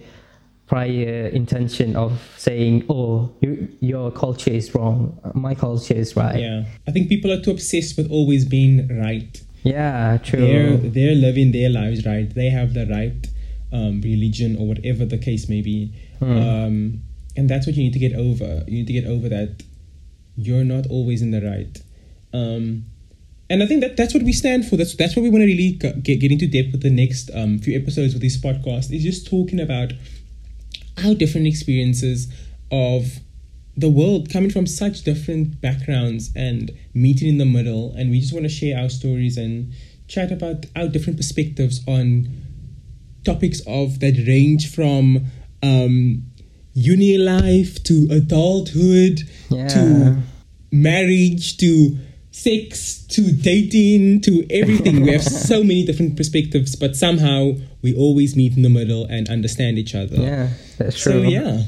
prior 0.67 1.27
intention 1.29 1.95
of 1.97 2.23
saying 2.39 2.85
oh 2.89 3.31
you, 3.41 3.69
your 3.81 4.11
culture 4.11 4.51
is 4.51 4.75
wrong. 4.75 5.19
My 5.35 5.55
culture 5.55 5.95
is 5.95 6.17
right. 6.17 6.41
Yeah. 6.41 6.65
I 6.89 6.91
think 6.93 7.09
people 7.09 7.31
are 7.31 7.41
too 7.41 7.51
obsessed 7.51 7.97
with 7.97 8.11
always 8.11 8.45
being 8.45 8.89
right. 9.01 9.41
Yeah 9.63 10.19
true. 10.19 10.41
They're 10.41 10.77
they're 10.77 11.15
living 11.15 11.53
their 11.53 11.71
lives 11.71 12.07
right. 12.07 12.33
They 12.33 12.51
have 12.51 12.75
the 12.75 12.87
right 12.87 13.29
um, 13.73 14.01
religion 14.01 14.57
or 14.57 14.67
whatever 14.67 15.05
the 15.05 15.19
case 15.19 15.49
may 15.49 15.61
be. 15.61 15.93
Um, 16.21 17.03
and 17.37 17.51
that's 17.51 17.67
what 17.67 17.77
you 17.77 17.85
need 17.85 17.93
to 17.93 17.99
get 17.99 18.15
over. 18.15 18.65
You 18.67 18.79
need 18.79 18.87
to 18.87 18.93
get 18.93 19.07
over 19.07 19.29
that 19.29 19.63
you're 20.37 20.65
not 20.65 20.87
always 20.89 21.23
in 21.23 21.31
the 21.31 21.41
right 21.41 21.83
um, 22.33 22.85
and 23.49 23.63
I 23.63 23.67
think 23.67 23.81
that 23.81 23.97
that's 23.97 24.13
what 24.13 24.25
we 24.25 24.33
stand 24.33 24.67
for. 24.67 24.77
That's 24.77 24.97
that's 24.97 25.15
what 25.15 25.23
we 25.23 25.31
want 25.31 25.43
to 25.43 25.47
really 25.47 25.73
get 25.73 26.03
get 26.03 26.33
into 26.33 26.49
depth 26.49 26.73
with 26.73 26.83
the 26.83 26.91
next 26.91 27.31
um, 27.33 27.59
few 27.59 27.79
episodes 27.79 28.15
of 28.15 28.21
this 28.21 28.37
podcast. 28.37 28.93
Is 28.93 29.05
just 29.05 29.29
talking 29.29 29.61
about 29.61 29.93
our 31.05 31.15
different 31.15 31.47
experiences 31.47 32.33
of 32.73 33.19
the 33.77 33.89
world 33.89 34.31
coming 34.33 34.51
from 34.51 34.67
such 34.67 35.03
different 35.03 35.61
backgrounds 35.61 36.31
and 36.35 36.71
meeting 36.95 37.29
in 37.29 37.39
the 37.39 37.45
middle 37.45 37.93
and 37.95 38.11
we 38.11 38.21
just 38.21 38.33
want 38.33 38.45
to 38.45 38.49
share 38.49 38.79
our 38.79 38.89
stories 38.89 39.37
and 39.37 39.71
chat 40.09 40.33
about 40.33 40.65
our 40.75 40.89
different 40.89 41.19
perspectives 41.19 41.83
on 41.87 42.27
topics 43.25 43.61
of 43.67 44.01
that 44.01 44.15
range 44.27 44.75
from 44.75 45.27
um, 45.63 46.23
uni 46.77 47.17
life 47.17 47.83
to 47.85 48.07
adulthood 48.11 49.23
Yeah. 49.51 49.69
to 49.69 50.17
marriage 50.71 51.57
to 51.57 51.97
sex 52.33 53.03
to 53.09 53.33
dating 53.33 54.21
to 54.21 54.45
everything. 54.51 55.01
we 55.03 55.11
have 55.13 55.23
so 55.51 55.63
many 55.65 55.85
different 55.87 56.17
perspectives, 56.17 56.77
but 56.77 56.95
somehow 56.95 57.53
we 57.83 57.97
always 57.97 58.37
meet 58.37 58.55
in 58.57 58.63
the 58.63 58.69
middle 58.69 59.07
and 59.07 59.29
understand 59.31 59.79
each 59.79 59.95
other. 59.95 60.17
Yeah, 60.17 60.51
that's 60.77 61.01
true. 61.01 61.13
So 61.13 61.23
yeah, 61.23 61.63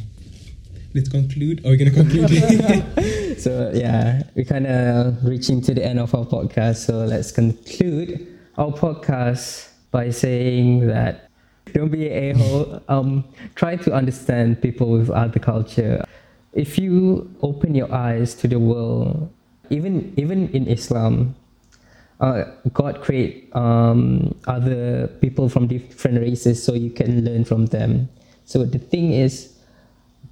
let's 0.94 1.08
conclude. 1.08 1.64
Are 1.64 1.70
we 1.70 1.76
gonna 1.78 1.90
conclude? 1.90 2.30
So 3.38 3.70
yeah, 3.72 4.24
we're 4.34 4.44
kind 4.44 4.66
of 4.66 5.24
reaching 5.24 5.62
to 5.62 5.72
the 5.72 5.84
end 5.84 6.00
of 6.00 6.12
our 6.14 6.26
podcast. 6.26 6.84
So 6.86 7.04
let's 7.04 7.30
conclude 7.30 8.26
our 8.58 8.72
podcast 8.72 9.68
by 9.92 10.10
saying 10.10 10.88
that 10.88 11.27
don't 11.72 11.90
be 11.90 12.08
an 12.08 12.36
a 12.36 12.38
hole. 12.38 12.82
Um, 12.88 13.24
try 13.54 13.76
to 13.76 13.92
understand 13.92 14.62
people 14.62 14.90
with 14.90 15.10
other 15.10 15.38
culture. 15.38 16.04
If 16.52 16.78
you 16.78 17.30
open 17.42 17.74
your 17.74 17.92
eyes 17.92 18.34
to 18.36 18.48
the 18.48 18.58
world, 18.58 19.30
even 19.70 20.12
even 20.16 20.48
in 20.50 20.66
Islam, 20.66 21.34
uh, 22.20 22.44
God 22.72 23.00
create 23.02 23.54
um, 23.54 24.34
other 24.46 25.08
people 25.20 25.48
from 25.48 25.66
different 25.66 26.20
races 26.20 26.62
so 26.62 26.74
you 26.74 26.90
can 26.90 27.24
learn 27.24 27.44
from 27.44 27.66
them. 27.66 28.08
So 28.44 28.64
the 28.64 28.78
thing 28.78 29.12
is, 29.12 29.54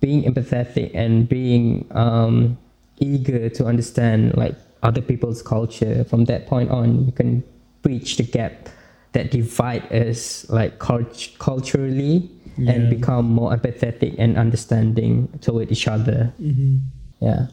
being 0.01 0.25
empathetic 0.25 0.91
and 0.95 1.29
being 1.29 1.87
um, 1.93 2.59
eager 2.99 3.49
to 3.51 3.67
understand 3.67 4.37
like 4.37 4.55
other 4.83 5.01
people's 5.01 5.43
culture. 5.43 6.05
From 6.05 6.25
that 6.27 6.47
point 6.47 6.71
on, 6.71 7.07
you 7.07 7.13
can 7.13 7.45
bridge 7.83 8.17
the 8.17 8.25
gap 8.25 8.69
that 9.17 9.31
divide 9.31 9.91
us 9.91 10.45
like 10.51 10.79
cult- 10.79 11.31
culturally 11.39 12.29
and 12.69 12.91
become 12.91 13.25
more 13.25 13.51
empathetic 13.57 14.15
and 14.19 14.37
understanding 14.37 15.29
toward 15.41 15.73
each 15.73 15.89
other. 15.89 16.33
Mhm. 16.41 16.81
Yeah. 17.21 17.47